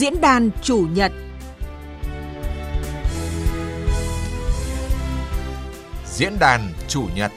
Diễn 0.00 0.20
đàn 0.20 0.50
chủ 0.62 0.86
nhật. 0.94 1.12
Diễn 6.06 6.32
đàn 6.40 6.72
chủ 6.88 7.06
nhật. 7.14 7.32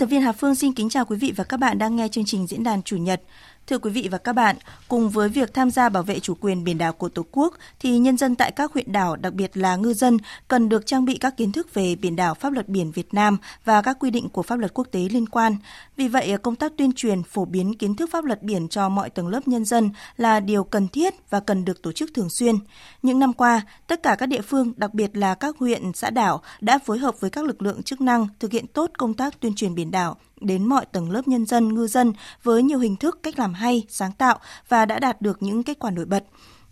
Tập 0.00 0.06
viên 0.06 0.22
Hà 0.22 0.32
Phương 0.32 0.54
xin 0.54 0.72
kính 0.72 0.88
chào 0.88 1.04
quý 1.04 1.16
vị 1.16 1.32
và 1.36 1.44
các 1.44 1.56
bạn 1.56 1.78
đang 1.78 1.96
nghe 1.96 2.08
chương 2.08 2.24
trình 2.24 2.46
diễn 2.46 2.62
đàn 2.62 2.82
chủ 2.82 2.96
nhật. 2.96 3.22
Thưa 3.66 3.78
quý 3.78 3.90
vị 3.90 4.08
và 4.10 4.18
các 4.18 4.32
bạn, 4.32 4.56
cùng 4.88 5.10
với 5.10 5.28
việc 5.28 5.54
tham 5.54 5.70
gia 5.70 5.88
bảo 5.88 6.02
vệ 6.02 6.20
chủ 6.20 6.34
quyền 6.40 6.64
biển 6.64 6.78
đảo 6.78 6.92
của 6.92 7.08
Tổ 7.08 7.22
quốc 7.30 7.54
thì 7.80 7.98
nhân 7.98 8.16
dân 8.16 8.34
tại 8.34 8.52
các 8.52 8.72
huyện 8.72 8.92
đảo, 8.92 9.16
đặc 9.16 9.32
biệt 9.34 9.56
là 9.56 9.76
ngư 9.76 9.92
dân 9.92 10.18
cần 10.48 10.68
được 10.68 10.86
trang 10.86 11.04
bị 11.04 11.18
các 11.18 11.36
kiến 11.36 11.52
thức 11.52 11.74
về 11.74 11.96
biển 11.96 12.16
đảo, 12.16 12.34
pháp 12.34 12.52
luật 12.52 12.68
biển 12.68 12.90
Việt 12.90 13.14
Nam 13.14 13.38
và 13.64 13.82
các 13.82 13.96
quy 14.00 14.10
định 14.10 14.28
của 14.28 14.42
pháp 14.42 14.58
luật 14.58 14.74
quốc 14.74 14.86
tế 14.90 15.00
liên 15.00 15.28
quan. 15.28 15.56
Vì 15.96 16.08
vậy, 16.08 16.36
công 16.42 16.56
tác 16.56 16.72
tuyên 16.76 16.92
truyền 16.92 17.22
phổ 17.22 17.44
biến 17.44 17.74
kiến 17.74 17.94
thức 17.94 18.10
pháp 18.12 18.24
luật 18.24 18.42
biển 18.42 18.68
cho 18.68 18.88
mọi 18.88 19.10
tầng 19.10 19.28
lớp 19.28 19.48
nhân 19.48 19.64
dân 19.64 19.90
là 20.16 20.40
điều 20.40 20.64
cần 20.64 20.88
thiết 20.88 21.14
và 21.30 21.40
cần 21.40 21.64
được 21.64 21.82
tổ 21.82 21.92
chức 21.92 22.10
thường 22.14 22.30
xuyên. 22.30 22.54
Những 23.02 23.18
năm 23.18 23.32
qua, 23.32 23.60
tất 23.86 24.02
cả 24.02 24.16
các 24.18 24.26
địa 24.26 24.40
phương, 24.40 24.72
đặc 24.76 24.94
biệt 24.94 25.16
là 25.16 25.34
các 25.34 25.58
huyện, 25.58 25.92
xã 25.94 26.10
đảo 26.10 26.42
đã 26.60 26.78
phối 26.78 26.98
hợp 26.98 27.20
với 27.20 27.30
các 27.30 27.44
lực 27.44 27.62
lượng 27.62 27.82
chức 27.82 28.00
năng 28.00 28.26
thực 28.40 28.52
hiện 28.52 28.66
tốt 28.66 28.90
công 28.98 29.14
tác 29.14 29.40
tuyên 29.40 29.54
truyền 29.54 29.74
biển 29.74 29.89
đảo 29.90 30.16
đến 30.40 30.66
mọi 30.66 30.86
tầng 30.86 31.10
lớp 31.10 31.28
nhân 31.28 31.46
dân, 31.46 31.74
ngư 31.74 31.86
dân 31.86 32.12
với 32.42 32.62
nhiều 32.62 32.78
hình 32.78 32.96
thức 32.96 33.20
cách 33.22 33.38
làm 33.38 33.54
hay, 33.54 33.86
sáng 33.88 34.12
tạo 34.12 34.38
và 34.68 34.86
đã 34.86 34.98
đạt 34.98 35.22
được 35.22 35.42
những 35.42 35.62
kết 35.62 35.78
quả 35.78 35.90
nổi 35.90 36.04
bật. 36.04 36.24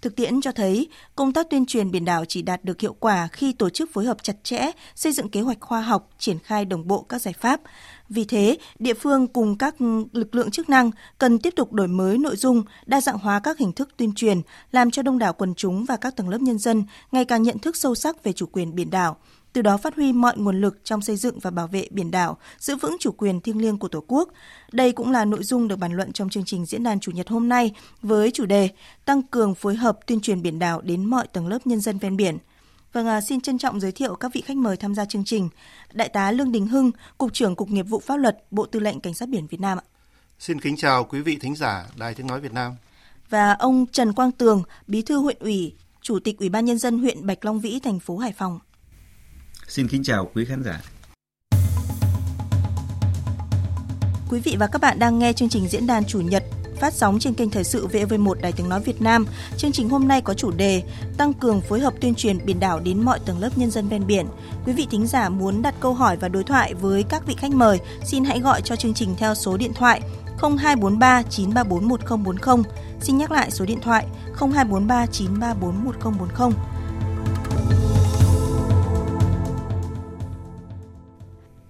Thực 0.02 0.16
tiễn 0.16 0.41
cho 0.41 0.52
thấy, 0.52 0.88
công 1.16 1.33
tác 1.33 1.50
tuyên 1.50 1.66
truyền 1.66 1.91
biển 1.91 2.05
đảo 2.05 2.24
chỉ 2.24 2.42
đạt 2.42 2.64
được 2.64 2.80
hiệu 2.80 2.96
quả 3.00 3.28
khi 3.33 3.52
tổ 3.52 3.70
chức 3.70 3.91
phối 3.92 4.05
hợp 4.05 4.22
chặt 4.22 4.44
chẽ, 4.44 4.70
xây 4.94 5.12
dựng 5.12 5.28
kế 5.28 5.41
hoạch 5.41 5.61
khoa 5.61 5.80
học, 5.80 6.11
triển 6.19 6.39
khai 6.39 6.64
đồng 6.64 6.89
bộ 6.89 7.02
các 7.02 7.22
giải 7.22 7.34
pháp. 7.41 7.61
Vì 8.08 8.24
thế, 8.24 8.58
địa 8.78 8.94
phương 8.94 9.27
cùng 9.27 9.58
các 9.58 9.74
lực 10.12 10.34
lượng 10.34 10.50
chức 10.50 10.69
năng 10.69 10.91
cần 11.19 11.39
tiếp 11.39 11.55
tục 11.56 11.72
đổi 11.72 11.89
mới 11.89 12.19
nội 12.19 12.36
dung, 12.36 12.62
đa 12.86 13.00
dạng 13.00 13.19
hóa 13.19 13.41
các 13.41 13.58
hình 13.58 13.72
thức 13.72 13.89
tuyên 13.96 14.12
truyền, 14.14 14.41
làm 14.72 14.91
cho 14.91 15.02
đông 15.02 15.19
đảo 15.19 15.33
quần 15.33 15.55
chúng 15.55 15.84
và 15.84 15.96
các 15.96 16.16
tầng 16.16 16.28
lớp 16.28 16.41
nhân 16.41 16.58
dân 16.58 16.84
ngày 17.12 17.24
càng 17.24 17.42
nhận 17.42 17.58
thức 17.58 17.77
sâu 17.77 17.94
sắc 17.94 18.24
về 18.24 18.33
chủ 18.33 18.46
quyền 18.52 18.74
biển 18.74 18.91
đảo, 18.91 19.16
từ 19.52 19.62
đó 19.62 19.77
phát 19.77 19.96
huy 19.96 20.12
mọi 20.12 20.36
nguồn 20.36 20.60
lực 20.60 20.78
trong 20.84 21.02
xây 21.02 21.16
dựng 21.16 21.38
và 21.38 21.50
bảo 21.50 21.66
vệ 21.66 21.88
biển 21.91 22.10
đảo, 22.10 22.38
giữ 22.58 22.77
vững 22.77 22.96
chủ 23.00 23.12
quyền 23.12 23.41
thiêng 23.41 23.60
liêng 23.60 23.78
của 23.78 23.88
Tổ 23.88 24.05
quốc. 24.08 24.28
Đây 24.72 24.92
cũng 24.92 25.10
là 25.10 25.24
nội 25.24 25.42
dung 25.42 25.68
được 25.68 25.77
bàn 25.77 25.92
luận 25.92 26.12
trong 26.12 26.28
chương 26.28 26.44
trình 26.44 26.66
diễn 26.66 26.82
đàn 26.82 27.00
chủ 27.00 27.12
nhật 27.12 27.28
hôm 27.28 27.48
nay 27.48 27.74
với 28.02 28.30
chủ 28.30 28.46
đề 28.46 28.68
tăng 29.05 29.22
cường 29.22 29.55
phối 29.55 29.77
hợp 29.77 29.98
tuyên 30.06 30.20
truyền 30.20 30.42
biển 30.42 30.58
đảo 30.58 30.80
đến 30.80 31.05
mọi 31.05 31.27
tầng 31.27 31.48
lớp 31.48 31.66
nhân 31.66 31.80
dân 31.80 31.98
ven 31.98 32.16
biển. 32.16 32.38
Vâng, 32.92 33.06
à, 33.06 33.20
xin 33.20 33.40
trân 33.40 33.58
trọng 33.58 33.80
giới 33.80 33.92
thiệu 33.92 34.14
các 34.14 34.32
vị 34.34 34.40
khách 34.40 34.56
mời 34.56 34.77
tham 34.77 34.94
gia 34.94 35.05
chương 35.05 35.24
trình. 35.24 35.48
Đại 35.92 36.08
tá 36.08 36.33
Lương 36.33 36.52
Đình 36.52 36.66
Hưng, 36.66 36.90
Cục 37.18 37.33
trưởng 37.33 37.56
Cục 37.56 37.70
Nghiệp 37.70 37.83
vụ 37.83 38.00
Pháp 38.00 38.16
luật, 38.16 38.44
Bộ 38.50 38.66
Tư 38.66 38.80
lệnh 38.80 39.00
Cảnh 39.00 39.14
sát 39.14 39.28
biển 39.28 39.46
Việt 39.46 39.60
Nam. 39.60 39.78
Xin 40.38 40.60
kính 40.60 40.77
chào 40.77 41.05
quý 41.05 41.20
vị 41.20 41.36
thính 41.40 41.55
giả 41.55 41.86
Đài 41.96 42.14
Tiếng 42.14 42.27
Nói 42.27 42.40
Việt 42.40 42.52
Nam. 42.52 42.72
Và 43.30 43.52
ông 43.52 43.86
Trần 43.92 44.12
Quang 44.12 44.33
Tường, 44.33 44.62
Bí 44.86 45.02
thư 45.02 45.18
huyện 45.18 45.36
ủy, 45.40 45.74
Chủ 46.02 46.18
tịch 46.18 46.38
Ủy 46.38 46.48
ban 46.48 46.64
Nhân 46.64 46.78
dân 46.78 46.98
huyện 46.98 47.27
Bạch 47.27 47.44
Long 47.44 47.60
Vĩ, 47.60 47.80
thành 47.80 48.00
phố 48.00 48.16
Hải 48.16 48.33
Phòng. 48.33 48.58
Xin 49.69 49.88
kính 49.88 50.02
chào 50.02 50.30
quý 50.34 50.44
khán 50.44 50.62
giả. 50.62 50.80
Quý 54.30 54.41
vị 54.41 54.56
và 54.58 54.66
các 54.66 54.80
bạn 54.80 54.98
đang 54.98 55.19
nghe 55.19 55.33
chương 55.33 55.48
trình 55.48 55.69
diễn 55.69 55.86
đàn 55.86 56.05
chủ 56.05 56.20
nhật 56.20 56.44
phát 56.80 56.94
sóng 56.94 57.19
trên 57.19 57.34
kênh 57.34 57.50
Thời 57.50 57.64
sự 57.64 57.86
VV1 57.86 58.34
Đài 58.34 58.52
Tiếng 58.52 58.69
Nói 58.69 58.80
Việt 58.80 59.02
Nam. 59.02 59.27
Chương 59.56 59.72
trình 59.72 59.89
hôm 59.89 60.08
nay 60.08 60.20
có 60.20 60.34
chủ 60.34 60.50
đề 60.50 60.83
Tăng 61.16 61.33
cường 61.34 61.61
phối 61.61 61.80
hợp 61.80 61.94
tuyên 62.00 62.14
truyền 62.14 62.46
biển 62.46 62.61
đảo 62.61 62.80
đến 62.80 63.05
mọi 63.05 63.19
tầng 63.27 63.39
lớp 63.39 63.50
nhân 63.56 63.70
dân 63.70 63.89
ven 63.89 64.06
biển. 64.06 64.27
Quý 64.66 64.72
vị 64.72 64.86
thính 64.91 65.06
giả 65.06 65.29
muốn 65.29 65.62
đặt 65.62 65.74
câu 65.80 65.95
hỏi 65.95 66.17
và 66.17 66.29
đối 66.29 66.45
thoại 66.45 66.74
với 66.74 67.02
các 67.02 67.27
vị 67.27 67.35
khách 67.39 67.50
mời, 67.50 67.79
xin 68.05 68.24
hãy 68.24 68.40
gọi 68.40 68.62
cho 68.62 68.77
chương 68.77 68.95
trình 68.95 69.14
theo 69.18 69.35
số 69.35 69.56
điện 69.56 69.73
thoại 69.74 70.00
0243 70.40 71.23
934 71.23 71.89
1040. 71.89 72.64
Xin 73.00 73.18
nhắc 73.18 73.30
lại 73.30 73.50
số 73.50 73.64
điện 73.64 73.80
thoại 73.80 74.06
0243 74.39 75.06
934 75.06 75.85
1040. 75.85 76.77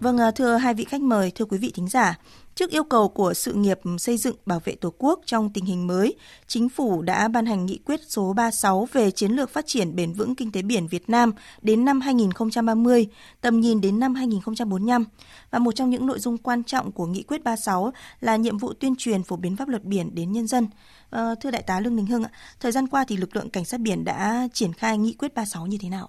Vâng, 0.00 0.18
à, 0.18 0.30
thưa 0.30 0.56
hai 0.56 0.74
vị 0.74 0.84
khách 0.84 1.00
mời, 1.00 1.32
thưa 1.34 1.44
quý 1.44 1.58
vị 1.58 1.72
thính 1.74 1.88
giả, 1.88 2.18
trước 2.54 2.70
yêu 2.70 2.84
cầu 2.84 3.08
của 3.08 3.34
sự 3.34 3.52
nghiệp 3.52 3.80
xây 3.98 4.16
dựng 4.16 4.36
bảo 4.46 4.60
vệ 4.64 4.74
Tổ 4.74 4.92
quốc 4.98 5.20
trong 5.24 5.52
tình 5.52 5.64
hình 5.64 5.86
mới, 5.86 6.16
Chính 6.46 6.68
phủ 6.68 7.02
đã 7.02 7.28
ban 7.28 7.46
hành 7.46 7.66
nghị 7.66 7.78
quyết 7.84 8.00
số 8.08 8.32
36 8.32 8.88
về 8.92 9.10
chiến 9.10 9.32
lược 9.32 9.50
phát 9.50 9.64
triển 9.66 9.96
bền 9.96 10.12
vững 10.12 10.34
kinh 10.34 10.52
tế 10.52 10.62
biển 10.62 10.86
Việt 10.86 11.10
Nam 11.10 11.32
đến 11.62 11.84
năm 11.84 12.00
2030, 12.00 13.06
tầm 13.40 13.60
nhìn 13.60 13.80
đến 13.80 13.98
năm 14.00 14.14
2045. 14.14 15.04
Và 15.50 15.58
một 15.58 15.72
trong 15.74 15.90
những 15.90 16.06
nội 16.06 16.18
dung 16.18 16.38
quan 16.38 16.64
trọng 16.64 16.92
của 16.92 17.06
nghị 17.06 17.22
quyết 17.22 17.44
36 17.44 17.92
là 18.20 18.36
nhiệm 18.36 18.58
vụ 18.58 18.72
tuyên 18.72 18.94
truyền 18.98 19.22
phổ 19.22 19.36
biến 19.36 19.56
pháp 19.56 19.68
luật 19.68 19.84
biển 19.84 20.14
đến 20.14 20.32
nhân 20.32 20.46
dân. 20.46 20.66
À, 21.10 21.34
thưa 21.40 21.50
Đại 21.50 21.62
tá 21.62 21.80
Lương 21.80 21.96
Đình 21.96 22.06
Hưng, 22.06 22.24
thời 22.60 22.72
gian 22.72 22.88
qua 22.88 23.04
thì 23.08 23.16
lực 23.16 23.36
lượng 23.36 23.50
cảnh 23.50 23.64
sát 23.64 23.80
biển 23.80 24.04
đã 24.04 24.48
triển 24.52 24.72
khai 24.72 24.98
nghị 24.98 25.12
quyết 25.12 25.34
36 25.34 25.66
như 25.66 25.78
thế 25.80 25.88
nào? 25.88 26.08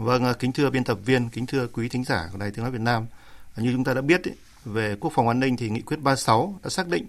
Vâng, 0.00 0.24
à, 0.24 0.32
kính 0.32 0.52
thưa 0.52 0.70
biên 0.70 0.84
tập 0.84 0.98
viên, 1.04 1.28
kính 1.28 1.46
thưa 1.46 1.66
quý 1.66 1.88
thính 1.88 2.04
giả 2.04 2.28
của 2.32 2.38
Đài 2.38 2.50
Tiếng 2.50 2.62
Nói 2.62 2.72
Việt 2.72 2.80
Nam. 2.80 3.06
À, 3.54 3.62
như 3.62 3.72
chúng 3.72 3.84
ta 3.84 3.94
đã 3.94 4.00
biết, 4.00 4.20
về 4.64 4.96
quốc 5.00 5.12
phòng 5.14 5.28
an 5.28 5.40
ninh 5.40 5.56
thì 5.56 5.70
nghị 5.70 5.80
quyết 5.80 6.00
36 6.02 6.58
đã 6.62 6.70
xác 6.70 6.88
định 6.88 7.06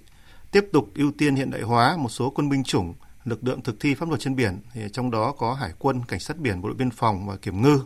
tiếp 0.52 0.66
tục 0.74 0.90
ưu 0.96 1.12
tiên 1.18 1.36
hiện 1.36 1.52
đại 1.52 1.62
hóa 1.62 1.98
một 1.98 2.10
số 2.10 2.30
quân 2.30 2.50
binh 2.50 2.64
chủng, 2.64 2.94
lực 3.26 3.44
lượng 3.44 3.62
thực 3.62 3.80
thi 3.80 3.96
pháp 3.96 4.10
luật 4.10 4.22
trên 4.22 4.36
biển, 4.36 4.60
thì 4.74 4.82
trong 4.94 5.12
đó 5.12 5.32
có 5.38 5.54
Hải 5.54 5.72
quân, 5.80 6.02
Cảnh 6.08 6.20
sát 6.20 6.38
biển, 6.38 6.62
Bộ 6.62 6.68
đội 6.68 6.76
Biên 6.76 6.92
phòng 6.92 7.28
và 7.28 7.36
Kiểm 7.36 7.62
ngư. 7.62 7.80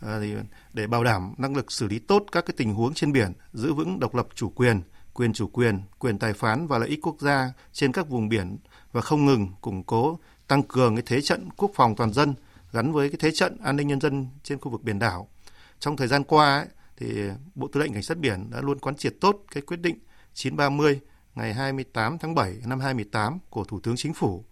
À, 0.00 0.18
thì 0.20 0.34
để 0.72 0.86
bảo 0.86 1.04
đảm 1.04 1.34
năng 1.38 1.56
lực 1.56 1.72
xử 1.72 1.86
lý 1.86 1.98
tốt 1.98 2.24
các 2.32 2.46
cái 2.46 2.54
tình 2.56 2.74
huống 2.74 2.94
trên 2.94 3.12
biển, 3.12 3.32
giữ 3.52 3.72
vững 3.72 4.00
độc 4.00 4.14
lập 4.14 4.26
chủ 4.34 4.48
quyền, 4.48 4.80
quyền 5.14 5.32
chủ 5.32 5.48
quyền, 5.48 5.80
quyền 5.98 6.18
tài 6.18 6.32
phán 6.32 6.66
và 6.66 6.78
lợi 6.78 6.88
ích 6.88 7.00
quốc 7.02 7.16
gia 7.20 7.52
trên 7.72 7.92
các 7.92 8.08
vùng 8.08 8.28
biển 8.28 8.56
và 8.92 9.00
không 9.00 9.26
ngừng 9.26 9.48
củng 9.60 9.82
cố 9.82 10.18
tăng 10.46 10.62
cường 10.62 10.96
cái 10.96 11.02
thế 11.06 11.20
trận 11.20 11.48
quốc 11.56 11.70
phòng 11.74 11.96
toàn 11.96 12.12
dân– 12.12 12.34
gắn 12.72 12.92
với 12.92 13.08
cái 13.08 13.16
thế 13.20 13.30
trận 13.30 13.58
an 13.62 13.76
ninh 13.76 13.88
nhân 13.88 14.00
dân 14.00 14.26
trên 14.42 14.58
khu 14.58 14.70
vực 14.70 14.82
biển 14.82 14.98
đảo. 14.98 15.28
Trong 15.80 15.96
thời 15.96 16.08
gian 16.08 16.24
qua 16.24 16.56
ấy, 16.56 16.66
thì 16.96 17.22
Bộ 17.54 17.68
Tư 17.72 17.80
lệnh 17.80 17.92
Cảnh 17.92 18.02
sát 18.02 18.18
biển 18.18 18.50
đã 18.50 18.60
luôn 18.60 18.78
quán 18.78 18.96
triệt 18.96 19.14
tốt 19.20 19.44
cái 19.50 19.62
quyết 19.62 19.80
định 19.80 19.98
930 20.34 21.00
ngày 21.34 21.54
28 21.54 22.18
tháng 22.18 22.34
7 22.34 22.56
năm 22.66 22.80
2018 22.80 23.38
của 23.50 23.64
Thủ 23.64 23.80
tướng 23.80 23.96
Chính 23.96 24.14
phủ 24.14 24.44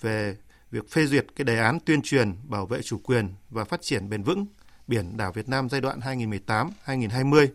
về 0.00 0.36
việc 0.70 0.90
phê 0.90 1.06
duyệt 1.06 1.26
cái 1.36 1.44
đề 1.44 1.58
án 1.58 1.78
tuyên 1.80 2.02
truyền 2.02 2.32
bảo 2.44 2.66
vệ 2.66 2.82
chủ 2.82 2.98
quyền 2.98 3.34
và 3.50 3.64
phát 3.64 3.82
triển 3.82 4.08
bền 4.08 4.22
vững 4.22 4.46
biển 4.86 5.16
đảo 5.16 5.32
Việt 5.32 5.48
Nam 5.48 5.68
giai 5.68 5.80
đoạn 5.80 6.00
2018-2020. 6.00 7.48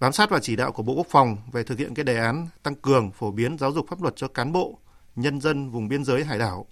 Bám 0.00 0.12
sát 0.12 0.30
vào 0.30 0.40
chỉ 0.40 0.56
đạo 0.56 0.72
của 0.72 0.82
Bộ 0.82 0.94
Quốc 0.94 1.06
phòng 1.10 1.36
về 1.52 1.62
thực 1.62 1.78
hiện 1.78 1.94
cái 1.94 2.04
đề 2.04 2.16
án 2.16 2.48
tăng 2.62 2.74
cường 2.74 3.10
phổ 3.10 3.30
biến 3.30 3.58
giáo 3.58 3.72
dục 3.72 3.86
pháp 3.88 4.02
luật 4.02 4.16
cho 4.16 4.28
cán 4.28 4.52
bộ, 4.52 4.78
nhân 5.16 5.40
dân 5.40 5.70
vùng 5.70 5.88
biên 5.88 6.04
giới 6.04 6.24
hải 6.24 6.38
đảo 6.38 6.66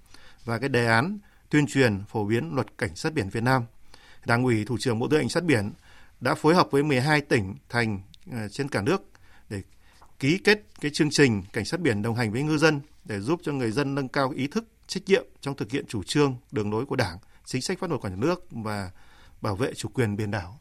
và 0.45 0.59
cái 0.59 0.69
đề 0.69 0.87
án 0.87 1.19
tuyên 1.51 1.67
truyền 1.67 2.05
phổ 2.09 2.25
biến 2.25 2.55
luật 2.55 2.79
cảnh 2.79 2.97
sát 2.97 3.13
biển 3.15 3.29
Việt 3.29 3.43
Nam. 3.43 3.63
Đảng 4.27 4.45
ủy 4.45 4.65
Thủ 4.65 4.79
trưởng 4.79 4.99
Bộ 4.99 5.09
Tư 5.09 5.17
lệnh 5.17 5.25
Cảnh 5.25 5.31
sát 5.31 5.45
biển 5.45 5.73
đã 6.21 6.35
phối 6.35 6.55
hợp 6.55 6.69
với 6.71 6.83
12 6.83 7.21
tỉnh 7.21 7.55
thành 7.69 8.01
ờ, 8.33 8.49
trên 8.49 8.69
cả 8.69 8.83
nước 8.83 9.03
để 9.49 9.63
ký 10.19 10.39
kết 10.39 10.63
cái 10.81 10.91
chương 10.91 11.11
trình 11.11 11.43
cảnh 11.53 11.65
sát 11.65 11.81
biển 11.81 12.03
đồng 12.03 12.15
hành 12.15 12.33
với 12.33 12.43
ngư 12.43 12.59
dân 12.59 12.81
để 13.05 13.21
giúp 13.21 13.41
cho 13.43 13.53
người 13.53 13.71
dân 13.71 13.95
nâng 13.95 14.09
cao 14.09 14.31
ý 14.31 14.47
thức 14.47 14.65
trách 14.87 15.03
nhiệm 15.07 15.25
trong 15.41 15.57
thực 15.57 15.71
hiện 15.71 15.85
chủ 15.89 16.03
trương 16.03 16.37
đường 16.53 16.73
lối 16.73 16.87
của 16.87 16.97
Đảng, 16.97 17.19
chính 17.45 17.63
sách 17.63 17.79
pháp 17.79 17.91
luật 17.91 18.01
của 18.01 18.09
nhà 18.09 18.17
nước 18.17 18.47
và 18.51 18.91
bảo 19.41 19.57
vệ 19.57 19.75
chủ 19.75 19.89
quyền 19.89 20.17
biển 20.17 20.31
đảo. 20.31 20.59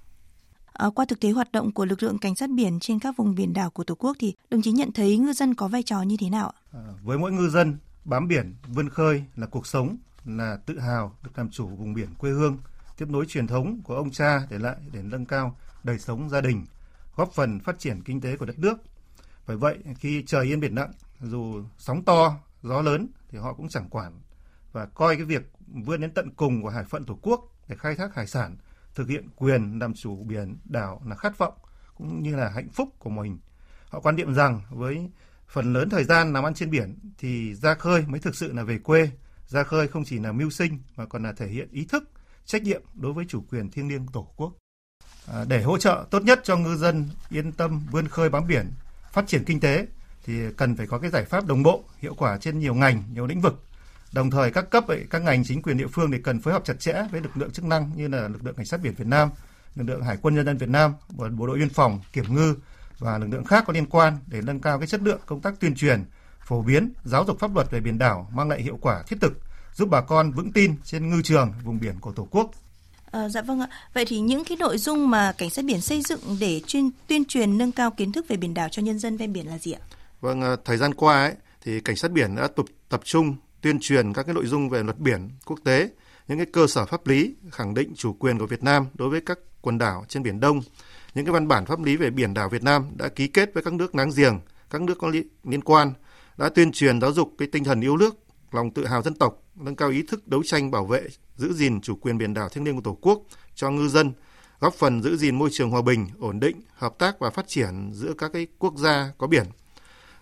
À, 0.74 0.90
qua 0.96 1.06
thực 1.06 1.20
tế 1.20 1.30
hoạt 1.30 1.52
động 1.52 1.72
của 1.72 1.86
lực 1.86 2.04
lượng 2.04 2.18
cảnh 2.18 2.36
sát 2.36 2.50
biển 2.50 2.80
trên 2.80 3.00
các 3.00 3.18
vùng 3.18 3.36
biển 3.36 3.54
đảo 3.54 3.70
của 3.70 3.84
Tổ 3.84 3.96
quốc 3.96 4.18
thì 4.20 4.34
đồng 4.50 4.62
chí 4.62 4.72
nhận 4.72 4.92
thấy 4.92 5.18
ngư 5.18 5.34
dân 5.34 5.56
có 5.56 5.68
vai 5.68 5.84
trò 5.84 6.02
như 6.02 6.18
thế 6.20 6.30
nào? 6.30 6.54
À, 6.74 6.80
với 7.04 7.18
mỗi 7.18 7.32
ngư 7.32 7.50
dân, 7.50 7.78
bám 8.06 8.28
biển, 8.28 8.56
vươn 8.68 8.90
khơi 8.90 9.24
là 9.36 9.48
cuộc 9.48 9.68
sống 9.68 9.98
là 10.26 10.58
tự 10.66 10.80
hào 10.80 11.16
được 11.24 11.32
làm 11.36 11.50
chủ 11.50 11.68
vùng 11.68 11.94
biển 11.94 12.14
quê 12.18 12.32
hương, 12.32 12.58
tiếp 12.98 13.10
nối 13.10 13.26
truyền 13.26 13.48
thống 13.48 13.82
của 13.84 13.96
ông 13.96 14.12
cha 14.12 14.42
để 14.50 14.60
lại 14.60 14.76
để 14.92 15.02
nâng 15.04 15.26
cao 15.26 15.58
đời 15.84 16.00
sống 16.00 16.30
gia 16.30 16.42
đình, 16.42 16.66
góp 17.16 17.32
phần 17.32 17.60
phát 17.60 17.80
triển 17.80 18.02
kinh 18.04 18.22
tế 18.22 18.38
của 18.38 18.46
đất 18.46 18.60
nước. 18.60 18.78
Bởi 19.48 19.58
vậy, 19.58 19.78
khi 20.00 20.24
trời 20.28 20.46
yên 20.46 20.60
biển 20.60 20.76
lặng, 20.76 20.92
dù 21.22 21.64
sóng 21.78 22.06
to, 22.06 22.36
gió 22.64 22.82
lớn 22.82 23.08
thì 23.30 23.38
họ 23.38 23.54
cũng 23.54 23.70
chẳng 23.70 23.90
quản 23.90 24.20
và 24.72 24.86
coi 24.86 25.16
cái 25.16 25.26
việc 25.26 25.52
vươn 25.68 26.02
đến 26.02 26.12
tận 26.14 26.30
cùng 26.36 26.62
của 26.62 26.70
hải 26.70 26.84
phận 26.84 27.06
Tổ 27.06 27.20
quốc 27.22 27.42
để 27.68 27.76
khai 27.76 27.96
thác 27.96 28.16
hải 28.16 28.28
sản, 28.28 28.58
thực 28.96 29.08
hiện 29.10 29.30
quyền 29.36 29.80
làm 29.80 29.94
chủ 29.94 30.24
biển 30.24 30.58
đảo 30.66 31.02
là 31.06 31.16
khát 31.16 31.38
vọng 31.38 31.54
cũng 31.96 32.24
như 32.24 32.36
là 32.36 32.50
hạnh 32.50 32.70
phúc 32.70 32.90
của 33.00 33.10
mình. 33.10 33.40
Họ 33.90 34.00
quan 34.00 34.16
niệm 34.16 34.34
rằng 34.34 34.62
với 34.70 35.10
phần 35.48 35.74
lớn 35.74 35.90
thời 35.90 36.04
gian 36.04 36.34
làm 36.34 36.44
ăn 36.44 36.54
trên 36.54 36.70
biển 36.70 37.00
thì 37.18 37.56
ra 37.56 37.74
khơi 37.76 38.04
mới 38.08 38.20
thực 38.20 38.36
sự 38.36 38.54
là 38.54 38.64
về 38.64 38.80
quê 38.80 39.12
ra 39.50 39.64
khơi 39.64 39.88
không 39.88 40.06
chỉ 40.06 40.20
là 40.20 40.32
mưu 40.32 40.50
sinh 40.50 40.80
mà 40.96 41.06
còn 41.06 41.24
là 41.24 41.34
thể 41.34 41.48
hiện 41.48 41.68
ý 41.72 41.86
thức, 41.86 42.04
trách 42.46 42.64
nhiệm 42.64 42.82
đối 42.94 43.14
với 43.14 43.26
chủ 43.30 43.44
quyền 43.52 43.72
thiêng 43.72 43.90
liêng 43.90 44.08
tổ 44.14 44.28
quốc. 44.36 44.54
À, 45.28 45.46
để 45.48 45.64
hỗ 45.64 45.78
trợ 45.78 46.06
tốt 46.12 46.24
nhất 46.24 46.40
cho 46.44 46.58
ngư 46.58 46.76
dân 46.76 47.10
yên 47.30 47.52
tâm 47.52 47.82
vươn 47.92 48.08
khơi 48.08 48.30
bám 48.30 48.48
biển, 48.48 48.72
phát 49.12 49.28
triển 49.28 49.44
kinh 49.44 49.60
tế 49.60 49.88
thì 50.26 50.34
cần 50.58 50.76
phải 50.76 50.88
có 50.88 51.00
cái 51.00 51.12
giải 51.12 51.26
pháp 51.26 51.46
đồng 51.46 51.64
bộ, 51.64 51.84
hiệu 52.00 52.14
quả 52.18 52.38
trên 52.38 52.60
nhiều 52.60 52.74
ngành, 52.74 53.04
nhiều 53.14 53.28
lĩnh 53.28 53.42
vực. 53.42 53.64
Đồng 54.12 54.32
thời 54.32 54.52
các 54.52 54.70
cấp 54.70 54.88
ấy, 54.88 55.06
các 55.10 55.22
ngành 55.22 55.44
chính 55.44 55.62
quyền 55.62 55.78
địa 55.78 55.88
phương 55.88 56.12
thì 56.12 56.18
cần 56.24 56.42
phối 56.42 56.54
hợp 56.54 56.66
chặt 56.66 56.80
chẽ 56.80 57.08
với 57.12 57.22
lực 57.22 57.38
lượng 57.38 57.52
chức 57.52 57.66
năng 57.66 57.92
như 57.96 58.08
là 58.08 58.28
lực 58.28 58.46
lượng 58.46 58.56
cảnh 58.56 58.66
sát 58.66 58.82
biển 58.82 58.94
Việt 58.94 59.08
Nam, 59.08 59.30
lực 59.76 59.84
lượng 59.84 60.04
Hải 60.04 60.18
quân 60.22 60.36
nhân 60.36 60.46
dân 60.46 60.58
Việt 60.58 60.70
Nam, 60.70 60.94
bộ 61.10 61.48
đội 61.48 61.60
biên 61.60 61.70
phòng, 61.70 62.02
kiểm 62.14 62.36
ngư 62.36 62.56
và 63.00 63.18
lực 63.18 63.28
lượng 63.28 63.46
khác 63.46 63.64
có 63.68 63.74
liên 63.74 63.86
quan 63.86 64.18
để 64.28 64.42
nâng 64.42 64.60
cao 64.60 64.80
cái 64.80 64.88
chất 64.88 65.02
lượng 65.02 65.20
công 65.26 65.42
tác 65.42 65.60
tuyên 65.60 65.76
truyền, 65.76 66.04
phổ 66.50 66.62
biến, 66.62 66.94
giáo 67.04 67.26
dục 67.28 67.40
pháp 67.40 67.56
luật 67.56 67.72
về 67.72 67.80
biển 67.80 67.98
đảo 67.98 68.30
mang 68.34 68.50
lại 68.50 68.62
hiệu 68.62 68.78
quả 68.82 69.04
thiết 69.08 69.16
thực, 69.22 69.34
giúp 69.74 69.90
bà 69.92 70.02
con 70.02 70.32
vững 70.32 70.52
tin 70.52 70.76
trên 70.84 71.10
ngư 71.10 71.22
trường 71.22 71.54
vùng 71.64 71.80
biển 71.80 72.00
của 72.00 72.12
Tổ 72.12 72.28
quốc. 72.32 72.52
À, 73.12 73.30
dạ 73.30 73.42
vâng 73.42 73.60
ạ. 73.60 73.68
Vậy 73.94 74.06
thì 74.08 74.20
những 74.20 74.44
cái 74.46 74.58
nội 74.58 74.78
dung 74.78 75.10
mà 75.10 75.32
cảnh 75.38 75.50
sát 75.50 75.66
biển 75.66 75.82
xây 75.82 76.02
dựng 76.02 76.20
để 76.40 76.62
chuyên 76.68 76.90
tuyên 77.08 77.26
truyền 77.26 77.58
nâng 77.58 77.72
cao 77.72 77.92
kiến 77.92 78.12
thức 78.12 78.26
về 78.28 78.38
biển 78.38 78.54
đảo 78.54 78.70
cho 78.72 78.82
nhân 78.82 79.00
dân 79.00 79.18
ven 79.18 79.34
biển 79.34 79.48
là 79.48 79.58
gì 79.58 79.72
ạ? 79.72 79.82
Vâng, 80.22 80.42
ờ, 80.42 80.56
thời 80.66 80.78
gian 80.78 80.94
qua 80.94 81.22
ấy, 81.22 81.34
thì 81.64 81.80
cảnh 81.80 81.96
sát 81.96 82.12
biển 82.12 82.36
đã 82.36 82.48
tập 82.48 82.66
tập 82.90 83.02
trung 83.04 83.36
tuyên 83.62 83.80
truyền 83.80 84.14
các 84.14 84.24
cái 84.24 84.36
nội 84.36 84.46
dung 84.46 84.70
về 84.70 84.84
luật 84.84 85.00
biển 85.00 85.30
quốc 85.46 85.60
tế, 85.64 85.90
những 86.28 86.38
cái 86.38 86.48
cơ 86.54 86.68
sở 86.68 86.86
pháp 86.86 87.08
lý 87.08 87.36
khẳng 87.52 87.74
định 87.74 87.94
chủ 87.96 88.14
quyền 88.14 88.40
của 88.40 88.48
Việt 88.48 88.64
Nam 88.64 88.86
đối 88.94 89.10
với 89.10 89.22
các 89.22 89.40
quần 89.62 89.78
đảo 89.78 90.06
trên 90.08 90.24
biển 90.24 90.40
Đông, 90.40 90.62
những 91.14 91.26
cái 91.26 91.34
văn 91.34 91.48
bản 91.48 91.66
pháp 91.66 91.84
lý 91.84 91.98
về 91.98 92.10
biển 92.10 92.34
đảo 92.34 92.50
Việt 92.50 92.64
Nam 92.64 92.90
đã 92.96 93.08
ký 93.08 93.28
kết 93.28 93.54
với 93.54 93.64
các 93.64 93.74
nước 93.74 93.96
láng 93.96 94.12
giềng, 94.16 94.40
các 94.70 94.82
nước 94.82 94.98
có 95.00 95.12
liên 95.44 95.62
quan 95.62 95.94
đã 96.40 96.50
tuyên 96.50 96.72
truyền 96.72 97.02
giáo 97.02 97.14
dục 97.14 97.36
cái 97.38 97.48
tinh 97.52 97.64
thần 97.64 97.82
yêu 97.82 97.98
nước, 97.98 98.16
lòng 98.52 98.74
tự 98.74 98.86
hào 98.86 99.02
dân 99.02 99.14
tộc, 99.14 99.44
nâng 99.56 99.76
cao 99.76 99.90
ý 99.90 100.04
thức 100.08 100.28
đấu 100.28 100.44
tranh 100.46 100.72
bảo 100.72 100.86
vệ, 100.86 101.08
giữ 101.36 101.54
gìn 101.54 101.82
chủ 101.82 101.96
quyền 101.96 102.18
biển 102.18 102.34
đảo 102.34 102.50
thiêng 102.50 102.64
liêng 102.64 102.76
của 102.76 102.82
Tổ 102.82 102.98
quốc 103.02 103.22
cho 103.56 103.70
ngư 103.70 103.88
dân, 103.88 104.14
góp 104.60 104.74
phần 104.74 105.04
giữ 105.04 105.18
gìn 105.18 105.36
môi 105.36 105.50
trường 105.52 105.70
hòa 105.70 105.82
bình, 105.82 106.08
ổn 106.20 106.40
định, 106.40 106.62
hợp 106.74 106.96
tác 107.00 107.20
và 107.20 107.30
phát 107.30 107.46
triển 107.48 107.92
giữa 107.94 108.14
các 108.18 108.32
cái 108.34 108.48
quốc 108.60 108.74
gia 108.78 109.12
có 109.18 109.28
biển. 109.28 109.46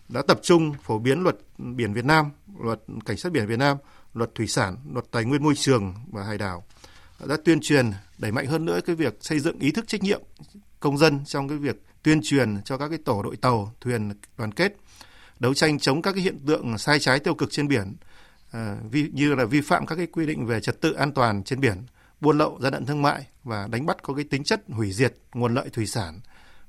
Đã 0.10 0.22
tập 0.22 0.40
trung 0.44 0.74
phổ 0.84 1.00
biến 1.00 1.24
luật 1.24 1.38
biển 1.58 1.94
Việt 1.94 2.06
Nam, 2.06 2.32
luật 2.60 2.80
cảnh 3.06 3.18
sát 3.18 3.32
biển 3.32 3.48
Việt 3.48 3.60
Nam, 3.60 3.78
luật 4.14 4.36
thủy 4.36 4.48
sản, 4.48 4.76
luật 4.94 5.06
tài 5.12 5.26
nguyên 5.26 5.44
môi 5.44 5.56
trường 5.56 5.94
và 6.12 6.24
hải 6.24 6.38
đảo. 6.38 6.64
Đã 7.26 7.38
tuyên 7.46 7.60
truyền 7.62 7.92
đẩy 8.18 8.32
mạnh 8.32 8.46
hơn 8.46 8.66
nữa 8.66 8.80
cái 8.86 8.96
việc 8.96 9.18
xây 9.22 9.40
dựng 9.40 9.60
ý 9.60 9.72
thức 9.72 9.88
trách 9.88 10.04
nhiệm 10.04 10.22
công 10.80 10.98
dân 10.98 11.26
trong 11.26 11.48
cái 11.48 11.58
việc 11.58 11.84
tuyên 12.04 12.20
truyền 12.24 12.62
cho 12.66 12.78
các 12.78 12.90
cái 12.90 12.98
tổ 13.06 13.24
đội 13.24 13.36
tàu, 13.36 13.74
thuyền 13.82 14.12
đoàn 14.38 14.52
kết, 14.52 14.78
đấu 15.40 15.54
tranh 15.54 15.80
chống 15.80 16.02
các 16.02 16.12
cái 16.12 16.24
hiện 16.24 16.40
tượng 16.48 16.78
sai 16.78 17.00
trái 17.00 17.20
tiêu 17.20 17.36
cực 17.36 17.52
trên 17.52 17.68
biển, 17.68 17.96
ờ, 18.52 18.78
vi, 18.92 19.10
như 19.14 19.36
là 19.36 19.46
vi 19.46 19.62
phạm 19.62 19.86
các 19.86 19.96
cái 19.96 20.08
quy 20.08 20.26
định 20.26 20.46
về 20.46 20.62
trật 20.62 20.82
tự 20.82 20.94
an 20.94 21.12
toàn 21.12 21.44
trên 21.44 21.60
biển, 21.60 21.86
buôn 22.22 22.38
lậu, 22.38 22.58
gian 22.62 22.74
lận 22.74 22.86
thương 22.86 23.02
mại 23.02 23.26
và 23.44 23.68
đánh 23.68 23.86
bắt 23.86 24.04
có 24.04 24.14
cái 24.14 24.24
tính 24.24 24.44
chất 24.44 24.62
hủy 24.70 24.92
diệt 24.92 25.14
nguồn 25.34 25.54
lợi 25.54 25.70
thủy 25.74 25.86
sản, 25.86 26.20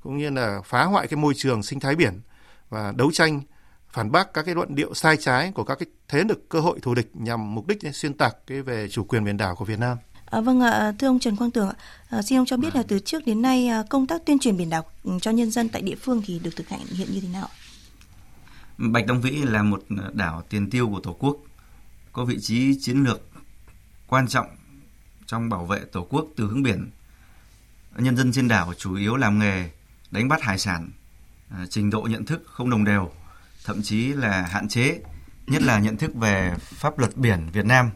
cũng 0.03 0.19
như 0.19 0.31
là 0.31 0.61
phá 0.65 0.85
hoại 0.85 1.07
cái 1.07 1.17
môi 1.17 1.35
trường 1.37 1.63
sinh 1.63 1.81
thái 1.81 1.97
biển 1.97 2.21
và 2.69 2.93
đấu 2.97 3.11
tranh 3.13 3.43
phản 3.93 4.13
bác 4.13 4.35
các 4.35 4.43
cái 4.43 4.55
luận 4.55 4.75
điệu 4.75 4.95
sai 4.95 5.17
trái 5.17 5.53
của 5.55 5.65
các 5.65 5.79
cái 5.79 5.87
thế 6.09 6.25
lực 6.25 6.49
cơ 6.49 6.61
hội 6.61 6.79
thù 6.83 6.95
địch 6.95 7.11
nhằm 7.15 7.55
mục 7.55 7.67
đích 7.67 7.79
xuyên 7.95 8.15
tạc 8.15 8.37
cái 8.47 8.63
về 8.63 8.89
chủ 8.89 9.05
quyền 9.05 9.25
biển 9.25 9.37
đảo 9.37 9.55
của 9.55 9.65
Việt 9.65 9.79
Nam. 9.79 9.99
À, 10.31 10.41
vâng 10.41 10.61
ạ, 10.61 10.93
thưa 10.99 11.07
ông 11.07 11.19
Trần 11.19 11.37
Quang 11.37 11.51
Tường, 11.51 11.71
à, 12.11 12.23
xin 12.23 12.39
ông 12.39 12.47
cho 12.47 12.57
biết 12.57 12.77
là 12.77 12.83
từ 12.89 12.99
trước 12.99 13.27
đến 13.27 13.43
nay 13.43 13.69
à, 13.69 13.83
công 13.91 14.07
tác 14.07 14.27
tuyên 14.27 14.39
truyền 14.39 14.57
biển 14.57 14.71
đảo 14.71 14.85
cho 15.21 15.31
nhân 15.31 15.51
dân 15.51 15.69
tại 15.69 15.83
địa 15.83 15.95
phương 15.95 16.23
thì 16.27 16.39
được 16.39 16.57
thực 16.57 16.69
hiện 16.69 16.81
như 17.09 17.21
thế 17.21 17.29
nào? 17.33 17.49
Bạch 18.79 19.09
Long 19.09 19.21
Vĩ 19.21 19.31
là 19.31 19.63
một 19.63 19.83
đảo 20.13 20.43
tiền 20.49 20.71
tiêu 20.71 20.89
của 20.89 21.01
Tổ 21.01 21.13
quốc, 21.13 21.37
có 22.13 22.25
vị 22.25 22.39
trí 22.41 22.79
chiến 22.81 23.05
lược 23.05 23.21
quan 24.07 24.29
trọng 24.29 24.47
trong 25.27 25.49
bảo 25.49 25.67
vệ 25.67 25.81
Tổ 25.93 26.07
quốc 26.11 26.27
từ 26.37 26.47
hướng 26.47 26.63
biển. 26.63 26.91
Nhân 27.97 28.17
dân 28.17 28.33
trên 28.33 28.49
đảo 28.49 28.75
chủ 28.75 28.95
yếu 28.95 29.17
làm 29.17 29.39
nghề 29.39 29.71
đánh 30.11 30.29
bắt 30.29 30.43
hải 30.43 30.59
sản, 30.59 30.91
à, 31.51 31.67
trình 31.71 31.91
độ 31.91 32.03
nhận 32.03 32.25
thức 32.25 32.43
không 32.47 32.71
đồng 32.71 32.85
đều, 32.85 33.11
thậm 33.65 33.83
chí 33.83 34.13
là 34.13 34.43
hạn 34.43 34.69
chế, 34.69 35.01
nhất 35.47 35.63
là 35.63 35.79
nhận 35.79 35.97
thức 35.97 36.15
về 36.15 36.55
pháp 36.59 36.99
luật 36.99 37.17
biển 37.17 37.51
Việt 37.53 37.65
Nam 37.65 37.91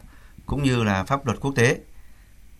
cũng 0.45 0.63
như 0.63 0.83
là 0.83 1.03
pháp 1.03 1.25
luật 1.25 1.39
quốc 1.41 1.53
tế 1.55 1.79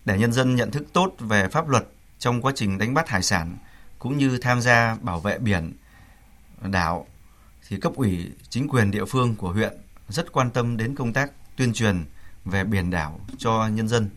để 0.04 0.18
nhân 0.18 0.32
dân 0.32 0.54
nhận 0.54 0.70
thức 0.70 0.86
tốt 0.92 1.16
về 1.18 1.48
pháp 1.48 1.68
luật 1.68 1.86
trong 2.18 2.42
quá 2.42 2.52
trình 2.56 2.78
đánh 2.78 2.94
bắt 2.94 3.08
hải 3.08 3.22
sản 3.22 3.56
cũng 3.98 4.18
như 4.18 4.38
tham 4.38 4.60
gia 4.60 4.96
bảo 5.00 5.20
vệ 5.20 5.38
biển 5.38 5.72
đảo 6.62 7.06
thì 7.68 7.76
cấp 7.76 7.92
ủy 7.96 8.32
chính 8.48 8.68
quyền 8.68 8.90
địa 8.90 9.04
phương 9.04 9.34
của 9.36 9.52
huyện 9.52 9.72
rất 10.08 10.32
quan 10.32 10.50
tâm 10.50 10.76
đến 10.76 10.94
công 10.94 11.12
tác 11.12 11.30
tuyên 11.56 11.72
truyền 11.72 12.04
về 12.44 12.64
biển 12.64 12.90
đảo 12.90 13.20
cho 13.38 13.68
nhân 13.68 13.88
dân. 13.88 14.10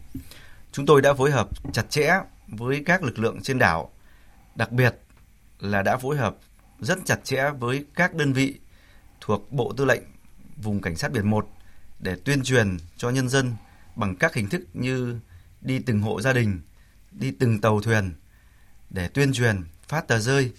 Chúng 0.72 0.86
tôi 0.86 1.02
đã 1.02 1.14
phối 1.14 1.32
hợp 1.32 1.50
chặt 1.74 1.90
chẽ 1.90 2.20
với 2.48 2.84
các 2.86 3.04
lực 3.04 3.20
lượng 3.20 3.40
trên 3.42 3.60
đảo, 3.60 3.92
đặc 4.56 4.72
biệt 4.72 4.96
là 5.60 5.82
đã 5.82 5.98
phối 5.98 6.18
hợp 6.18 6.38
rất 6.80 6.98
chặt 7.06 7.20
chẽ 7.24 7.50
với 7.60 7.86
các 7.96 8.16
đơn 8.16 8.34
vị 8.34 8.60
thuộc 9.22 9.52
Bộ 9.52 9.74
Tư 9.78 9.86
lệnh 9.86 10.02
vùng 10.58 10.82
cảnh 10.82 10.96
sát 10.96 11.12
biển 11.12 11.30
1 11.30 11.48
để 12.00 12.16
tuyên 12.26 12.44
truyền 12.44 12.78
cho 12.98 13.10
nhân 13.10 13.30
dân 13.30 13.56
bằng 13.96 14.16
các 14.16 14.34
hình 14.34 14.50
thức 14.50 14.62
như 14.74 15.20
đi 15.62 15.80
từng 15.80 16.02
hộ 16.02 16.22
gia 16.22 16.34
đình, 16.34 16.62
đi 17.12 17.32
từng 17.32 17.62
tàu 17.62 17.82
thuyền 17.82 18.14
để 18.90 19.08
tuyên 19.08 19.34
truyền, 19.34 19.64
phát 19.88 20.08
tờ 20.08 20.20
rơi 20.20 20.52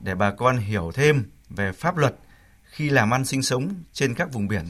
để 0.00 0.14
bà 0.14 0.30
con 0.30 0.56
hiểu 0.56 0.90
thêm 0.94 1.30
về 1.48 1.72
pháp 1.72 1.96
luật 1.96 2.16
khi 2.80 2.90
làm 2.90 3.14
ăn 3.14 3.24
sinh 3.24 3.42
sống 3.42 3.74
trên 3.92 4.14
các 4.14 4.32
vùng 4.32 4.48
biển 4.48 4.64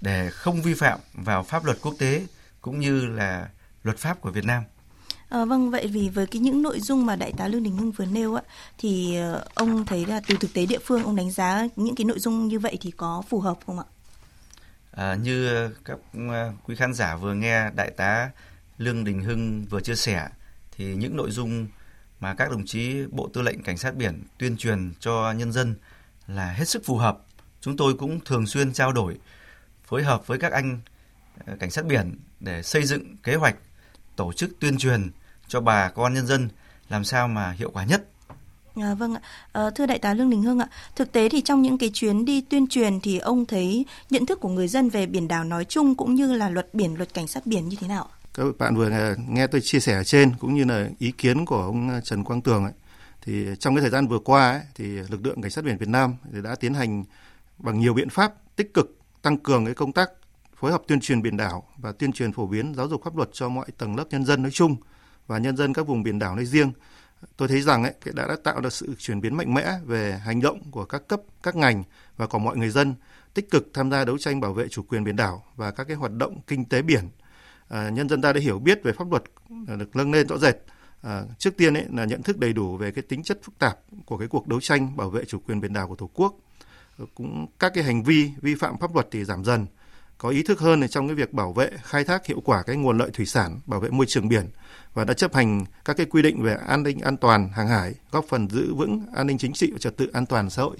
để 0.00 0.30
không 0.30 0.62
vi 0.62 0.74
phạm 0.74 1.00
vào 1.14 1.42
pháp 1.42 1.64
luật 1.64 1.78
quốc 1.82 1.94
tế 1.98 2.26
cũng 2.60 2.80
như 2.80 3.06
là 3.06 3.48
luật 3.82 3.98
pháp 3.98 4.20
của 4.20 4.30
Việt 4.30 4.44
Nam. 4.44 4.62
À, 5.28 5.44
vâng 5.44 5.70
vậy 5.70 5.86
vì 5.86 6.08
với 6.08 6.26
cái 6.26 6.40
những 6.40 6.62
nội 6.62 6.80
dung 6.80 7.06
mà 7.06 7.16
đại 7.16 7.32
tá 7.36 7.48
Lương 7.48 7.62
Đình 7.62 7.76
Hưng 7.76 7.92
vừa 7.92 8.04
nêu 8.04 8.34
ạ 8.34 8.42
thì 8.78 9.16
ờ, 9.16 9.44
ông 9.54 9.86
thấy 9.86 10.06
là 10.06 10.20
từ 10.26 10.36
thực 10.40 10.52
tế 10.54 10.66
địa 10.66 10.78
phương 10.84 11.04
ông 11.04 11.16
đánh 11.16 11.30
giá 11.30 11.66
những 11.76 11.94
cái 11.94 12.04
nội 12.04 12.18
dung 12.18 12.48
như 12.48 12.58
vậy 12.58 12.78
thì 12.80 12.90
có 12.90 13.22
phù 13.28 13.40
hợp 13.40 13.58
không 13.66 13.78
ạ? 13.78 13.84
À, 14.90 15.14
như 15.14 15.68
các 15.84 15.98
ờ, 16.14 16.52
quý 16.64 16.76
khán 16.76 16.94
giả 16.94 17.16
vừa 17.16 17.34
nghe 17.34 17.70
đại 17.76 17.90
tá 17.90 18.30
Lương 18.78 19.04
Đình 19.04 19.22
Hưng 19.22 19.64
vừa 19.70 19.80
chia 19.80 19.96
sẻ 19.96 20.28
thì 20.76 20.94
những 20.94 21.16
nội 21.16 21.30
dung 21.30 21.66
mà 22.20 22.34
các 22.34 22.50
đồng 22.50 22.66
chí 22.66 23.06
Bộ 23.10 23.30
Tư 23.32 23.42
lệnh 23.42 23.62
Cảnh 23.62 23.78
sát 23.78 23.96
biển 23.96 24.22
tuyên 24.38 24.56
truyền 24.56 24.92
cho 25.00 25.32
nhân 25.32 25.52
dân 25.52 25.74
là 26.26 26.52
hết 26.52 26.68
sức 26.68 26.82
phù 26.84 26.96
hợp. 26.96 27.18
Chúng 27.60 27.76
tôi 27.76 27.94
cũng 27.94 28.20
thường 28.24 28.46
xuyên 28.46 28.72
trao 28.72 28.92
đổi, 28.92 29.18
phối 29.84 30.02
hợp 30.02 30.26
với 30.26 30.38
các 30.38 30.52
anh 30.52 30.80
ờ, 31.46 31.56
cảnh 31.60 31.70
sát 31.70 31.84
biển 31.86 32.18
để 32.40 32.62
xây 32.62 32.84
dựng 32.84 33.16
kế 33.16 33.34
hoạch 33.34 33.56
tổ 34.16 34.32
chức 34.32 34.50
tuyên 34.60 34.78
truyền 34.78 35.10
cho 35.48 35.60
bà 35.60 35.90
con 35.90 36.14
nhân 36.14 36.26
dân 36.26 36.48
làm 36.88 37.04
sao 37.04 37.28
mà 37.28 37.50
hiệu 37.50 37.70
quả 37.70 37.84
nhất. 37.84 38.08
À, 38.76 38.94
vâng 38.94 39.14
ạ. 39.14 39.20
À, 39.52 39.70
thưa 39.70 39.86
đại 39.86 39.98
tá 39.98 40.14
Lương 40.14 40.30
Đình 40.30 40.42
Hưng 40.42 40.58
ạ, 40.58 40.68
thực 40.96 41.12
tế 41.12 41.28
thì 41.28 41.40
trong 41.40 41.62
những 41.62 41.78
cái 41.78 41.90
chuyến 41.94 42.24
đi 42.24 42.40
tuyên 42.40 42.66
truyền 42.66 43.00
thì 43.00 43.18
ông 43.18 43.46
thấy 43.46 43.86
nhận 44.10 44.26
thức 44.26 44.40
của 44.40 44.48
người 44.48 44.68
dân 44.68 44.88
về 44.88 45.06
biển 45.06 45.28
đảo 45.28 45.44
nói 45.44 45.64
chung 45.64 45.94
cũng 45.94 46.14
như 46.14 46.32
là 46.32 46.48
luật 46.48 46.74
biển, 46.74 46.94
luật 46.96 47.14
cảnh 47.14 47.26
sát 47.26 47.46
biển 47.46 47.68
như 47.68 47.76
thế 47.80 47.88
nào? 47.88 48.08
Các 48.34 48.44
bạn 48.58 48.76
vừa 48.76 49.14
nghe 49.28 49.46
tôi 49.46 49.60
chia 49.60 49.80
sẻ 49.80 49.94
ở 49.94 50.04
trên 50.04 50.32
cũng 50.38 50.54
như 50.54 50.64
là 50.64 50.88
ý 50.98 51.12
kiến 51.18 51.46
của 51.46 51.62
ông 51.62 52.00
Trần 52.04 52.24
Quang 52.24 52.40
Tường 52.40 52.64
ấy, 52.64 52.72
thì 53.22 53.46
trong 53.58 53.74
cái 53.74 53.80
thời 53.80 53.90
gian 53.90 54.08
vừa 54.08 54.18
qua 54.18 54.50
ấy, 54.50 54.60
thì 54.74 54.84
lực 54.84 55.26
lượng 55.26 55.42
cảnh 55.42 55.50
sát 55.50 55.64
biển 55.64 55.78
Việt 55.78 55.88
Nam 55.88 56.16
đã 56.42 56.54
tiến 56.54 56.74
hành 56.74 57.04
bằng 57.58 57.80
nhiều 57.80 57.94
biện 57.94 58.08
pháp 58.08 58.34
tích 58.56 58.74
cực 58.74 58.98
tăng 59.22 59.38
cường 59.38 59.64
cái 59.64 59.74
công 59.74 59.92
tác 59.92 60.10
phối 60.56 60.72
hợp 60.72 60.82
tuyên 60.86 61.00
truyền 61.00 61.22
biển 61.22 61.36
đảo 61.36 61.68
và 61.76 61.92
tuyên 61.92 62.12
truyền 62.12 62.32
phổ 62.32 62.46
biến 62.46 62.74
giáo 62.74 62.88
dục 62.88 63.04
pháp 63.04 63.16
luật 63.16 63.28
cho 63.32 63.48
mọi 63.48 63.66
tầng 63.78 63.96
lớp 63.96 64.04
nhân 64.10 64.24
dân 64.24 64.42
nói 64.42 64.50
chung 64.50 64.76
và 65.26 65.38
nhân 65.38 65.56
dân 65.56 65.74
các 65.74 65.86
vùng 65.86 66.02
biển 66.02 66.18
đảo 66.18 66.36
nói 66.36 66.44
riêng. 66.44 66.72
Tôi 67.36 67.48
thấy 67.48 67.62
rằng 67.62 67.82
ấy, 67.82 67.94
đã, 68.04 68.26
đã 68.28 68.36
tạo 68.44 68.60
được 68.60 68.72
sự 68.72 68.94
chuyển 68.98 69.20
biến 69.20 69.36
mạnh 69.36 69.54
mẽ 69.54 69.72
về 69.84 70.18
hành 70.18 70.40
động 70.40 70.70
của 70.70 70.84
các 70.84 71.08
cấp, 71.08 71.20
các 71.42 71.56
ngành 71.56 71.84
và 72.16 72.26
của 72.26 72.38
mọi 72.38 72.56
người 72.56 72.70
dân 72.70 72.94
tích 73.34 73.50
cực 73.50 73.70
tham 73.74 73.90
gia 73.90 74.04
đấu 74.04 74.18
tranh 74.18 74.40
bảo 74.40 74.52
vệ 74.52 74.68
chủ 74.68 74.82
quyền 74.82 75.04
biển 75.04 75.16
đảo 75.16 75.44
và 75.56 75.70
các 75.70 75.84
cái 75.84 75.96
hoạt 75.96 76.12
động 76.12 76.40
kinh 76.46 76.64
tế 76.64 76.82
biển. 76.82 77.08
À, 77.68 77.88
nhân 77.88 78.08
dân 78.08 78.22
ta 78.22 78.32
đã 78.32 78.40
hiểu 78.40 78.58
biết 78.58 78.80
về 78.84 78.92
pháp 78.92 79.10
luật 79.10 79.22
à, 79.68 79.76
được 79.76 79.96
nâng 79.96 80.12
lên 80.12 80.28
rõ 80.28 80.38
rệt. 80.38 80.56
À, 81.02 81.22
trước 81.38 81.56
tiên 81.56 81.74
ấy 81.74 81.84
là 81.92 82.04
nhận 82.04 82.22
thức 82.22 82.38
đầy 82.38 82.52
đủ 82.52 82.76
về 82.76 82.90
cái 82.90 83.02
tính 83.02 83.22
chất 83.22 83.38
phức 83.42 83.58
tạp 83.58 83.78
của 84.06 84.18
cái 84.18 84.28
cuộc 84.28 84.48
đấu 84.48 84.60
tranh 84.60 84.96
bảo 84.96 85.10
vệ 85.10 85.24
chủ 85.24 85.38
quyền 85.38 85.60
biển 85.60 85.72
đảo 85.72 85.88
của 85.88 85.96
Tổ 85.96 86.10
quốc. 86.14 86.34
Ờ, 86.98 87.04
cũng 87.14 87.46
các 87.58 87.72
cái 87.74 87.84
hành 87.84 88.02
vi 88.02 88.30
vi 88.42 88.54
phạm 88.54 88.78
pháp 88.78 88.94
luật 88.94 89.08
thì 89.10 89.24
giảm 89.24 89.44
dần 89.44 89.66
có 90.18 90.28
ý 90.28 90.42
thức 90.42 90.60
hơn 90.60 90.88
trong 90.88 91.08
cái 91.08 91.14
việc 91.14 91.32
bảo 91.32 91.52
vệ 91.52 91.70
khai 91.82 92.04
thác 92.04 92.26
hiệu 92.26 92.40
quả 92.44 92.62
cái 92.62 92.76
nguồn 92.76 92.98
lợi 92.98 93.10
thủy 93.12 93.26
sản, 93.26 93.60
bảo 93.66 93.80
vệ 93.80 93.90
môi 93.90 94.06
trường 94.06 94.28
biển 94.28 94.50
và 94.94 95.04
đã 95.04 95.14
chấp 95.14 95.34
hành 95.34 95.64
các 95.84 95.96
cái 95.96 96.06
quy 96.06 96.22
định 96.22 96.42
về 96.42 96.56
an 96.66 96.82
ninh 96.82 97.00
an 97.00 97.16
toàn 97.16 97.48
hàng 97.48 97.68
hải, 97.68 97.94
góp 98.10 98.24
phần 98.28 98.48
giữ 98.50 98.74
vững 98.74 99.06
an 99.14 99.26
ninh 99.26 99.38
chính 99.38 99.52
trị 99.52 99.72
và 99.72 99.78
trật 99.78 99.96
tự 99.96 100.10
an 100.12 100.26
toàn 100.26 100.50
xã 100.50 100.62
hội. 100.62 100.76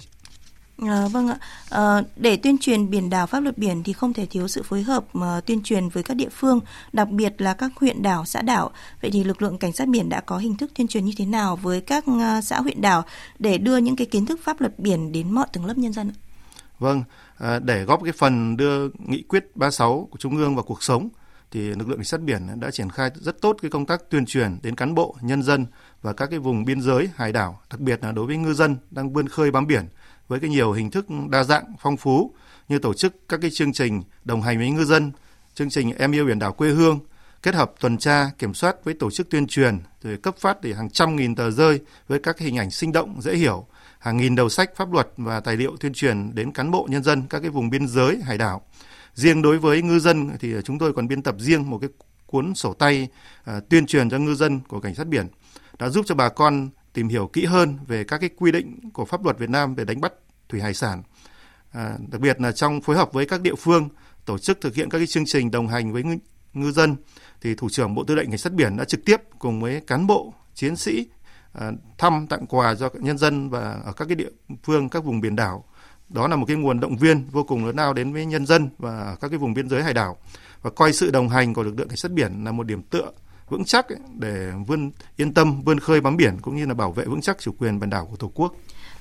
À, 0.77 1.07
vâng 1.11 1.27
ạ. 1.27 1.37
À, 1.69 2.03
để 2.15 2.37
tuyên 2.37 2.57
truyền 2.57 2.89
biển 2.89 3.09
đảo 3.09 3.27
pháp 3.27 3.39
luật 3.39 3.57
biển 3.57 3.83
thì 3.83 3.93
không 3.93 4.13
thể 4.13 4.25
thiếu 4.25 4.47
sự 4.47 4.63
phối 4.63 4.81
hợp 4.81 5.05
mà 5.13 5.41
tuyên 5.45 5.63
truyền 5.63 5.89
với 5.89 6.03
các 6.03 6.17
địa 6.17 6.29
phương, 6.29 6.59
đặc 6.93 7.09
biệt 7.09 7.41
là 7.41 7.53
các 7.53 7.71
huyện 7.75 8.01
đảo, 8.01 8.25
xã 8.25 8.41
đảo. 8.41 8.71
Vậy 9.01 9.11
thì 9.11 9.23
lực 9.23 9.41
lượng 9.41 9.57
cảnh 9.57 9.73
sát 9.73 9.87
biển 9.87 10.09
đã 10.09 10.21
có 10.21 10.37
hình 10.37 10.57
thức 10.57 10.71
tuyên 10.75 10.87
truyền 10.87 11.05
như 11.05 11.13
thế 11.17 11.25
nào 11.25 11.55
với 11.55 11.81
các 11.81 12.03
xã 12.43 12.61
huyện 12.61 12.81
đảo 12.81 13.03
để 13.39 13.57
đưa 13.57 13.77
những 13.77 13.95
cái 13.95 14.07
kiến 14.07 14.25
thức 14.25 14.39
pháp 14.43 14.61
luật 14.61 14.79
biển 14.79 15.11
đến 15.11 15.31
mọi 15.31 15.47
tầng 15.53 15.65
lớp 15.65 15.77
nhân 15.77 15.93
dân? 15.93 16.11
Vâng, 16.79 17.03
à, 17.37 17.59
để 17.59 17.83
góp 17.83 18.03
cái 18.03 18.13
phần 18.13 18.57
đưa 18.57 18.89
nghị 18.89 19.23
quyết 19.23 19.55
36 19.55 20.07
của 20.11 20.17
Trung 20.17 20.37
ương 20.37 20.55
vào 20.55 20.63
cuộc 20.63 20.83
sống 20.83 21.09
thì 21.51 21.59
lực 21.59 21.89
lượng 21.89 21.97
cảnh 21.97 22.05
sát 22.05 22.21
biển 22.21 22.59
đã 22.59 22.71
triển 22.71 22.89
khai 22.89 23.09
rất 23.15 23.41
tốt 23.41 23.57
cái 23.61 23.71
công 23.71 23.85
tác 23.85 24.09
tuyên 24.09 24.25
truyền 24.25 24.59
đến 24.63 24.75
cán 24.75 24.95
bộ, 24.95 25.15
nhân 25.21 25.43
dân 25.43 25.65
và 26.01 26.13
các 26.13 26.29
cái 26.29 26.39
vùng 26.39 26.65
biên 26.65 26.81
giới, 26.81 27.09
hải 27.15 27.31
đảo, 27.31 27.61
đặc 27.69 27.79
biệt 27.79 28.03
là 28.03 28.11
đối 28.11 28.25
với 28.25 28.37
ngư 28.37 28.53
dân 28.53 28.77
đang 28.91 29.13
vươn 29.13 29.27
khơi 29.27 29.51
bám 29.51 29.67
biển 29.67 29.87
với 30.27 30.39
cái 30.39 30.49
nhiều 30.49 30.71
hình 30.71 30.91
thức 30.91 31.05
đa 31.29 31.43
dạng, 31.43 31.65
phong 31.79 31.97
phú 31.97 32.33
như 32.69 32.79
tổ 32.79 32.93
chức 32.93 33.29
các 33.29 33.39
cái 33.41 33.51
chương 33.51 33.73
trình 33.73 34.03
đồng 34.23 34.41
hành 34.41 34.57
với 34.57 34.69
ngư 34.69 34.85
dân, 34.85 35.11
chương 35.53 35.69
trình 35.69 35.93
em 35.97 36.11
yêu 36.11 36.25
biển 36.25 36.39
đảo 36.39 36.53
quê 36.53 36.69
hương, 36.69 36.99
kết 37.43 37.55
hợp 37.55 37.71
tuần 37.79 37.97
tra, 37.97 38.29
kiểm 38.37 38.53
soát 38.53 38.75
với 38.83 38.93
tổ 38.93 39.11
chức 39.11 39.29
tuyên 39.29 39.47
truyền, 39.47 39.79
rồi 40.01 40.17
cấp 40.17 40.35
phát 40.37 40.61
để 40.61 40.73
hàng 40.73 40.89
trăm 40.89 41.15
nghìn 41.15 41.35
tờ 41.35 41.51
rơi 41.51 41.79
với 42.07 42.19
các 42.19 42.39
hình 42.39 42.57
ảnh 42.57 42.71
sinh 42.71 42.91
động, 42.91 43.21
dễ 43.21 43.35
hiểu, 43.35 43.65
hàng 43.99 44.17
nghìn 44.17 44.35
đầu 44.35 44.49
sách 44.49 44.75
pháp 44.75 44.93
luật 44.93 45.07
và 45.17 45.39
tài 45.39 45.57
liệu 45.57 45.77
tuyên 45.79 45.93
truyền 45.93 46.35
đến 46.35 46.51
cán 46.51 46.71
bộ 46.71 46.87
nhân 46.89 47.03
dân 47.03 47.23
các 47.29 47.39
cái 47.39 47.49
vùng 47.49 47.69
biên 47.69 47.87
giới, 47.87 48.21
hải 48.23 48.37
đảo. 48.37 48.61
Riêng 49.13 49.41
đối 49.41 49.57
với 49.57 49.81
ngư 49.81 49.99
dân 49.99 50.29
thì 50.39 50.53
chúng 50.63 50.79
tôi 50.79 50.93
còn 50.93 51.07
biên 51.07 51.21
tập 51.21 51.35
riêng 51.39 51.69
một 51.69 51.77
cái 51.77 51.89
cuốn 52.25 52.55
sổ 52.55 52.73
tay 52.73 53.07
à, 53.43 53.59
tuyên 53.69 53.85
truyền 53.85 54.09
cho 54.09 54.17
ngư 54.17 54.35
dân 54.35 54.59
của 54.67 54.79
cảnh 54.79 54.95
sát 54.95 55.07
biển 55.07 55.27
đã 55.79 55.89
giúp 55.89 56.05
cho 56.07 56.15
bà 56.15 56.29
con 56.29 56.69
tìm 56.93 57.07
hiểu 57.07 57.27
kỹ 57.27 57.45
hơn 57.45 57.77
về 57.87 58.03
các 58.03 58.17
cái 58.17 58.29
quy 58.37 58.51
định 58.51 58.91
của 58.93 59.05
pháp 59.05 59.23
luật 59.23 59.39
Việt 59.39 59.49
Nam 59.49 59.75
về 59.75 59.85
đánh 59.85 60.01
bắt 60.01 60.13
thủy 60.49 60.61
hải 60.61 60.73
sản. 60.73 61.03
À, 61.71 61.97
đặc 62.07 62.21
biệt 62.21 62.41
là 62.41 62.51
trong 62.51 62.81
phối 62.81 62.95
hợp 62.95 63.13
với 63.13 63.25
các 63.25 63.41
địa 63.41 63.55
phương 63.55 63.89
tổ 64.25 64.37
chức 64.37 64.61
thực 64.61 64.75
hiện 64.75 64.89
các 64.89 64.97
cái 64.97 65.07
chương 65.07 65.25
trình 65.25 65.51
đồng 65.51 65.67
hành 65.67 65.93
với 65.93 66.03
ngư, 66.03 66.17
ngư 66.53 66.71
dân 66.71 66.95
thì 67.41 67.55
thủ 67.55 67.69
trưởng 67.69 67.95
Bộ 67.95 68.03
Tư 68.03 68.15
lệnh 68.15 68.29
Cảnh 68.29 68.37
sát 68.37 68.53
biển 68.53 68.77
đã 68.77 68.85
trực 68.85 69.05
tiếp 69.05 69.17
cùng 69.39 69.61
với 69.61 69.81
cán 69.81 70.07
bộ, 70.07 70.33
chiến 70.53 70.75
sĩ 70.75 71.07
à, 71.53 71.71
thăm 71.97 72.27
tặng 72.27 72.45
quà 72.47 72.75
cho 72.75 72.89
nhân 72.93 73.17
dân 73.17 73.49
và 73.49 73.81
ở 73.85 73.93
các 73.93 74.05
cái 74.05 74.15
địa 74.15 74.29
phương 74.63 74.89
các 74.89 75.03
vùng 75.03 75.21
biển 75.21 75.35
đảo. 75.35 75.65
Đó 76.09 76.27
là 76.27 76.35
một 76.35 76.45
cái 76.47 76.57
nguồn 76.57 76.79
động 76.79 76.97
viên 76.97 77.29
vô 77.31 77.43
cùng 77.43 77.65
lớn 77.65 77.75
lao 77.75 77.93
đến 77.93 78.13
với 78.13 78.25
nhân 78.25 78.45
dân 78.45 78.69
và 78.77 79.17
các 79.21 79.27
cái 79.27 79.37
vùng 79.37 79.53
biên 79.53 79.69
giới 79.69 79.83
hải 79.83 79.93
đảo 79.93 80.17
và 80.61 80.69
coi 80.69 80.93
sự 80.93 81.11
đồng 81.11 81.29
hành 81.29 81.53
của 81.53 81.63
lực 81.63 81.79
lượng 81.79 81.87
cảnh 81.87 81.97
sát 81.97 82.11
biển 82.11 82.43
là 82.43 82.51
một 82.51 82.63
điểm 82.63 82.81
tựa 82.81 83.11
vững 83.53 83.65
chắc 83.65 83.85
để 84.19 84.51
vươn 84.67 84.91
yên 85.17 85.33
tâm 85.33 85.61
vươn 85.61 85.79
khơi 85.79 86.01
bám 86.01 86.17
biển 86.17 86.37
cũng 86.41 86.55
như 86.55 86.65
là 86.65 86.73
bảo 86.73 86.91
vệ 86.91 87.05
vững 87.05 87.21
chắc 87.21 87.37
chủ 87.39 87.51
quyền 87.59 87.79
biển 87.79 87.89
đảo 87.89 88.07
của 88.11 88.17
Tổ 88.17 88.31
quốc. 88.35 88.53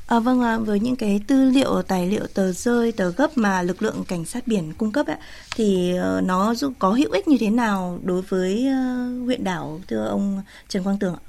À, 0.07 0.21
vâng, 0.21 0.43
à, 0.43 0.59
với 0.59 0.81
những 0.81 0.97
cái 0.97 1.21
tư 1.27 1.51
liệu, 1.51 1.83
tài 1.83 2.07
liệu, 2.07 2.27
tờ 2.35 2.53
rơi, 2.53 2.93
tờ 2.93 3.11
gấp 3.11 3.39
mà 3.39 3.63
lực 3.63 3.83
lượng 3.83 4.05
cảnh 4.09 4.25
sát 4.25 4.47
biển 4.47 4.73
cung 4.79 4.93
cấp 4.93 5.07
ấy, 5.07 5.17
thì 5.57 5.97
ờ, 5.97 6.21
nó 6.25 6.55
có 6.79 6.91
hữu 6.91 7.11
ích 7.11 7.29
như 7.29 7.37
thế 7.41 7.51
nào 7.51 7.99
đối 8.03 8.23
với 8.23 8.67
uh, 8.69 9.25
huyện 9.25 9.45
đảo 9.45 9.81
thưa 9.89 10.07
ông 10.07 10.43
Trần 10.69 10.85
Quang 10.85 10.99
Tường 10.99 11.15
ạ? 11.15 11.23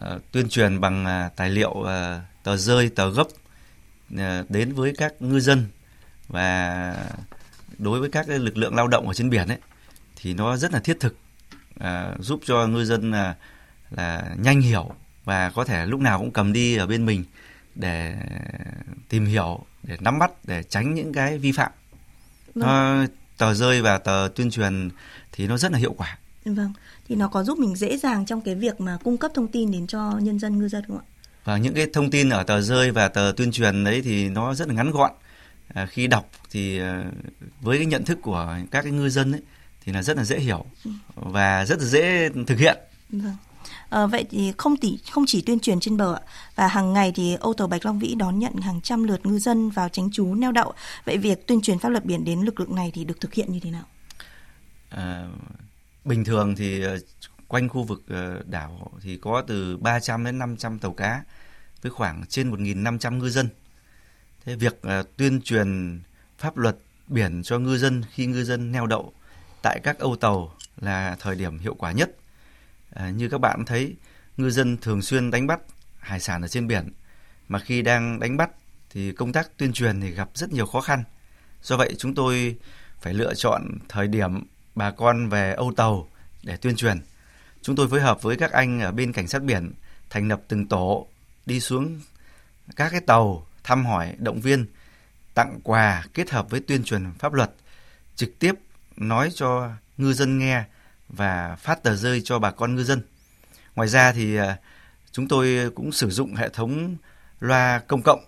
À, 0.00 0.18
tuyên 0.32 0.48
truyền 0.48 0.80
bằng 0.80 1.04
uh, 1.04 1.36
tài 1.36 1.50
liệu 1.50 1.70
uh, 1.70 1.86
tờ 2.42 2.56
rơi, 2.56 2.88
tờ 2.88 3.10
gấp 3.10 3.26
uh, 4.14 4.50
đến 4.50 4.72
với 4.72 4.92
các 4.96 5.22
ngư 5.22 5.40
dân 5.40 5.66
và 6.28 6.96
đối 7.78 8.00
với 8.00 8.08
các 8.08 8.28
lực 8.28 8.56
lượng 8.56 8.74
lao 8.74 8.88
động 8.88 9.08
ở 9.08 9.14
trên 9.14 9.30
biển 9.30 9.48
ấy 9.48 9.58
thì 10.16 10.34
nó 10.34 10.56
rất 10.56 10.72
là 10.72 10.80
thiết 10.80 11.00
thực 11.00 11.16
à, 11.78 12.14
giúp 12.18 12.40
cho 12.44 12.66
ngư 12.66 12.84
dân 12.84 13.10
là, 13.10 13.34
là 13.90 14.34
nhanh 14.38 14.60
hiểu 14.60 14.90
và 15.24 15.50
có 15.50 15.64
thể 15.64 15.86
lúc 15.86 16.00
nào 16.00 16.18
cũng 16.18 16.30
cầm 16.30 16.52
đi 16.52 16.76
ở 16.76 16.86
bên 16.86 17.06
mình 17.06 17.24
để 17.74 18.16
tìm 19.08 19.24
hiểu 19.24 19.64
để 19.82 19.96
nắm 20.00 20.18
bắt 20.18 20.30
để 20.44 20.62
tránh 20.62 20.94
những 20.94 21.12
cái 21.12 21.38
vi 21.38 21.52
phạm. 21.52 21.72
Vâng. 22.54 22.66
nó, 22.66 23.06
tờ 23.38 23.54
rơi 23.54 23.82
và 23.82 23.98
tờ 23.98 24.28
tuyên 24.34 24.50
truyền 24.50 24.90
thì 25.32 25.46
nó 25.46 25.56
rất 25.56 25.72
là 25.72 25.78
hiệu 25.78 25.94
quả. 25.98 26.18
Vâng 26.44 26.72
thì 27.08 27.14
nó 27.14 27.28
có 27.28 27.44
giúp 27.44 27.58
mình 27.58 27.76
dễ 27.76 27.96
dàng 27.96 28.26
trong 28.26 28.40
cái 28.40 28.54
việc 28.54 28.80
mà 28.80 28.98
cung 29.04 29.16
cấp 29.16 29.30
thông 29.34 29.48
tin 29.48 29.70
đến 29.70 29.86
cho 29.86 30.18
nhân 30.22 30.38
dân 30.38 30.58
ngư 30.58 30.68
dân 30.68 30.84
không 30.88 30.98
ạ? 30.98 31.04
Và 31.44 31.56
những 31.56 31.74
cái 31.74 31.86
thông 31.92 32.10
tin 32.10 32.30
ở 32.30 32.42
tờ 32.42 32.60
rơi 32.60 32.90
và 32.90 33.08
tờ 33.08 33.32
tuyên 33.36 33.52
truyền 33.52 33.84
đấy 33.84 34.02
thì 34.04 34.28
nó 34.28 34.54
rất 34.54 34.68
là 34.68 34.74
ngắn 34.74 34.90
gọn. 34.90 35.10
À, 35.74 35.86
khi 35.86 36.06
đọc 36.06 36.30
thì 36.50 36.78
à, 36.78 37.04
với 37.60 37.78
cái 37.78 37.86
nhận 37.86 38.04
thức 38.04 38.18
của 38.22 38.56
các 38.70 38.82
cái 38.82 38.92
ngư 38.92 39.08
dân 39.08 39.32
ấy 39.32 39.42
thì 39.84 39.92
là 39.92 40.02
rất 40.02 40.16
là 40.16 40.24
dễ 40.24 40.38
hiểu 40.38 40.64
và 41.14 41.64
rất 41.66 41.78
là 41.78 41.84
dễ 41.84 42.28
thực 42.46 42.58
hiện. 42.58 42.78
Vâng. 43.08 43.36
À, 43.90 44.06
vậy 44.06 44.24
thì 44.30 44.52
không 44.58 44.76
chỉ 44.76 44.98
không 45.10 45.24
chỉ 45.26 45.42
tuyên 45.42 45.60
truyền 45.60 45.80
trên 45.80 45.96
bờ 45.96 46.18
và 46.54 46.68
hàng 46.68 46.92
ngày 46.92 47.12
thì 47.14 47.34
âu 47.40 47.54
tàu 47.54 47.68
Bạch 47.68 47.86
Long 47.86 47.98
Vĩ 47.98 48.14
đón 48.14 48.38
nhận 48.38 48.56
hàng 48.56 48.80
trăm 48.80 49.04
lượt 49.04 49.26
ngư 49.26 49.38
dân 49.38 49.70
vào 49.70 49.88
tránh 49.88 50.10
trú 50.10 50.34
neo 50.34 50.52
đậu. 50.52 50.72
Vậy 51.04 51.18
việc 51.18 51.46
tuyên 51.46 51.60
truyền 51.60 51.78
pháp 51.78 51.88
luật 51.88 52.04
biển 52.04 52.24
đến 52.24 52.40
lực 52.40 52.60
lượng 52.60 52.74
này 52.74 52.90
thì 52.94 53.04
được 53.04 53.20
thực 53.20 53.34
hiện 53.34 53.52
như 53.52 53.60
thế 53.60 53.70
nào? 53.70 53.84
À, 54.90 55.28
bình 56.04 56.24
thường 56.24 56.54
thì 56.56 56.82
ờ, 56.82 56.98
quanh 57.48 57.68
khu 57.68 57.82
vực 57.82 58.04
đảo 58.46 58.90
thì 59.02 59.16
có 59.16 59.42
từ 59.46 59.76
300 59.76 60.24
đến 60.24 60.38
500 60.38 60.78
tàu 60.78 60.92
cá 60.92 61.22
với 61.82 61.90
khoảng 61.90 62.26
trên 62.28 62.50
1.500 62.50 63.18
ngư 63.18 63.30
dân. 63.30 63.48
Thế 64.44 64.56
việc 64.56 64.80
tuyên 65.16 65.40
truyền 65.40 66.00
pháp 66.38 66.56
luật 66.56 66.76
biển 67.08 67.42
cho 67.42 67.58
ngư 67.58 67.78
dân 67.78 68.02
khi 68.12 68.26
ngư 68.26 68.44
dân 68.44 68.72
neo 68.72 68.86
đậu 68.86 69.12
tại 69.64 69.80
các 69.82 69.98
âu 69.98 70.16
tàu 70.16 70.54
là 70.80 71.16
thời 71.20 71.36
điểm 71.36 71.58
hiệu 71.58 71.74
quả 71.74 71.92
nhất. 71.92 72.10
À, 72.90 73.10
như 73.10 73.28
các 73.28 73.38
bạn 73.40 73.64
thấy, 73.64 73.96
ngư 74.36 74.50
dân 74.50 74.76
thường 74.76 75.02
xuyên 75.02 75.30
đánh 75.30 75.46
bắt 75.46 75.60
hải 75.98 76.20
sản 76.20 76.42
ở 76.42 76.48
trên 76.48 76.66
biển, 76.66 76.92
mà 77.48 77.58
khi 77.58 77.82
đang 77.82 78.20
đánh 78.20 78.36
bắt 78.36 78.50
thì 78.90 79.12
công 79.12 79.32
tác 79.32 79.56
tuyên 79.56 79.72
truyền 79.72 80.00
thì 80.00 80.10
gặp 80.10 80.28
rất 80.34 80.52
nhiều 80.52 80.66
khó 80.66 80.80
khăn. 80.80 81.04
Do 81.62 81.76
vậy 81.76 81.94
chúng 81.98 82.14
tôi 82.14 82.56
phải 83.00 83.14
lựa 83.14 83.34
chọn 83.34 83.62
thời 83.88 84.08
điểm 84.08 84.46
bà 84.74 84.90
con 84.90 85.28
về 85.28 85.52
âu 85.52 85.72
tàu 85.76 86.08
để 86.42 86.56
tuyên 86.56 86.76
truyền. 86.76 87.00
Chúng 87.62 87.76
tôi 87.76 87.88
phối 87.88 88.00
hợp 88.00 88.22
với 88.22 88.36
các 88.36 88.52
anh 88.52 88.80
ở 88.80 88.92
bên 88.92 89.12
cảnh 89.12 89.28
sát 89.28 89.42
biển 89.42 89.72
thành 90.10 90.28
lập 90.28 90.42
từng 90.48 90.68
tổ 90.68 91.08
đi 91.46 91.60
xuống 91.60 92.00
các 92.76 92.88
cái 92.90 93.00
tàu 93.00 93.46
thăm 93.62 93.86
hỏi, 93.86 94.14
động 94.18 94.40
viên, 94.40 94.66
tặng 95.34 95.60
quà 95.62 96.04
kết 96.14 96.30
hợp 96.30 96.50
với 96.50 96.60
tuyên 96.60 96.84
truyền 96.84 97.12
pháp 97.18 97.32
luật, 97.32 97.50
trực 98.16 98.38
tiếp 98.38 98.54
nói 98.96 99.30
cho 99.34 99.70
ngư 99.96 100.12
dân 100.12 100.38
nghe 100.38 100.64
và 101.08 101.56
phát 101.56 101.82
tờ 101.82 101.96
rơi 101.96 102.22
cho 102.24 102.38
bà 102.38 102.50
con 102.50 102.74
ngư 102.74 102.84
dân. 102.84 103.02
Ngoài 103.74 103.88
ra 103.88 104.12
thì 104.12 104.36
à, 104.36 104.56
chúng 105.12 105.28
tôi 105.28 105.70
cũng 105.74 105.92
sử 105.92 106.10
dụng 106.10 106.34
hệ 106.34 106.48
thống 106.48 106.96
loa 107.40 107.78
công 107.78 108.02
cộng 108.02 108.24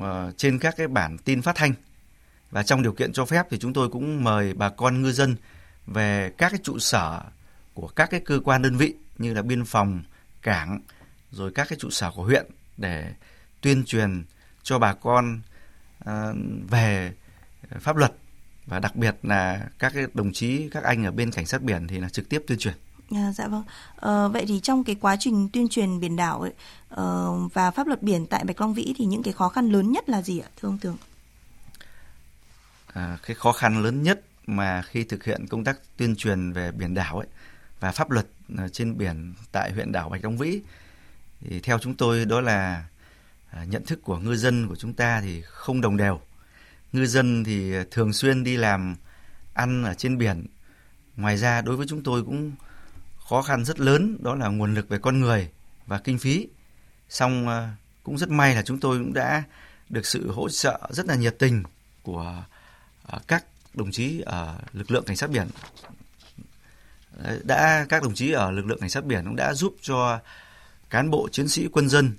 à, 0.00 0.30
trên 0.36 0.58
các 0.58 0.74
cái 0.76 0.88
bản 0.88 1.18
tin 1.18 1.42
phát 1.42 1.56
thanh 1.56 1.74
và 2.50 2.62
trong 2.62 2.82
điều 2.82 2.92
kiện 2.92 3.12
cho 3.12 3.24
phép 3.24 3.46
thì 3.50 3.58
chúng 3.58 3.72
tôi 3.72 3.88
cũng 3.88 4.24
mời 4.24 4.54
bà 4.54 4.68
con 4.68 5.02
ngư 5.02 5.12
dân 5.12 5.36
về 5.86 6.32
các 6.38 6.48
cái 6.48 6.60
trụ 6.62 6.78
sở 6.78 7.22
của 7.74 7.88
các 7.88 8.10
cái 8.10 8.20
cơ 8.20 8.40
quan 8.44 8.62
đơn 8.62 8.76
vị 8.76 8.94
như 9.18 9.34
là 9.34 9.42
biên 9.42 9.64
phòng, 9.64 10.02
cảng 10.42 10.80
rồi 11.30 11.52
các 11.54 11.68
cái 11.68 11.78
trụ 11.78 11.90
sở 11.90 12.10
của 12.10 12.24
huyện 12.24 12.46
để 12.76 13.12
tuyên 13.60 13.84
truyền 13.84 14.24
cho 14.62 14.78
bà 14.78 14.94
con 14.94 15.40
à, 16.04 16.32
về 16.70 17.12
pháp 17.80 17.96
luật 17.96 18.12
và 18.72 18.78
đặc 18.78 18.96
biệt 18.96 19.16
là 19.22 19.68
các 19.78 19.92
cái 19.94 20.06
đồng 20.14 20.32
chí 20.32 20.68
các 20.70 20.84
anh 20.84 21.04
ở 21.04 21.10
bên 21.10 21.30
cảnh 21.30 21.46
sát 21.46 21.62
biển 21.62 21.86
thì 21.88 21.98
là 21.98 22.08
trực 22.08 22.28
tiếp 22.28 22.42
tuyên 22.46 22.58
truyền. 22.58 22.74
À, 23.10 23.32
dạ 23.32 23.48
vâng. 23.48 23.62
À, 23.96 24.28
vậy 24.28 24.44
thì 24.48 24.60
trong 24.60 24.84
cái 24.84 24.96
quá 25.00 25.16
trình 25.20 25.48
tuyên 25.52 25.68
truyền 25.68 26.00
biển 26.00 26.16
đảo 26.16 26.40
ấy 26.40 26.52
uh, 26.94 27.52
và 27.52 27.70
pháp 27.70 27.86
luật 27.86 28.02
biển 28.02 28.26
tại 28.26 28.44
Bạch 28.44 28.60
Long 28.60 28.74
Vĩ 28.74 28.94
thì 28.98 29.04
những 29.04 29.22
cái 29.22 29.32
khó 29.32 29.48
khăn 29.48 29.68
lớn 29.68 29.92
nhất 29.92 30.08
là 30.08 30.22
gì 30.22 30.38
ạ, 30.38 30.48
thưa 30.60 30.68
ông 30.68 30.78
Tường? 30.78 30.96
À, 32.92 33.18
cái 33.26 33.34
khó 33.34 33.52
khăn 33.52 33.82
lớn 33.82 34.02
nhất 34.02 34.22
mà 34.46 34.82
khi 34.82 35.04
thực 35.04 35.24
hiện 35.24 35.46
công 35.46 35.64
tác 35.64 35.78
tuyên 35.96 36.16
truyền 36.16 36.52
về 36.52 36.72
biển 36.72 36.94
đảo 36.94 37.18
ấy 37.18 37.26
và 37.80 37.92
pháp 37.92 38.10
luật 38.10 38.26
trên 38.72 38.98
biển 38.98 39.34
tại 39.52 39.72
huyện 39.72 39.92
đảo 39.92 40.08
Bạch 40.08 40.24
Long 40.24 40.38
Vĩ 40.38 40.60
thì 41.40 41.60
theo 41.60 41.78
chúng 41.78 41.94
tôi 41.94 42.24
đó 42.24 42.40
là 42.40 42.84
à, 43.50 43.64
nhận 43.64 43.84
thức 43.84 44.02
của 44.02 44.18
ngư 44.18 44.36
dân 44.36 44.68
của 44.68 44.76
chúng 44.76 44.94
ta 44.94 45.20
thì 45.20 45.42
không 45.42 45.80
đồng 45.80 45.96
đều 45.96 46.20
ngư 46.92 47.06
dân 47.06 47.44
thì 47.44 47.72
thường 47.90 48.12
xuyên 48.12 48.44
đi 48.44 48.56
làm 48.56 48.96
ăn 49.54 49.84
ở 49.84 49.94
trên 49.94 50.18
biển. 50.18 50.46
Ngoài 51.16 51.36
ra, 51.36 51.62
đối 51.62 51.76
với 51.76 51.86
chúng 51.86 52.02
tôi 52.02 52.24
cũng 52.24 52.52
khó 53.28 53.42
khăn 53.42 53.64
rất 53.64 53.80
lớn, 53.80 54.18
đó 54.20 54.34
là 54.34 54.48
nguồn 54.48 54.74
lực 54.74 54.88
về 54.88 54.98
con 54.98 55.20
người 55.20 55.50
và 55.86 55.98
kinh 55.98 56.18
phí. 56.18 56.48
Xong 57.08 57.48
ờ, 57.48 57.68
cũng 58.02 58.18
rất 58.18 58.28
may 58.28 58.54
là 58.54 58.62
chúng 58.62 58.80
tôi 58.80 58.98
cũng 58.98 59.12
đã 59.12 59.42
được 59.88 60.06
sự 60.06 60.30
hỗ 60.30 60.48
trợ 60.48 60.80
rất 60.90 61.06
là 61.06 61.14
nhiệt 61.14 61.38
tình 61.38 61.62
của 62.02 62.44
ờ, 63.06 63.18
các 63.26 63.44
đồng 63.74 63.90
chí 63.90 64.20
ở 64.20 64.58
lực 64.72 64.90
lượng 64.90 65.04
cảnh 65.04 65.16
sát 65.16 65.30
biển 65.30 65.48
đã, 67.44 67.86
các 67.88 68.02
đồng 68.02 68.14
chí 68.14 68.32
ở 68.32 68.50
lực 68.50 68.66
lượng 68.66 68.80
cảnh 68.80 68.90
sát 68.90 69.04
biển 69.04 69.24
cũng 69.24 69.36
đã 69.36 69.54
giúp 69.54 69.76
cho 69.80 70.20
cán 70.90 71.10
bộ 71.10 71.28
chiến 71.32 71.48
sĩ 71.48 71.68
quân 71.72 71.88
dân 71.88 72.12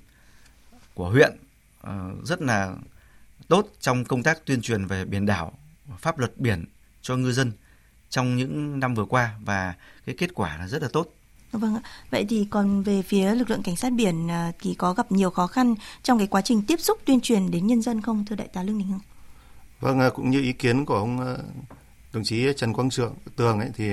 của 0.94 1.10
huyện 1.10 1.36
ờ, 1.80 2.10
rất 2.24 2.42
là 2.42 2.74
tốt 3.48 3.68
trong 3.80 4.04
công 4.04 4.22
tác 4.22 4.46
tuyên 4.46 4.62
truyền 4.62 4.86
về 4.86 5.04
biển 5.04 5.26
đảo, 5.26 5.52
pháp 5.98 6.18
luật 6.18 6.38
biển 6.38 6.64
cho 7.02 7.16
ngư 7.16 7.32
dân 7.32 7.52
trong 8.10 8.36
những 8.36 8.80
năm 8.80 8.94
vừa 8.94 9.04
qua 9.04 9.34
và 9.44 9.74
cái 10.06 10.14
kết 10.18 10.34
quả 10.34 10.56
là 10.58 10.68
rất 10.68 10.82
là 10.82 10.88
tốt. 10.92 11.14
Vâng 11.52 11.74
ạ. 11.74 11.82
Vậy 12.10 12.26
thì 12.28 12.46
còn 12.50 12.82
về 12.82 13.02
phía 13.02 13.34
lực 13.34 13.50
lượng 13.50 13.62
cảnh 13.62 13.76
sát 13.76 13.92
biển 13.92 14.30
à, 14.30 14.52
thì 14.60 14.74
có 14.74 14.92
gặp 14.92 15.12
nhiều 15.12 15.30
khó 15.30 15.46
khăn 15.46 15.74
trong 16.02 16.18
cái 16.18 16.26
quá 16.26 16.42
trình 16.42 16.62
tiếp 16.66 16.80
xúc 16.80 16.98
tuyên 17.04 17.20
truyền 17.20 17.50
đến 17.50 17.66
nhân 17.66 17.82
dân 17.82 18.02
không 18.02 18.24
thưa 18.24 18.36
đại 18.36 18.48
tá 18.48 18.62
Lương 18.62 18.78
Đình 18.78 18.88
Hưng? 18.88 19.00
Vâng, 19.80 20.00
à, 20.00 20.10
cũng 20.14 20.30
như 20.30 20.42
ý 20.42 20.52
kiến 20.52 20.84
của 20.84 20.94
ông 20.94 21.20
à, 21.20 21.36
đồng 22.12 22.24
chí 22.24 22.46
Trần 22.56 22.72
Quang 22.72 22.90
Trượng 22.90 23.14
Tường 23.36 23.60
ấy 23.60 23.70
thì 23.74 23.92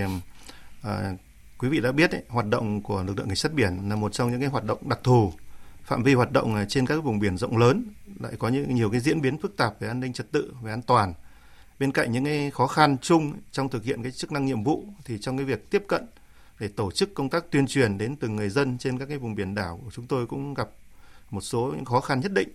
à, 0.82 1.14
quý 1.58 1.70
vị 1.70 1.80
đã 1.80 1.92
biết 1.92 2.12
ấy, 2.12 2.24
hoạt 2.30 2.46
động 2.46 2.82
của 2.82 3.04
lực 3.04 3.18
lượng 3.18 3.28
cảnh 3.28 3.36
sát 3.36 3.54
biển 3.54 3.90
là 3.90 3.96
một 3.96 4.14
trong 4.14 4.32
những 4.32 4.40
cái 4.40 4.50
hoạt 4.50 4.64
động 4.64 4.90
đặc 4.90 5.00
thù 5.04 5.34
phạm 5.84 6.04
vi 6.04 6.14
hoạt 6.14 6.32
động 6.32 6.56
ờ, 6.56 6.66
trên 6.66 6.86
các 6.86 7.04
vùng 7.04 7.20
biển 7.20 7.38
rộng 7.38 7.58
lớn 7.58 7.86
lại 8.20 8.34
có 8.40 8.48
những 8.48 8.76
nhiều 8.76 8.90
cái 8.90 9.00
diễn 9.00 9.22
biến 9.22 9.38
phức 9.38 9.58
tạp 9.58 9.80
về 9.80 9.88
an 9.88 10.00
ninh 10.00 10.14
trật 10.14 10.32
tự 10.32 10.54
về 10.62 10.72
an 10.72 10.82
toàn 10.82 11.14
bên 11.80 11.92
cạnh 11.92 12.12
những 12.12 12.26
cái 12.26 12.52
khó 12.52 12.68
khăn 12.68 12.98
chung 13.02 13.34
trong 13.52 13.70
thực 13.70 13.84
hiện 13.84 14.04
cái 14.04 14.12
chức 14.12 14.32
năng 14.32 14.46
nhiệm 14.46 14.64
vụ 14.64 14.86
thì 15.06 15.18
trong 15.22 15.38
cái 15.38 15.46
việc 15.46 15.70
tiếp 15.70 15.84
cận 15.88 16.06
để 16.60 16.68
tổ 16.68 16.92
chức 16.92 17.14
công 17.14 17.30
tác 17.30 17.52
tuyên 17.52 17.68
truyền 17.68 17.98
đến 17.98 18.16
từng 18.16 18.36
người 18.36 18.50
dân 18.50 18.78
trên 18.78 19.00
các 19.00 19.06
cái 19.06 19.18
vùng 19.18 19.36
biển 19.36 19.56
đảo 19.56 19.80
của 19.86 19.92
chúng 19.92 20.08
tôi 20.08 20.28
cũng 20.28 20.54
gặp 20.54 20.70
một 21.30 21.42
số 21.42 21.74
những 21.76 21.86
khó 21.86 22.02
khăn 22.02 22.20
nhất 22.20 22.32
định 22.34 22.50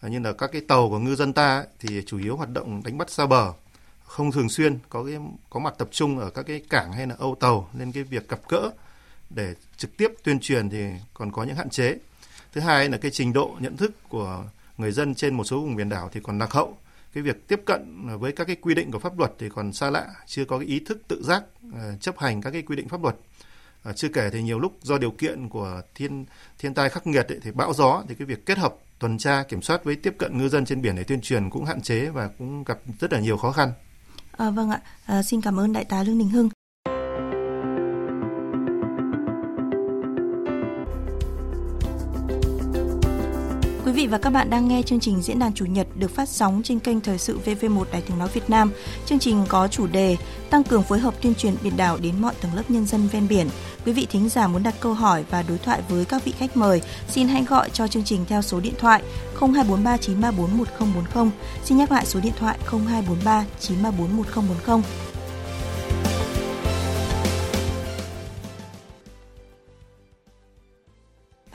à, 0.00 0.08
như 0.08 0.18
là 0.18 0.32
các 0.32 0.50
cái 0.52 0.62
tàu 0.68 0.88
của 0.88 0.98
ngư 0.98 1.14
dân 1.14 1.32
ta 1.32 1.64
thì 1.80 2.02
chủ 2.06 2.18
yếu 2.18 2.36
hoạt 2.36 2.50
động 2.52 2.82
đánh 2.84 2.98
bắt 2.98 3.10
xa 3.10 3.26
bờ 3.26 3.52
không 4.04 4.32
thường 4.32 4.48
xuyên 4.48 4.78
có 4.88 5.04
cái 5.04 5.14
có 5.50 5.60
mặt 5.60 5.74
tập 5.78 5.88
trung 5.90 6.18
ở 6.18 6.30
các 6.30 6.42
cái 6.46 6.62
cảng 6.70 6.92
hay 6.92 7.06
là 7.06 7.14
âu 7.18 7.36
tàu 7.40 7.68
nên 7.72 7.92
cái 7.92 8.02
việc 8.02 8.28
gặp 8.28 8.40
gỡ 8.48 8.70
để 9.30 9.54
trực 9.76 9.96
tiếp 9.96 10.12
tuyên 10.24 10.40
truyền 10.40 10.70
thì 10.70 10.84
còn 11.14 11.32
có 11.32 11.44
những 11.44 11.56
hạn 11.56 11.70
chế. 11.70 11.96
Thứ 12.56 12.62
hai 12.62 12.88
là 12.88 12.98
cái 12.98 13.10
trình 13.10 13.32
độ 13.32 13.56
nhận 13.60 13.76
thức 13.76 13.92
của 14.08 14.44
người 14.78 14.92
dân 14.92 15.14
trên 15.14 15.34
một 15.34 15.44
số 15.44 15.60
vùng 15.60 15.76
biển 15.76 15.88
đảo 15.88 16.10
thì 16.12 16.20
còn 16.22 16.38
lạc 16.38 16.52
hậu. 16.52 16.76
Cái 17.14 17.22
việc 17.22 17.48
tiếp 17.48 17.62
cận 17.66 18.08
với 18.18 18.32
các 18.32 18.44
cái 18.44 18.56
quy 18.56 18.74
định 18.74 18.90
của 18.90 18.98
pháp 18.98 19.18
luật 19.18 19.32
thì 19.38 19.48
còn 19.48 19.72
xa 19.72 19.90
lạ, 19.90 20.06
chưa 20.26 20.44
có 20.44 20.58
cái 20.58 20.66
ý 20.66 20.80
thức 20.80 21.02
tự 21.08 21.22
giác 21.22 21.44
ờ, 21.74 21.96
chấp 22.00 22.18
hành 22.18 22.42
các 22.42 22.50
cái 22.50 22.62
quy 22.62 22.76
định 22.76 22.88
pháp 22.88 23.02
luật. 23.02 23.16
Ờ, 23.82 23.92
chưa 23.92 24.08
kể 24.08 24.30
thì 24.32 24.42
nhiều 24.42 24.58
lúc 24.58 24.78
do 24.82 24.98
điều 24.98 25.10
kiện 25.10 25.48
của 25.48 25.82
thiên 25.94 26.24
thiên 26.58 26.74
tai 26.74 26.88
khắc 26.88 27.06
nghiệt 27.06 27.28
ấy, 27.28 27.40
thì 27.42 27.50
bão 27.50 27.72
gió 27.72 28.02
thì 28.08 28.14
cái 28.14 28.26
việc 28.26 28.46
kết 28.46 28.58
hợp 28.58 28.74
tuần 28.98 29.18
tra 29.18 29.42
kiểm 29.42 29.62
soát 29.62 29.84
với 29.84 29.96
tiếp 29.96 30.14
cận 30.18 30.38
ngư 30.38 30.48
dân 30.48 30.64
trên 30.64 30.82
biển 30.82 30.96
để 30.96 31.04
tuyên 31.04 31.20
truyền 31.20 31.50
cũng 31.50 31.64
hạn 31.64 31.80
chế 31.80 32.08
và 32.08 32.28
cũng 32.38 32.64
gặp 32.64 32.78
rất 33.00 33.12
là 33.12 33.20
nhiều 33.20 33.36
khó 33.36 33.52
khăn. 33.52 33.72
À, 34.36 34.50
vâng 34.50 34.70
ạ, 34.70 34.80
à, 35.06 35.22
xin 35.22 35.40
cảm 35.40 35.60
ơn 35.60 35.72
đại 35.72 35.84
tá 35.84 36.02
Lương 36.02 36.18
Đình 36.18 36.28
Hưng. 36.28 36.48
Quý 43.86 43.92
vị 43.92 44.06
và 44.06 44.18
các 44.18 44.30
bạn 44.30 44.50
đang 44.50 44.68
nghe 44.68 44.82
chương 44.82 45.00
trình 45.00 45.22
Diễn 45.22 45.38
đàn 45.38 45.52
Chủ 45.54 45.66
nhật 45.66 45.86
được 45.94 46.10
phát 46.10 46.28
sóng 46.28 46.62
trên 46.64 46.78
kênh 46.78 47.00
Thời 47.00 47.18
sự 47.18 47.38
VV1 47.44 47.84
Đài 47.92 48.02
tiếng 48.02 48.18
nói 48.18 48.28
Việt 48.34 48.50
Nam. 48.50 48.70
Chương 49.06 49.18
trình 49.18 49.44
có 49.48 49.68
chủ 49.68 49.86
đề 49.86 50.16
tăng 50.50 50.64
cường 50.64 50.82
phối 50.82 50.98
hợp 50.98 51.14
tuyên 51.22 51.34
truyền 51.34 51.54
biển 51.62 51.76
đảo 51.76 51.98
đến 52.02 52.14
mọi 52.20 52.34
tầng 52.40 52.54
lớp 52.54 52.62
nhân 52.68 52.86
dân 52.86 53.08
ven 53.12 53.28
biển. 53.28 53.48
Quý 53.84 53.92
vị 53.92 54.06
thính 54.10 54.28
giả 54.28 54.46
muốn 54.46 54.62
đặt 54.62 54.74
câu 54.80 54.94
hỏi 54.94 55.24
và 55.30 55.44
đối 55.48 55.58
thoại 55.58 55.82
với 55.88 56.04
các 56.04 56.24
vị 56.24 56.32
khách 56.38 56.56
mời, 56.56 56.82
xin 57.08 57.28
hãy 57.28 57.44
gọi 57.44 57.70
cho 57.70 57.88
chương 57.88 58.04
trình 58.04 58.24
theo 58.28 58.42
số 58.42 58.60
điện 58.60 58.74
thoại 58.78 59.02
0243 59.40 59.96
934 59.96 60.58
1040. 60.58 61.30
Xin 61.64 61.78
nhắc 61.78 61.92
lại 61.92 62.06
số 62.06 62.20
điện 62.20 62.32
thoại 62.38 62.58
0243 62.70 63.44
934 63.60 64.16
1040. 64.16 65.05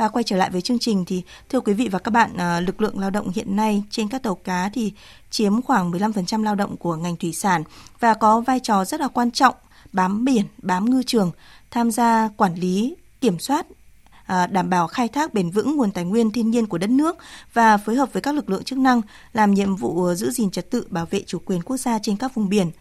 Và 0.01 0.08
quay 0.08 0.24
trở 0.24 0.38
lại 0.38 0.50
với 0.50 0.62
chương 0.62 0.79
trình 0.79 1.05
thì 1.05 1.24
thưa 1.50 1.60
quý 1.60 1.74
vị 1.74 1.88
và 1.91 2.00
các 2.00 2.12
bạn, 2.12 2.38
à, 2.38 2.60
lực 2.60 2.81
lượng 2.81 3.00
lao 3.00 3.10
động 3.10 3.31
hiện 3.36 3.55
nay 3.55 3.84
trên 3.89 4.08
các 4.08 4.24
tàu 4.24 4.36
cá 4.36 4.70
thì 4.74 4.93
chiếm 5.29 5.62
khoảng 5.62 5.91
15% 5.91 6.43
lao 6.43 6.55
động 6.55 6.77
của 6.77 6.96
ngành 6.96 7.15
thủy 7.15 7.34
sản 7.34 7.63
và 8.00 8.13
có 8.13 8.41
vai 8.41 8.60
trò 8.60 8.86
rất 8.86 9.01
là 9.01 9.08
quan 9.08 9.31
trọng 9.31 9.55
bám 9.91 10.25
biển, 10.25 10.46
bám 10.58 10.89
ngư 10.89 11.03
trường, 11.03 11.31
tham 11.72 11.91
gia 11.91 12.29
quản 12.38 12.55
lý, 12.55 12.96
kiểm 13.22 13.39
soát 13.39 13.65
à, 14.25 14.48
đảm 14.48 14.70
bảo 14.70 14.88
khai 14.88 15.08
thác 15.08 15.34
bền 15.34 15.50
vững 15.50 15.77
nguồn 15.77 15.91
tài 15.91 16.03
nguyên 16.03 16.31
thiên 16.31 16.51
nhiên 16.51 16.65
của 16.65 16.77
đất 16.77 16.89
nước 16.89 17.17
và 17.53 17.77
phối 17.77 17.96
hợp 17.96 18.13
với 18.13 18.22
các 18.22 18.36
lực 18.36 18.50
lượng 18.50 18.63
chức 18.63 18.79
năng 18.79 19.01
làm 19.34 19.53
nhiệm 19.53 19.75
vụ 19.75 20.13
giữ 20.13 20.31
gìn 20.31 20.51
trật 20.51 20.70
tự 20.70 20.88
bảo 20.89 21.05
vệ 21.05 21.24
chủ 21.27 21.39
quyền 21.46 21.62
quốc 21.62 21.77
gia 21.77 22.00
trên 22.00 22.17
các 22.17 22.36
vùng 22.36 22.50
biển. 22.50 22.72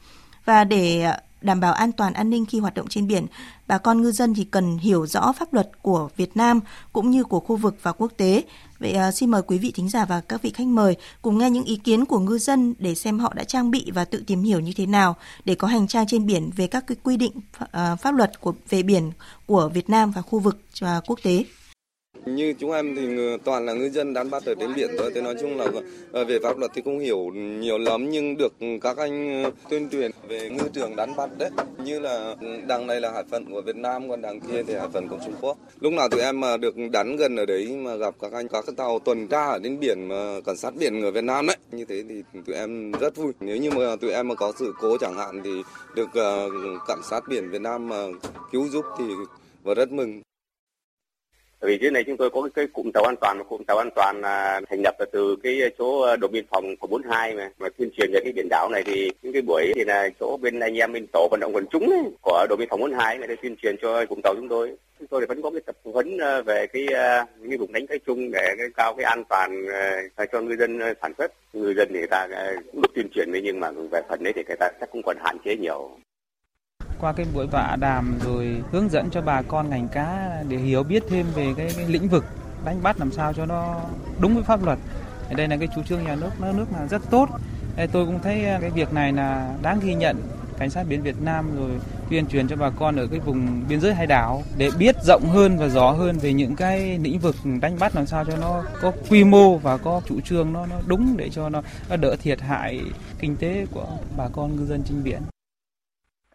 Và 0.45 0.65
để 0.65 1.03
à, 1.03 1.21
đảm 1.41 1.61
bảo 1.61 1.73
an 1.73 1.93
toàn 1.93 2.13
an 2.13 2.31
ninh 2.31 2.47
khi 2.47 2.59
hoạt 2.59 2.75
động 2.75 2.89
trên 2.89 3.07
biển, 3.07 3.27
bà 3.67 3.79
con 3.79 4.03
ngư 4.03 4.13
dân 4.13 4.35
thì 4.35 4.45
cần 4.45 4.79
hiểu 4.79 5.07
rõ 5.07 5.33
pháp 5.33 5.53
luật 5.53 5.71
của 5.83 6.09
Việt 6.17 6.37
Nam 6.37 6.61
cũng 6.93 7.11
như 7.11 7.25
của 7.25 7.41
khu 7.41 7.57
vực 7.57 7.77
và 7.83 7.93
quốc 7.93 8.13
tế. 8.17 8.43
Vậy 8.79 8.93
à, 8.93 9.13
xin 9.13 9.31
mời 9.31 9.43
quý 9.43 9.59
vị 9.59 9.73
thính 9.75 9.89
giả 9.89 10.05
và 10.05 10.21
các 10.21 10.43
vị 10.43 10.51
khách 10.51 10.67
mời 10.67 10.97
cùng 11.23 11.39
nghe 11.39 11.51
những 11.51 11.65
ý 11.65 11.77
kiến 11.77 12.05
của 12.05 12.19
ngư 12.19 12.39
dân 12.39 12.75
để 12.79 12.95
xem 12.95 13.19
họ 13.19 13.33
đã 13.35 13.45
trang 13.45 13.71
bị 13.71 13.91
và 13.95 14.05
tự 14.05 14.25
tìm 14.27 14.43
hiểu 14.43 14.61
như 14.61 14.73
thế 14.77 14.87
nào 14.87 15.17
để 15.45 15.55
có 15.55 15.69
hành 15.69 15.87
trang 15.87 16.07
trên 16.07 16.27
biển 16.27 16.51
về 16.57 16.67
các 16.67 16.87
cái 16.87 16.97
quy 17.03 17.17
định 17.17 17.33
à, 17.73 17.97
pháp 17.97 18.15
luật 18.15 18.41
của 18.41 18.55
về 18.69 18.83
biển 18.83 19.13
của 19.47 19.69
Việt 19.75 19.91
Nam 19.91 20.11
và 20.11 20.23
khu 20.23 20.39
vực 20.39 20.61
và 20.81 21.01
quốc 21.07 21.19
tế. 21.23 21.45
Như 22.27 22.55
chúng 22.59 22.73
em 22.73 22.97
thì 22.97 23.07
toàn 23.45 23.67
là 23.67 23.73
ngư 23.73 23.91
dân 23.91 24.15
đánh 24.15 24.31
bắt 24.31 24.43
ở 24.47 24.55
trên 24.61 24.75
biển 24.77 24.91
thôi. 24.99 25.11
Thì 25.15 25.21
nói 25.21 25.35
chung 25.41 25.57
là 25.57 25.67
vâng, 25.67 25.85
ờ, 26.13 26.25
về 26.25 26.39
pháp 26.43 26.59
luật 26.59 26.71
thì 26.75 26.83
không 26.85 26.99
hiểu 26.99 27.19
nhiều 27.35 27.79
lắm, 27.79 28.11
nhưng 28.11 28.37
được 28.37 28.53
các 28.81 28.97
anh 28.97 29.45
ờ, 29.45 29.51
tuyên 29.71 29.89
truyền 29.91 30.11
về 30.29 30.51
ngư 30.51 30.69
trường 30.73 30.97
đánh 30.97 31.17
bắt 31.17 31.31
đấy. 31.39 31.51
Như 31.85 32.01
là 32.01 32.35
ừ, 32.41 32.47
đằng 32.67 32.87
này 32.87 33.01
là 33.01 33.13
hải 33.13 33.25
phận 33.31 33.45
của 33.53 33.63
Việt 33.63 33.77
Nam, 33.77 34.09
còn 34.09 34.23
đằng 34.23 34.41
kia 34.41 34.63
thì 34.63 34.75
hải 34.75 34.89
phận 34.93 35.09
của 35.09 35.19
Trung 35.25 35.35
Quốc. 35.41 35.59
Lúc 35.81 35.93
nào 35.93 36.09
tụi 36.09 36.21
em 36.21 36.41
mà 36.41 36.57
được 36.57 36.75
đánh 36.93 37.17
gần 37.17 37.37
ở 37.37 37.47
đấy, 37.47 37.77
mà 37.77 37.97
gặp 37.97 38.15
các 38.21 38.33
anh, 38.33 38.49
các 38.49 38.65
tàu 38.77 38.99
tuần 38.99 39.29
tra 39.29 39.47
ở 39.47 39.59
trên 39.63 39.81
biển 39.81 40.09
mà 40.09 40.41
cảnh 40.45 40.57
sát 40.57 40.75
biển 40.77 41.03
ở 41.03 41.11
Việt 41.11 41.25
Nam 41.25 41.47
đấy 41.47 41.57
như 41.73 41.85
thế 41.85 42.05
thì 42.09 42.23
tụi 42.47 42.57
em 42.57 42.93
rất 42.93 43.17
vui. 43.17 43.33
Nếu 43.41 43.57
như 43.57 43.71
mà 43.71 43.97
tụi 43.97 44.11
em 44.11 44.29
mà 44.29 44.35
có 44.35 44.53
sự 44.59 44.73
cố 44.81 44.97
chẳng 45.01 45.15
hạn 45.15 45.41
thì 45.45 45.51
được 45.95 46.09
ờ, 46.15 46.49
cảnh 46.89 47.01
sát 47.11 47.21
biển 47.29 47.51
Việt 47.51 47.61
Nam 47.61 47.89
mà 47.89 48.07
cứu 48.53 48.69
giúp 48.69 48.85
thì 48.99 49.05
và 49.63 49.75
rất 49.75 49.93
mừng 49.93 50.23
vì 51.67 51.79
dưới 51.81 51.91
này 51.91 52.05
chúng 52.05 52.17
tôi 52.17 52.31
có 52.31 52.43
cái, 52.43 52.51
cái 52.55 52.67
cụm 52.73 52.91
tàu 52.95 53.05
an 53.05 53.15
toàn 53.21 53.43
cụm 53.49 53.65
tàu 53.65 53.79
an 53.79 53.91
toàn 53.95 54.21
là 54.21 54.61
thành 54.71 54.81
lập 54.85 54.95
từ 55.13 55.37
cái 55.43 55.61
chỗ 55.79 56.01
à, 56.01 56.17
đồn 56.17 56.33
biên 56.33 56.45
phòng 56.51 56.77
của 56.77 56.87
42 56.87 57.35
mà 57.35 57.51
mà 57.59 57.69
tuyên 57.79 57.91
truyền 57.97 58.11
về 58.13 58.21
cái 58.25 58.33
biển 58.33 58.47
đảo 58.51 58.69
này 58.69 58.83
thì 58.87 59.11
những 59.23 59.33
cái 59.33 59.43
buổi 59.43 59.73
thì 59.75 59.85
là 59.85 60.09
chỗ 60.21 60.37
bên 60.43 60.61
anh 60.61 60.75
em 60.75 60.93
bên 60.93 61.07
tổ 61.13 61.29
vận 61.31 61.41
động 61.41 61.55
quần 61.55 61.67
chúng 61.71 61.91
ấy, 61.91 62.03
của 62.23 62.47
đồn 62.49 62.59
biên 62.59 62.69
phòng 62.69 62.81
42 62.81 63.19
này 63.19 63.29
để 63.29 63.37
tuyên 63.43 63.57
truyền 63.57 63.77
cho 63.83 64.07
cụm 64.07 64.21
tàu 64.23 64.35
chúng 64.37 64.49
tôi. 64.49 64.73
Chúng 64.99 65.09
tôi 65.09 65.21
thì 65.21 65.27
vẫn 65.27 65.43
có 65.43 65.51
cái 65.51 65.61
tập 65.67 65.77
huấn 65.85 66.19
à, 66.19 66.41
về 66.41 66.67
cái 66.67 66.87
những 67.39 67.51
cái 67.51 67.59
vùng 67.59 67.73
đánh 67.73 67.87
cái 67.87 67.99
chung 68.07 68.31
để 68.33 68.55
cái 68.59 68.67
cao 68.77 68.95
cái 68.95 69.05
an 69.05 69.25
toàn 69.29 69.67
ờ, 70.17 70.27
cho 70.33 70.41
ngư 70.41 70.57
dân 70.57 70.79
sản 71.03 71.13
xuất. 71.19 71.33
Ngư 71.53 71.75
dân 71.77 71.89
thì 71.93 71.99
người 71.99 72.09
ta 72.11 72.29
cũng 72.73 72.83
được 72.83 72.95
tuyên 72.95 73.09
truyền 73.15 73.29
nhưng 73.43 73.61
mà 73.61 73.71
về 73.91 74.01
phần 74.09 74.23
đấy 74.23 74.33
thì 74.37 74.43
người 74.47 74.57
ta 74.57 74.69
chắc 74.81 74.91
cũng 74.91 75.03
còn 75.03 75.17
hạn 75.25 75.37
chế 75.45 75.57
nhiều 75.57 75.91
qua 77.01 77.13
cái 77.13 77.27
buổi 77.35 77.47
tọa 77.47 77.77
đàm 77.77 78.19
rồi 78.25 78.63
hướng 78.73 78.89
dẫn 78.89 79.11
cho 79.11 79.21
bà 79.23 79.43
con 79.43 79.71
ngành 79.71 79.89
cá 79.89 80.43
để 80.49 80.57
hiểu 80.57 80.83
biết 80.83 81.03
thêm 81.09 81.27
về 81.35 81.55
cái, 81.57 81.73
cái 81.77 81.87
lĩnh 81.89 82.09
vực 82.09 82.25
đánh 82.65 82.83
bắt 82.83 82.99
làm 82.99 83.13
sao 83.13 83.33
cho 83.33 83.47
nó 83.47 83.81
đúng 84.19 84.35
với 84.35 84.43
pháp 84.43 84.65
luật. 84.65 84.79
Đây 85.37 85.49
là 85.49 85.57
cái 85.57 85.69
chủ 85.75 85.83
trương 85.83 86.05
nhà 86.05 86.15
nước 86.15 86.31
nước 86.41 86.67
là 86.73 86.87
rất 86.87 87.03
tốt. 87.11 87.29
Tôi 87.93 88.07
cũng 88.07 88.19
thấy 88.23 88.47
à, 88.47 88.59
cái 88.61 88.71
việc 88.71 88.93
này 88.93 89.13
là 89.13 89.55
đáng 89.63 89.81
ghi 89.83 89.95
nhận 89.95 90.17
cảnh 90.61 90.71
sát 90.71 90.87
biển 90.89 91.03
Việt 91.03 91.23
Nam 91.23 91.57
rồi 91.57 91.71
tuyên 92.11 92.27
truyền 92.27 92.49
cho 92.49 92.57
bà 92.57 92.71
con 92.71 92.97
ở 92.97 93.07
cái 93.07 93.21
vùng 93.21 93.65
biên 93.69 93.81
giới 93.81 93.95
hải 93.95 94.07
đảo 94.07 94.43
để 94.57 94.71
biết 94.79 94.97
rộng 95.05 95.29
hơn 95.29 95.59
và 95.59 95.69
rõ 95.69 95.91
hơn 95.91 96.19
về 96.19 96.33
những 96.33 96.57
cái 96.57 96.99
lĩnh 96.99 97.19
vực 97.19 97.37
đánh 97.61 97.79
bắt 97.79 97.97
làm 97.97 98.07
sao 98.07 98.25
cho 98.25 98.37
nó 98.37 98.63
có 98.81 98.93
quy 99.11 99.25
mô 99.25 99.59
và 99.59 99.77
có 99.77 100.01
chủ 100.07 100.21
trương 100.21 100.53
nó 100.53 100.67
nó 100.67 100.77
đúng 100.87 101.17
để 101.17 101.29
cho 101.33 101.49
nó, 101.49 101.63
nó 101.89 101.97
đỡ 101.97 102.17
thiệt 102.23 102.41
hại 102.41 102.81
kinh 103.19 103.37
tế 103.37 103.67
của 103.73 103.87
bà 104.17 104.29
con 104.33 104.57
ngư 104.57 104.67
dân 104.67 104.83
trên 104.83 105.03
biển 105.03 105.21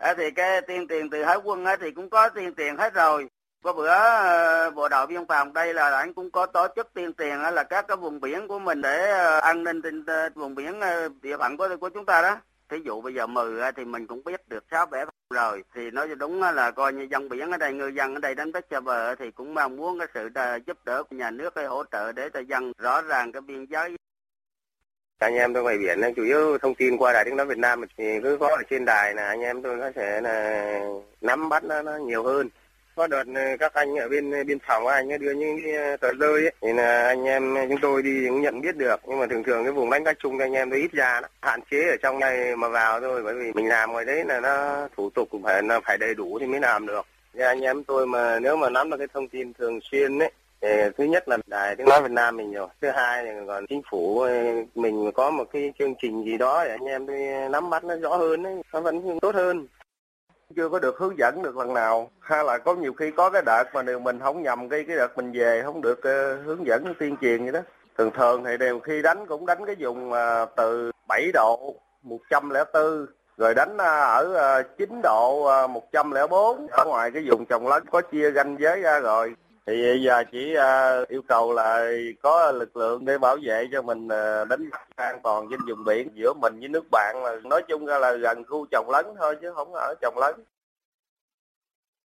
à, 0.06 0.14
thì 0.18 0.32
cái 0.32 0.62
tuyên 0.62 0.88
tiền 0.88 1.10
từ 1.10 1.24
hải 1.24 1.38
quân 1.44 1.66
á, 1.66 1.76
thì 1.82 1.92
cũng 1.92 2.10
có 2.10 2.30
tuyên 2.30 2.54
tiền 2.54 2.78
hết 2.78 2.94
rồi. 2.94 3.28
Có 3.64 3.74
bữa 3.74 3.88
ờ, 3.88 4.72
bộ 4.72 4.90
đội 4.90 5.08
biên 5.08 5.26
phòng 5.28 5.54
đây 5.54 5.74
là 5.74 5.98
anh 5.98 6.14
cũng 6.14 6.32
có 6.32 6.46
tổ 6.46 6.68
chức 6.76 6.94
tuyên 6.94 7.14
tiền 7.14 7.40
là 7.40 7.64
các 7.64 7.88
cái 7.88 7.98
vùng 7.98 8.20
biển 8.20 8.48
của 8.48 8.60
mình 8.60 8.82
để 8.82 9.12
ờ, 9.12 9.40
an 9.40 9.64
ninh 9.64 9.82
trên 9.82 10.06
ờ, 10.06 10.30
vùng 10.36 10.56
biển 10.56 10.80
địa 11.22 11.38
phận 11.38 11.58
của 11.58 11.70
của 11.82 11.90
chúng 11.90 12.06
ta 12.06 12.22
đó. 12.22 12.38
Thí 12.70 12.78
dụ 12.86 13.02
bây 13.02 13.14
giờ 13.14 13.28
mừ 13.28 13.62
thì 13.76 13.86
mình 13.86 14.08
cũng 14.08 14.24
biết 14.24 14.50
được 14.50 14.64
sáu 14.72 14.86
bẻ 14.86 15.06
rồi. 15.34 15.64
Thì 15.76 15.92
nói 15.92 16.08
đúng 16.16 16.42
là 16.42 16.72
coi 16.72 16.94
như 16.94 17.08
dân 17.12 17.30
biển 17.30 17.52
ở 17.52 17.58
đây 17.58 17.74
ngư 17.74 17.88
dân 17.88 18.16
ở 18.16 18.20
đây 18.20 18.36
đánh 18.36 18.52
bắt 18.52 18.66
cho 18.70 18.82
bờ 18.82 19.16
thì 19.16 19.32
cũng 19.32 19.54
mong 19.54 19.76
muốn 19.76 20.00
cái 20.00 20.08
sự 20.14 20.30
giúp 20.66 20.78
đỡ 20.86 21.04
của 21.04 21.16
nhà 21.16 21.32
nước 21.32 21.54
hay 21.56 21.66
hỗ 21.66 21.84
trợ 21.92 22.12
để 22.12 22.30
cho 22.30 22.40
dân 22.40 22.72
rõ 22.78 23.02
ràng 23.02 23.32
cái 23.32 23.42
biên 23.42 23.66
giới 23.66 23.96
anh 25.20 25.36
em 25.36 25.54
tôi 25.54 25.64
ngoài 25.64 25.78
biển 25.78 26.02
chủ 26.16 26.24
yếu 26.24 26.58
thông 26.58 26.76
tin 26.76 26.98
qua 26.98 27.14
đài 27.14 27.26
tiếng 27.26 27.36
nói 27.36 27.46
Việt 27.46 27.58
Nam 27.58 27.82
thì 27.98 28.04
cứ 28.24 28.38
có 28.40 28.48
ở 28.48 28.64
trên 28.70 28.86
đài 28.86 29.14
là 29.14 29.28
anh 29.28 29.42
em 29.42 29.62
tôi 29.62 29.80
có 29.80 29.92
thể 29.96 30.22
là 30.22 30.80
nắm 31.22 31.50
bắt 31.50 31.64
nó, 31.64 31.82
nó 31.82 31.98
nhiều 31.98 32.24
hơn. 32.24 32.50
Có 32.96 33.08
đợt 33.08 33.24
ờ, 33.36 33.58
các 33.60 33.74
anh 33.74 33.96
ở 33.96 34.10
bên 34.10 34.48
biên 34.48 34.58
phòng 34.60 34.88
anh 34.88 35.12
ấy 35.12 35.18
đưa 35.18 35.34
những 35.34 35.58
ờ, 35.76 35.98
tờ 35.98 36.14
rơi 36.20 36.42
ấy, 36.42 36.52
thì 36.62 36.74
là 36.74 37.08
anh 37.08 37.24
em 37.24 37.56
ờ, 37.56 37.62
chúng 37.70 37.78
tôi 37.82 38.02
đi 38.04 38.26
cũng 38.28 38.42
nhận 38.42 38.62
biết 38.62 38.78
được. 38.78 39.00
Nhưng 39.08 39.20
mà 39.20 39.28
thường 39.28 39.44
thường 39.44 39.64
cái 39.64 39.74
vùng 39.74 39.90
đánh 39.90 40.04
cá 40.04 40.14
chung 40.20 40.40
anh 40.40 40.54
em 40.54 40.70
tôi 40.70 40.80
ít 40.80 40.92
ra 40.92 41.22
đó. 41.22 41.28
hạn 41.42 41.60
chế 41.72 41.90
ở 41.90 41.96
trong 42.04 42.20
này 42.20 42.56
mà 42.56 42.68
vào 42.70 43.02
thôi 43.02 43.24
bởi 43.24 43.36
vì 43.36 43.52
mình 43.54 43.68
làm 43.68 43.92
ngoài 43.92 44.06
đấy 44.06 44.26
là 44.26 44.40
nó 44.40 44.88
thủ 44.98 45.10
tục 45.10 45.28
cũng 45.32 45.44
phải 45.44 45.64
là 45.64 45.80
phải 45.86 45.98
đầy 45.98 46.16
đủ 46.16 46.40
thì 46.40 46.46
mới 46.46 46.60
làm 46.60 46.86
được. 46.86 47.06
Thì 47.34 47.42
anh 47.42 47.62
em 47.62 47.84
tôi 47.84 48.08
mà 48.08 48.40
nếu 48.40 48.58
mà 48.58 48.70
nắm 48.70 48.90
được 48.90 48.98
cái 48.98 49.08
thông 49.14 49.28
tin 49.28 49.54
thường 49.54 49.80
xuyên 49.82 50.20
ấy 50.20 50.32
thứ 50.98 51.04
nhất 51.04 51.28
là 51.28 51.38
đài 51.48 51.76
tiếng 51.76 51.90
nói 51.90 52.02
Việt 52.02 52.12
Nam 52.12 52.38
mình 52.38 52.54
rồi. 52.54 52.68
Thứ 52.82 52.90
hai 52.90 53.24
là 53.24 53.42
còn 53.48 53.68
chính 53.68 53.82
phủ 53.92 54.20
ờ, 54.20 54.34
mình 54.76 55.12
có 55.12 55.32
một 55.32 55.44
cái 55.52 55.74
chương 55.80 55.94
trình 56.02 56.26
gì 56.26 56.38
đó 56.38 56.64
để 56.66 56.70
anh 56.70 56.86
em 56.86 57.08
nắm 57.52 57.70
bắt 57.70 57.84
nó 57.84 57.96
rõ 57.96 58.16
hơn 58.16 58.44
ấy, 58.44 58.62
nó 58.74 58.82
vẫn 58.82 59.20
tốt 59.20 59.36
hơn. 59.36 59.68
Chưa 60.56 60.70
có 60.70 60.80
được 60.80 60.98
hướng 60.98 61.18
dẫn 61.18 61.44
được 61.44 61.58
lần 61.58 61.74
nào. 61.74 62.10
Hay 62.20 62.44
là 62.44 62.58
có 62.58 62.76
nhiều 62.76 62.94
khi 62.94 63.12
có 63.12 63.30
cái 63.30 63.42
đợt 63.46 63.64
mà 63.74 63.82
điều 63.82 64.00
mình 64.00 64.20
không 64.20 64.44
nhầm 64.44 64.70
cái 64.70 64.84
cái 64.88 64.98
đợt 64.98 65.18
mình 65.18 65.32
về 65.32 65.62
không 65.66 65.82
được 65.82 66.00
uh, 66.00 66.46
hướng 66.46 66.68
dẫn 66.68 66.94
tuyên 67.00 67.16
truyền 67.22 67.44
vậy 67.44 67.52
đó. 67.52 67.60
Thường 67.98 68.12
thường 68.12 68.44
thì 68.44 68.58
đều 68.58 68.80
khi 68.80 69.02
đánh 69.02 69.26
cũng 69.28 69.46
đánh 69.46 69.66
cái 69.66 69.76
vùng 69.80 70.12
uh, 70.12 70.50
từ 70.56 70.92
7 71.08 71.32
độ 71.34 71.76
104 72.04 73.06
rồi 73.38 73.54
đánh 73.56 73.78
ở 73.78 74.64
9 74.78 75.02
độ 75.04 75.50
104 75.68 76.68
ở 76.72 76.86
ngoài 76.86 77.12
cái 77.12 77.24
vùng 77.30 77.46
trồng 77.46 77.68
lớn 77.68 77.84
có 77.92 78.02
chia 78.02 78.32
ranh 78.32 78.56
giới 78.60 78.82
ra 78.82 79.00
rồi 79.00 79.36
thì 79.68 79.74
giờ 80.06 80.24
chỉ 80.32 80.56
uh, 80.58 81.08
yêu 81.10 81.22
cầu 81.28 81.54
là 81.54 81.92
có 82.24 82.52
lực 82.52 82.78
lượng 82.78 83.06
để 83.06 83.18
bảo 83.18 83.38
vệ 83.44 83.68
cho 83.72 83.82
mình 83.82 84.06
uh, 84.06 84.48
đánh 84.50 84.70
an 84.96 85.20
toàn 85.24 85.48
trên 85.50 85.60
vùng 85.68 85.84
biển 85.86 86.10
giữa 86.16 86.34
mình 86.34 86.60
với 86.60 86.70
nước 86.70 86.84
bạn 86.92 87.24
là 87.24 87.36
nói 87.44 87.64
chung 87.68 87.86
ra 87.86 88.00
là 88.00 88.12
gần 88.14 88.44
khu 88.50 88.66
trồng 88.72 88.90
lấn 88.90 89.06
thôi 89.20 89.36
chứ 89.42 89.48
không 89.56 89.74
ở 89.74 89.94
trồng 90.02 90.18
lấn. 90.18 90.36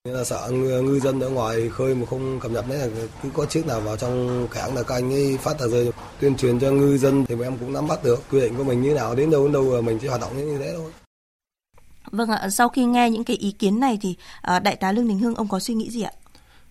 Nên 0.05 0.15
là 0.15 0.23
sợ 0.23 0.49
ngư, 0.51 0.81
ngư 0.81 0.99
dân 0.99 1.19
ở 1.19 1.29
ngoài 1.29 1.69
khơi 1.69 1.95
mà 1.95 2.05
không 2.05 2.39
cập 2.39 2.51
nhật 2.51 2.65
đấy 2.69 2.77
là 2.77 2.87
cứ 3.23 3.29
có 3.33 3.45
chiếc 3.45 3.67
nào 3.67 3.79
vào 3.79 3.97
trong 3.97 4.47
cảng 4.53 4.75
là 4.75 4.83
các 4.83 4.95
anh 4.95 5.13
ấy 5.13 5.37
phát 5.41 5.53
tờ 5.59 5.67
rơi. 5.67 5.91
Tuyên 6.19 6.37
truyền 6.37 6.59
cho 6.59 6.71
ngư 6.71 6.97
dân 6.97 7.25
thì 7.25 7.35
em 7.43 7.57
cũng 7.59 7.73
nắm 7.73 7.87
bắt 7.87 7.99
được 8.03 8.19
quy 8.31 8.39
định 8.39 8.57
của 8.57 8.63
mình 8.63 8.81
như 8.81 8.93
nào 8.93 9.15
đến 9.15 9.31
đâu 9.31 9.43
đến 9.43 9.53
đâu 9.53 9.81
mình 9.81 9.99
chỉ 10.01 10.07
hoạt 10.07 10.21
động 10.21 10.37
như 10.37 10.57
thế 10.57 10.73
thôi. 10.77 10.91
Vâng 12.11 12.29
ạ, 12.29 12.49
sau 12.49 12.69
khi 12.69 12.85
nghe 12.85 13.09
những 13.09 13.23
cái 13.23 13.37
ý 13.37 13.51
kiến 13.51 13.79
này 13.79 13.99
thì 14.01 14.17
uh, 14.55 14.63
đại 14.63 14.75
tá 14.75 14.91
Lương 14.91 15.07
Đình 15.07 15.19
Hưng 15.19 15.35
ông 15.35 15.47
có 15.47 15.59
suy 15.59 15.73
nghĩ 15.73 15.89
gì 15.89 16.01
ạ? 16.01 16.11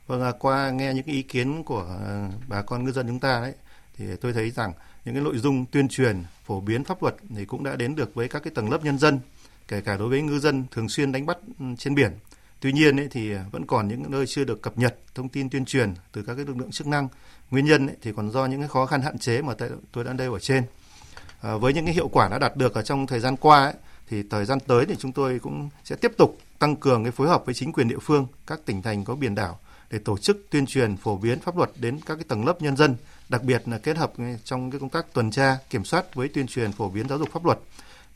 Vâng 0.07 0.23
à, 0.23 0.33
qua 0.38 0.71
nghe 0.71 0.95
những 0.95 1.07
ý 1.07 1.23
kiến 1.23 1.62
của 1.62 1.99
ờ, 2.05 2.29
bà 2.49 2.62
con 2.62 2.85
ngư 2.85 2.92
dân 2.92 3.07
chúng 3.07 3.21
ta 3.21 3.40
đấy 3.40 3.53
thì 3.99 4.05
tôi 4.21 4.33
thấy 4.33 4.51
rằng 4.51 4.73
những 5.05 5.14
cái 5.14 5.25
nội 5.25 5.38
dung 5.38 5.66
tuyên 5.66 5.88
truyền 5.88 6.25
phổ 6.45 6.61
biến 6.61 6.85
pháp 6.85 7.03
luật 7.03 7.14
thì 7.37 7.45
cũng 7.45 7.64
đã 7.64 7.77
đến 7.77 7.95
được 7.95 8.14
với 8.14 8.29
các 8.29 8.42
cái 8.42 8.53
tầng 8.55 8.71
lớp 8.71 8.85
nhân 8.85 8.99
dân 8.99 9.21
kể 9.69 9.81
cả 9.81 9.97
đối 9.97 10.09
với 10.09 10.23
ngư 10.23 10.38
dân 10.38 10.64
thường 10.71 10.88
xuyên 10.88 11.12
đánh 11.12 11.27
bắt 11.27 11.38
ừ, 11.59 11.64
trên 11.79 11.95
biển. 11.95 12.12
Tuy 12.61 12.73
nhiên 12.73 13.01
ấy, 13.01 13.09
thì 13.11 13.33
ờ, 13.33 13.40
vẫn 13.51 13.66
còn 13.66 13.88
những 13.88 14.11
nơi 14.11 14.27
chưa 14.27 14.45
được 14.45 14.62
cập 14.62 14.79
nhật 14.79 14.97
thông 15.14 15.29
tin 15.29 15.51
tuyên 15.51 15.64
truyền 15.64 15.95
từ 16.12 16.23
các 16.23 16.35
cái 16.35 16.45
lực 16.45 16.57
lượng 16.57 16.71
chức 16.71 16.87
năng. 16.87 17.09
Nguyên 17.51 17.64
nhân 17.64 17.87
ấy, 17.87 17.97
thì 18.03 18.12
còn 18.16 18.31
do 18.31 18.47
những 18.47 18.61
cái 18.61 18.69
khó 18.69 18.87
khăn 18.87 19.03
hạn 19.03 19.19
chế 19.19 19.42
mà 19.42 19.55
tôi 19.92 20.05
đã 20.05 20.12
nêu 20.12 20.33
ở 20.33 20.38
trên. 20.38 20.64
À, 21.40 21.57
với 21.57 21.73
những 21.73 21.85
cái 21.85 21.95
hiệu 21.95 22.09
quả 22.09 22.29
đã 22.29 22.38
đạt 22.38 22.57
được 22.57 22.75
ở 22.75 22.83
trong 22.83 23.07
thời 23.07 23.21
gian 23.21 23.37
qua 23.37 23.64
ấy, 23.64 23.75
thì 24.09 24.23
thời 24.31 24.45
gian 24.45 24.61
tới 24.61 24.87
thì 24.87 24.95
chúng 24.99 25.12
tôi 25.12 25.38
cũng 25.38 25.69
sẽ 25.85 25.97
tiếp 25.97 26.12
tục 26.16 26.38
tăng 26.59 26.77
cường 26.77 27.05
cái 27.05 27.12
phối 27.12 27.29
hợp 27.29 27.42
với 27.47 27.55
chính 27.55 27.73
quyền 27.73 27.88
địa 27.88 27.99
phương 28.03 28.27
các 28.47 28.61
tỉnh 28.64 28.83
thành 28.83 29.05
có 29.05 29.14
biển 29.14 29.35
đảo 29.35 29.59
để 29.90 29.99
tổ 29.99 30.18
chức 30.18 30.46
tuyên 30.51 30.66
truyền 30.66 30.96
phổ 30.96 31.16
biến 31.16 31.40
pháp 31.40 31.57
luật 31.57 31.70
đến 31.81 32.01
các 32.07 32.14
cái 32.14 32.25
tầng 32.29 32.46
lớp 32.46 32.62
nhân 32.62 32.77
dân, 32.77 32.96
đặc 33.29 33.42
biệt 33.42 33.62
là 33.66 33.79
kết 33.79 33.96
hợp 33.96 34.12
trong 34.44 34.70
cái 34.70 34.81
công 34.81 34.90
tác 34.90 35.12
tuần 35.12 35.31
tra, 35.31 35.59
kiểm 35.70 35.85
soát 35.85 36.14
với 36.14 36.29
tuyên 36.29 36.46
truyền 36.46 36.72
phổ 36.72 36.88
biến 36.88 37.09
giáo 37.09 37.18
dục 37.18 37.29
pháp 37.33 37.44
luật 37.44 37.59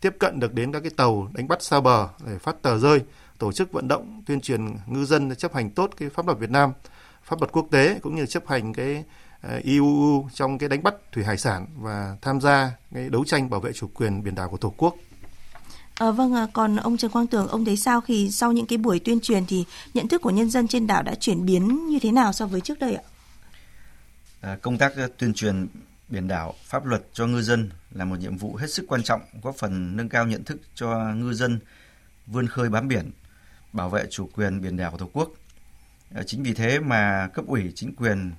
tiếp 0.01 0.17
cận 0.19 0.41
được 0.41 0.55
đến 0.55 0.73
các 0.73 0.81
cái 0.81 0.91
tàu 0.97 1.29
đánh 1.35 1.49
bắt 1.49 1.63
xa 1.63 1.81
bờ 1.81 2.09
để 2.27 2.39
phát 2.39 2.63
tờ 2.63 2.79
rơi, 2.79 3.01
tổ 3.39 3.53
chức 3.53 3.73
vận 3.73 3.89
động, 3.89 4.23
tuyên 4.27 4.41
truyền 4.41 4.77
ngư 4.87 5.05
dân 5.05 5.35
chấp 5.37 5.55
hành 5.55 5.71
tốt 5.71 5.91
cái 5.97 6.09
pháp 6.09 6.27
luật 6.27 6.39
Việt 6.39 6.51
Nam, 6.51 6.73
pháp 7.25 7.41
luật 7.41 7.53
quốc 7.53 7.67
tế 7.71 7.99
cũng 8.03 8.15
như 8.15 8.27
chấp 8.27 8.47
hành 8.47 8.73
cái 8.73 9.05
ờ, 9.41 9.61
IUU 9.65 10.29
trong 10.35 10.59
cái 10.59 10.69
đánh 10.69 10.83
bắt 10.83 10.95
thủy 11.13 11.25
hải 11.25 11.37
sản 11.37 11.67
và 11.77 12.17
tham 12.23 12.41
gia 12.41 12.71
cái 12.95 13.09
đấu 13.09 13.25
tranh 13.25 13.51
bảo 13.51 13.61
vệ 13.61 13.73
chủ 13.73 13.91
quyền 13.95 14.23
biển 14.23 14.35
đảo 14.35 14.49
của 14.49 14.57
Tổ 14.57 14.75
quốc. 14.77 14.95
À, 16.01 16.11
vâng, 16.11 16.35
à, 16.35 16.47
còn 16.53 16.77
ông 16.77 16.97
Trần 16.97 17.11
Quang 17.11 17.27
Tường, 17.27 17.49
ông 17.49 17.65
thấy 17.65 17.77
sao 17.77 18.01
khi 18.01 18.31
sau 18.31 18.53
những 18.53 18.67
cái 18.67 18.79
buổi 18.79 18.99
tuyên 18.99 19.21
truyền 19.21 19.47
thì 19.47 19.65
nhận 19.95 20.09
thức 20.09 20.23
của 20.23 20.31
nhân 20.31 20.51
dân 20.51 20.69
trên 20.69 20.87
đảo 20.87 21.03
đã 21.03 21.15
chuyển 21.15 21.47
biến 21.47 21.87
như 21.87 21.99
thế 21.99 22.13
nào 22.13 22.33
so 22.33 22.47
với 22.47 22.61
trước 22.61 22.79
đây 22.79 22.95
ạ? 22.95 23.03
À, 24.41 24.59
công 24.63 24.79
tác 24.79 24.93
tuyên 25.19 25.35
truyền 25.35 25.67
biển 26.09 26.29
đảo, 26.29 26.55
pháp 26.65 26.87
luật 26.87 27.03
cho 27.13 27.27
ngư 27.27 27.43
dân 27.43 27.71
là 27.91 28.05
một 28.05 28.19
nhiệm 28.19 28.37
vụ 28.37 28.57
hết 28.57 28.71
sức 28.71 28.85
quan 28.89 29.03
trọng, 29.03 29.21
góp 29.43 29.57
phần 29.57 29.97
nâng 29.97 30.09
cao 30.09 30.27
nhận 30.27 30.45
thức 30.45 30.61
cho 30.75 31.13
ngư 31.15 31.33
dân 31.33 31.59
vươn 32.27 32.47
khơi 32.47 32.69
bám 32.69 32.89
biển, 32.89 33.11
bảo 33.73 33.91
vệ 33.91 34.07
chủ 34.11 34.29
quyền 34.35 34.61
biển 34.61 34.77
đảo 34.77 34.91
của 34.91 34.99
Tổ 34.99 35.09
quốc. 35.13 35.31
À, 36.15 36.23
chính 36.27 36.43
vì 36.43 36.55
thế 36.55 36.79
mà 36.79 37.29
cấp 37.35 37.45
ủy 37.47 37.73
chính 37.75 37.95
quyền 37.95 38.33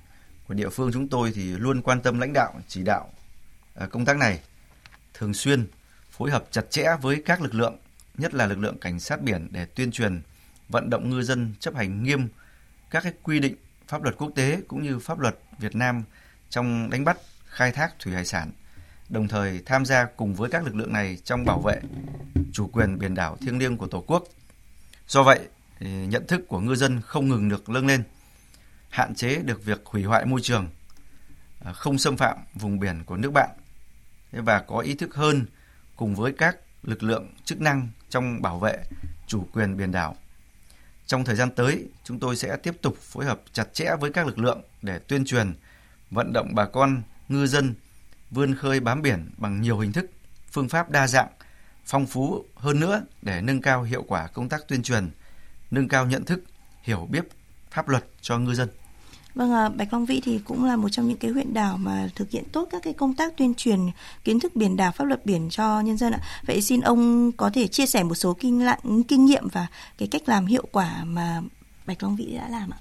của 0.48 0.54
địa 0.54 0.68
phương 0.68 0.92
chúng 0.92 1.08
tôi 1.08 1.32
thì 1.34 1.42
luôn 1.42 1.82
quan 1.82 2.00
tâm 2.00 2.20
lãnh 2.20 2.32
đạo, 2.32 2.54
chỉ 2.68 2.82
đạo 2.82 3.10
à, 3.74 3.86
công 3.86 4.04
tác 4.04 4.16
này, 4.16 4.40
thường 5.14 5.34
xuyên 5.34 5.66
phối 6.22 6.30
hợp 6.30 6.44
chặt 6.50 6.70
chẽ 6.70 6.88
với 7.00 7.22
các 7.26 7.40
lực 7.40 7.54
lượng, 7.54 7.76
nhất 8.18 8.34
là 8.34 8.46
lực 8.46 8.58
lượng 8.58 8.78
cảnh 8.78 9.00
sát 9.00 9.22
biển 9.22 9.48
để 9.50 9.64
tuyên 9.64 9.92
truyền, 9.92 10.22
vận 10.68 10.90
động 10.90 11.10
ngư 11.10 11.22
dân 11.22 11.54
chấp 11.60 11.74
hành 11.74 12.02
nghiêm 12.02 12.28
các 12.90 13.02
cái 13.02 13.12
quy 13.22 13.40
định 13.40 13.56
pháp 13.88 14.02
luật 14.02 14.16
quốc 14.18 14.30
tế 14.34 14.60
cũng 14.68 14.82
như 14.82 14.98
pháp 14.98 15.18
luật 15.18 15.38
Việt 15.58 15.76
Nam 15.76 16.04
trong 16.50 16.90
đánh 16.90 17.04
bắt, 17.04 17.16
khai 17.46 17.72
thác 17.72 17.94
thủy 17.98 18.12
hải 18.12 18.24
sản, 18.24 18.50
đồng 19.08 19.28
thời 19.28 19.62
tham 19.66 19.84
gia 19.84 20.04
cùng 20.04 20.34
với 20.34 20.50
các 20.50 20.64
lực 20.64 20.74
lượng 20.74 20.92
này 20.92 21.18
trong 21.24 21.44
bảo 21.44 21.60
vệ 21.60 21.80
chủ 22.52 22.70
quyền 22.72 22.98
biển 22.98 23.14
đảo 23.14 23.36
thiêng 23.40 23.58
liêng 23.58 23.76
của 23.76 23.86
Tổ 23.86 24.04
quốc. 24.06 24.24
Do 25.08 25.22
vậy, 25.22 25.40
nhận 25.80 26.26
thức 26.26 26.48
của 26.48 26.60
ngư 26.60 26.74
dân 26.74 27.00
không 27.00 27.28
ngừng 27.28 27.48
được 27.48 27.68
nâng 27.68 27.86
lên, 27.86 28.02
hạn 28.88 29.14
chế 29.14 29.36
được 29.36 29.64
việc 29.64 29.82
hủy 29.84 30.02
hoại 30.04 30.26
môi 30.26 30.40
trường, 30.40 30.68
à, 31.64 31.72
không 31.72 31.98
xâm 31.98 32.16
phạm 32.16 32.38
vùng 32.54 32.78
biển 32.78 33.04
của 33.06 33.16
nước 33.16 33.30
bạn 33.30 33.50
và 34.32 34.60
có 34.60 34.78
ý 34.78 34.94
thức 34.94 35.14
hơn 35.14 35.46
cùng 35.96 36.14
với 36.14 36.32
các 36.32 36.56
lực 36.82 37.02
lượng 37.02 37.34
chức 37.44 37.60
năng 37.60 37.88
trong 38.08 38.42
bảo 38.42 38.58
vệ 38.58 38.84
chủ 39.26 39.46
quyền 39.52 39.76
biển 39.76 39.92
đảo. 39.92 40.16
Trong 41.06 41.24
thời 41.24 41.36
gian 41.36 41.50
tới, 41.50 41.88
chúng 42.04 42.18
tôi 42.18 42.36
sẽ 42.36 42.56
tiếp 42.56 42.74
tục 42.82 42.96
phối 43.00 43.24
hợp 43.24 43.40
chặt 43.52 43.74
chẽ 43.74 43.90
với 44.00 44.12
các 44.12 44.26
lực 44.26 44.38
lượng 44.38 44.62
để 44.82 44.98
tuyên 44.98 45.24
truyền, 45.24 45.54
vận 46.10 46.32
động 46.32 46.54
bà 46.54 46.64
con, 46.64 47.02
ngư 47.28 47.46
dân 47.46 47.74
vươn 48.30 48.54
khơi 48.54 48.80
bám 48.80 49.02
biển 49.02 49.30
bằng 49.36 49.60
nhiều 49.60 49.78
hình 49.78 49.92
thức, 49.92 50.10
phương 50.50 50.68
pháp 50.68 50.90
đa 50.90 51.06
dạng, 51.06 51.28
phong 51.84 52.06
phú 52.06 52.44
hơn 52.54 52.80
nữa 52.80 53.02
để 53.22 53.40
nâng 53.40 53.60
cao 53.60 53.82
hiệu 53.82 54.02
quả 54.02 54.26
công 54.26 54.48
tác 54.48 54.68
tuyên 54.68 54.82
truyền, 54.82 55.10
nâng 55.70 55.88
cao 55.88 56.06
nhận 56.06 56.24
thức, 56.24 56.44
hiểu 56.82 57.08
biết 57.10 57.24
pháp 57.70 57.88
luật 57.88 58.04
cho 58.20 58.38
ngư 58.38 58.54
dân. 58.54 58.68
Vâng, 59.34 59.52
à, 59.52 59.68
Bạch 59.68 59.92
Long 59.92 60.06
Vĩ 60.06 60.20
thì 60.24 60.40
cũng 60.44 60.64
là 60.64 60.76
một 60.76 60.88
trong 60.88 61.08
những 61.08 61.18
cái 61.18 61.30
huyện 61.30 61.54
đảo 61.54 61.76
mà 61.76 62.08
thực 62.14 62.30
hiện 62.30 62.44
tốt 62.52 62.68
các 62.70 62.82
cái 62.82 62.92
công 62.92 63.14
tác 63.14 63.36
tuyên 63.36 63.54
truyền 63.54 63.80
kiến 64.24 64.40
thức 64.40 64.56
biển 64.56 64.76
đảo, 64.76 64.92
pháp 64.92 65.04
luật 65.04 65.26
biển 65.26 65.48
cho 65.50 65.80
nhân 65.80 65.96
dân 65.96 66.12
ạ. 66.12 66.20
Vậy 66.46 66.62
xin 66.62 66.80
ông 66.80 67.32
có 67.32 67.50
thể 67.54 67.66
chia 67.66 67.86
sẻ 67.86 68.02
một 68.02 68.14
số 68.14 68.34
kinh 68.40 68.64
lạn, 68.64 69.02
kinh 69.08 69.24
nghiệm 69.24 69.48
và 69.48 69.66
cái 69.98 70.08
cách 70.08 70.22
làm 70.26 70.46
hiệu 70.46 70.64
quả 70.72 71.04
mà 71.04 71.42
Bạch 71.86 72.02
Long 72.02 72.16
Vĩ 72.16 72.36
đã 72.36 72.48
làm 72.48 72.70
ạ. 72.70 72.78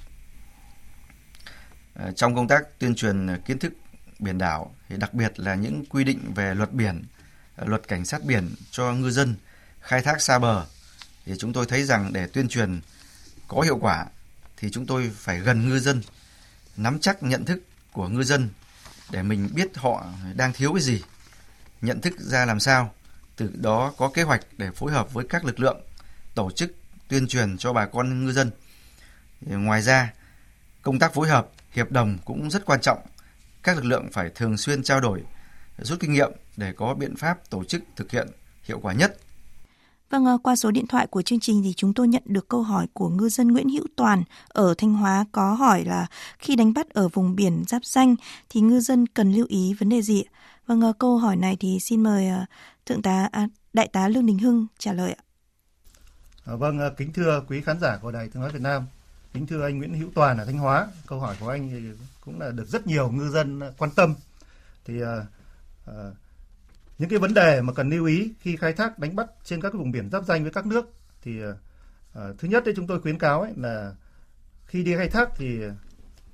À, 1.93 2.11
trong 2.11 2.35
công 2.35 2.47
tác 2.47 2.79
tuyên 2.79 2.95
truyền 2.95 3.27
kiến 3.45 3.59
thức 3.59 3.73
biển 4.19 4.37
đảo 4.37 4.75
thì 4.89 4.97
đặc 4.97 5.13
biệt 5.13 5.39
là 5.39 5.55
những 5.55 5.85
quy 5.85 6.03
định 6.03 6.19
về 6.35 6.55
luật 6.55 6.73
biển, 6.73 7.03
luật 7.57 7.87
cảnh 7.87 8.05
sát 8.05 8.23
biển 8.25 8.49
cho 8.71 8.93
ngư 8.93 9.11
dân 9.11 9.35
khai 9.79 10.01
thác 10.01 10.21
xa 10.21 10.39
bờ 10.39 10.65
thì 11.25 11.33
chúng 11.39 11.53
tôi 11.53 11.65
thấy 11.65 11.83
rằng 11.83 12.13
để 12.13 12.27
tuyên 12.27 12.47
truyền 12.47 12.79
có 13.47 13.61
hiệu 13.61 13.77
quả 13.81 14.05
thì 14.57 14.69
chúng 14.71 14.85
tôi 14.85 15.11
phải 15.15 15.39
gần 15.39 15.69
ngư 15.69 15.79
dân 15.79 16.01
nắm 16.77 16.99
chắc 16.99 17.23
nhận 17.23 17.45
thức 17.45 17.63
của 17.91 18.07
ngư 18.07 18.23
dân 18.23 18.49
để 19.11 19.23
mình 19.23 19.49
biết 19.55 19.77
họ 19.77 20.05
đang 20.35 20.53
thiếu 20.53 20.73
cái 20.73 20.81
gì, 20.81 21.03
nhận 21.81 22.01
thức 22.01 22.13
ra 22.19 22.45
làm 22.45 22.59
sao, 22.59 22.93
từ 23.35 23.51
đó 23.53 23.93
có 23.97 24.11
kế 24.13 24.23
hoạch 24.23 24.41
để 24.57 24.71
phối 24.71 24.91
hợp 24.91 25.13
với 25.13 25.25
các 25.29 25.45
lực 25.45 25.59
lượng 25.59 25.81
tổ 26.35 26.51
chức 26.51 26.75
tuyên 27.07 27.27
truyền 27.27 27.57
cho 27.57 27.73
bà 27.73 27.85
con 27.85 28.25
ngư 28.25 28.31
dân. 28.31 28.51
Ngoài 29.41 29.81
ra, 29.81 30.13
công 30.81 30.99
tác 30.99 31.13
phối 31.13 31.29
hợp, 31.29 31.49
hiệp 31.71 31.91
đồng 31.91 32.17
cũng 32.25 32.49
rất 32.49 32.65
quan 32.65 32.81
trọng. 32.81 32.99
Các 33.63 33.75
lực 33.75 33.85
lượng 33.85 34.09
phải 34.11 34.29
thường 34.35 34.57
xuyên 34.57 34.83
trao 34.83 34.99
đổi, 34.99 35.23
rút 35.77 35.99
kinh 35.99 36.13
nghiệm 36.13 36.31
để 36.57 36.73
có 36.77 36.93
biện 36.93 37.15
pháp 37.15 37.49
tổ 37.49 37.63
chức 37.63 37.81
thực 37.95 38.11
hiện 38.11 38.27
hiệu 38.63 38.79
quả 38.79 38.93
nhất 38.93 39.17
Vâng, 40.11 40.25
ờ, 40.25 40.37
qua 40.43 40.55
số 40.55 40.71
điện 40.71 40.87
thoại 40.87 41.07
của 41.07 41.21
chương 41.21 41.39
trình 41.39 41.63
thì 41.63 41.73
chúng 41.73 41.93
tôi 41.93 42.07
nhận 42.07 42.23
được 42.25 42.47
câu 42.47 42.61
hỏi 42.61 42.87
của 42.93 43.09
ngư 43.09 43.29
dân 43.29 43.47
Nguyễn 43.47 43.69
Hữu 43.69 43.85
Toàn 43.95 44.23
ở 44.47 44.73
Thanh 44.77 44.93
Hóa 44.93 45.25
có 45.31 45.53
hỏi 45.53 45.85
là 45.85 46.07
khi 46.39 46.55
đánh 46.55 46.73
bắt 46.73 46.89
ở 46.89 47.07
vùng 47.07 47.35
biển 47.35 47.63
giáp 47.67 47.85
danh 47.85 48.15
thì 48.49 48.61
ngư 48.61 48.79
dân 48.79 49.07
cần 49.07 49.33
lưu 49.33 49.45
ý 49.49 49.73
vấn 49.79 49.89
đề 49.89 50.01
gì? 50.01 50.23
Vâng, 50.67 50.81
ờ, 50.81 50.93
câu 50.99 51.17
hỏi 51.17 51.35
này 51.35 51.57
thì 51.59 51.79
xin 51.79 52.03
mời 52.03 52.27
ờ, 52.27 52.45
thượng 52.85 53.01
tá 53.01 53.29
à, 53.31 53.47
đại 53.73 53.87
tá 53.87 54.07
Lương 54.07 54.25
Đình 54.25 54.39
Hưng 54.39 54.67
trả 54.77 54.93
lời 54.93 55.11
ạ. 55.11 55.23
À, 56.45 56.55
vâng, 56.55 56.79
kính 56.97 57.13
thưa 57.13 57.43
quý 57.47 57.61
khán 57.61 57.79
giả 57.79 57.97
của 58.01 58.11
Đài 58.11 58.29
Tiếng 58.29 58.41
nói 58.41 58.51
Việt 58.51 58.61
Nam, 58.61 58.85
kính 59.33 59.47
thưa 59.47 59.63
anh 59.63 59.77
Nguyễn 59.77 59.93
Hữu 59.93 60.09
Toàn 60.15 60.37
ở 60.37 60.45
Thanh 60.45 60.57
Hóa, 60.57 60.87
câu 61.07 61.19
hỏi 61.19 61.35
của 61.39 61.49
anh 61.49 61.69
thì 61.69 61.79
cũng 62.25 62.39
là 62.39 62.51
được 62.51 62.67
rất 62.67 62.87
nhiều 62.87 63.11
ngư 63.11 63.29
dân 63.29 63.61
quan 63.77 63.91
tâm. 63.91 64.13
Thì 64.85 65.01
à, 65.01 65.25
à, 65.85 65.93
những 67.01 67.09
cái 67.09 67.19
vấn 67.19 67.33
đề 67.33 67.61
mà 67.61 67.73
cần 67.73 67.89
lưu 67.89 68.05
ý 68.05 68.33
khi 68.39 68.55
khai 68.55 68.73
thác 68.73 68.99
đánh 68.99 69.15
bắt 69.15 69.27
trên 69.43 69.61
các 69.61 69.73
vùng 69.73 69.91
biển 69.91 70.09
giáp 70.11 70.25
danh 70.25 70.43
với 70.43 70.51
các 70.51 70.65
nước 70.65 70.93
thì 71.21 71.45
uh, 71.45 71.55
thứ 72.13 72.47
nhất 72.47 72.63
đấy 72.65 72.73
chúng 72.77 72.87
tôi 72.87 73.01
khuyến 73.01 73.19
cáo 73.19 73.41
ấy 73.41 73.51
là 73.55 73.95
khi 74.65 74.83
đi 74.83 74.95
khai 74.95 75.09
thác 75.09 75.29
thì 75.35 75.59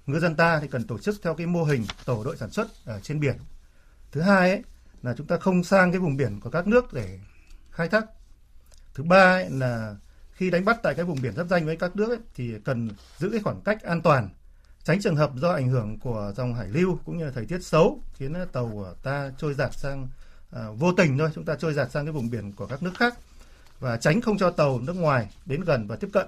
ngư 0.06 0.20
dân 0.20 0.36
ta 0.36 0.60
thì 0.60 0.68
cần 0.68 0.88
tổ 0.88 0.98
chức 0.98 1.16
theo 1.24 1.36
cái 1.36 1.48
mô 1.48 1.64
hình 1.64 1.86
tổ 2.06 2.24
đội 2.24 2.38
sản 2.38 2.50
xuất 2.50 2.68
ở 2.86 3.00
trên 3.00 3.20
biển. 3.20 3.36
Thứ 4.12 4.22
hai 4.22 4.50
ấy 4.50 4.64
là 5.04 5.14
chúng 5.18 5.28
ta 5.28 5.38
không 5.38 5.64
sang 5.64 5.92
cái 5.92 6.00
vùng 6.00 6.18
biển 6.18 6.40
của 6.40 6.50
các 6.50 6.68
nước 6.68 6.94
để 6.94 7.20
khai 7.72 7.90
thác. 7.90 8.06
Thứ 8.94 9.04
ba 9.04 9.34
ấy 9.34 9.50
là 9.50 9.96
khi 10.32 10.50
đánh 10.50 10.66
bắt 10.66 10.78
tại 10.84 10.94
cái 10.96 11.06
vùng 11.06 11.22
biển 11.22 11.36
giáp 11.36 11.48
danh 11.48 11.66
với 11.66 11.76
các 11.76 11.96
nước 11.96 12.10
ấy, 12.10 12.20
thì 12.36 12.54
cần 12.66 12.90
giữ 13.18 13.30
cái 13.30 13.42
khoảng 13.44 13.62
cách 13.62 13.84
an 13.84 14.02
toàn 14.02 14.30
tránh 14.84 15.02
trường 15.02 15.16
hợp 15.16 15.32
do 15.36 15.52
ảnh 15.52 15.70
hưởng 15.70 16.00
của 16.00 16.34
dòng 16.36 16.54
hải 16.54 16.68
lưu 16.68 17.00
cũng 17.06 17.18
như 17.18 17.26
là 17.26 17.32
thời 17.32 17.46
tiết 17.46 17.60
xấu 17.64 18.02
khiến 18.14 18.34
tàu 18.52 18.70
của 18.74 18.94
ta 19.04 19.32
trôi 19.38 19.54
giạt 19.54 19.74
sang 19.74 20.08
à, 20.52 20.62
vô 20.78 20.94
tình 20.94 21.18
thôi 21.18 21.30
chúng 21.36 21.46
ta 21.46 21.56
trôi 21.56 21.74
giạt 21.74 21.92
sang 21.92 22.06
cái 22.06 22.12
vùng 22.12 22.30
biển 22.30 22.52
của 22.52 22.68
các 22.68 22.84
nước 22.84 22.94
khác 22.98 23.18
và 23.80 23.98
tránh 23.98 24.22
không 24.22 24.38
cho 24.38 24.50
tàu 24.50 24.80
nước 24.80 24.96
ngoài 24.96 25.30
đến 25.46 25.62
gần 25.62 25.88
và 25.88 25.96
tiếp 25.96 26.10
cận. 26.14 26.28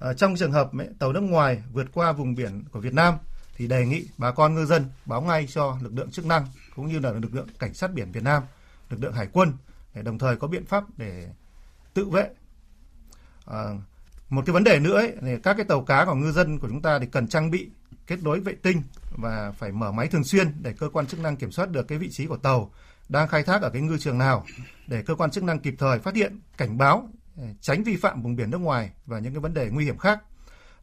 À, 0.00 0.12
trong 0.12 0.36
trường 0.36 0.52
hợp 0.52 0.70
tàu 0.98 1.12
nước 1.12 1.20
ngoài 1.20 1.62
vượt 1.72 1.86
qua 1.94 2.12
vùng 2.12 2.34
biển 2.34 2.64
của 2.70 2.80
Việt 2.80 2.94
Nam 2.94 3.14
thì 3.56 3.66
đề 3.66 3.86
nghị 3.86 4.06
bà 4.18 4.30
con 4.30 4.54
ngư 4.54 4.66
dân 4.66 4.84
báo 5.06 5.22
ngay 5.22 5.46
cho 5.52 5.78
lực 5.82 5.92
lượng 5.94 6.10
chức 6.10 6.26
năng 6.26 6.46
cũng 6.76 6.86
như 6.86 6.98
là 6.98 7.12
lực 7.12 7.34
lượng 7.34 7.48
cảnh 7.58 7.74
sát 7.74 7.92
biển 7.92 8.12
Việt 8.12 8.22
Nam, 8.22 8.42
lực 8.90 9.02
lượng 9.02 9.12
hải 9.12 9.28
quân 9.32 9.52
để 9.94 10.02
đồng 10.02 10.18
thời 10.18 10.36
có 10.36 10.48
biện 10.48 10.66
pháp 10.66 10.84
để 10.96 11.28
tự 11.94 12.04
vệ. 12.04 12.28
À, 13.46 13.64
một 14.28 14.42
cái 14.46 14.52
vấn 14.52 14.64
đề 14.64 14.78
nữa 14.78 14.96
ấy, 14.96 15.12
thì 15.20 15.36
các 15.42 15.54
cái 15.54 15.64
tàu 15.64 15.80
cá 15.80 16.04
của 16.04 16.14
ngư 16.14 16.32
dân 16.32 16.58
của 16.58 16.68
chúng 16.68 16.82
ta 16.82 16.98
thì 16.98 17.06
cần 17.06 17.28
trang 17.28 17.50
bị 17.50 17.70
kết 18.06 18.22
nối 18.22 18.40
vệ 18.40 18.54
tinh 18.62 18.82
và 19.16 19.52
phải 19.58 19.72
mở 19.72 19.92
máy 19.92 20.08
thường 20.08 20.24
xuyên 20.24 20.52
để 20.62 20.72
cơ 20.72 20.88
quan 20.88 21.06
chức 21.06 21.20
năng 21.20 21.36
kiểm 21.36 21.52
soát 21.52 21.70
được 21.70 21.88
cái 21.88 21.98
vị 21.98 22.10
trí 22.10 22.26
của 22.26 22.36
tàu 22.36 22.70
đang 23.08 23.28
khai 23.28 23.42
thác 23.42 23.62
ở 23.62 23.70
cái 23.70 23.82
ngư 23.82 23.98
trường 23.98 24.18
nào 24.18 24.44
để 24.86 25.02
cơ 25.02 25.14
quan 25.14 25.30
chức 25.30 25.44
năng 25.44 25.58
kịp 25.58 25.74
thời 25.78 25.98
phát 25.98 26.14
hiện, 26.14 26.40
cảnh 26.56 26.78
báo, 26.78 27.08
ờ, 27.36 27.44
tránh 27.60 27.82
vi 27.82 27.96
phạm 27.96 28.22
vùng 28.22 28.36
biển 28.36 28.50
nước 28.50 28.60
ngoài 28.60 28.90
và 29.06 29.18
những 29.18 29.32
cái 29.32 29.40
vấn 29.40 29.54
đề 29.54 29.70
nguy 29.70 29.84
hiểm 29.84 29.98
khác. 29.98 30.22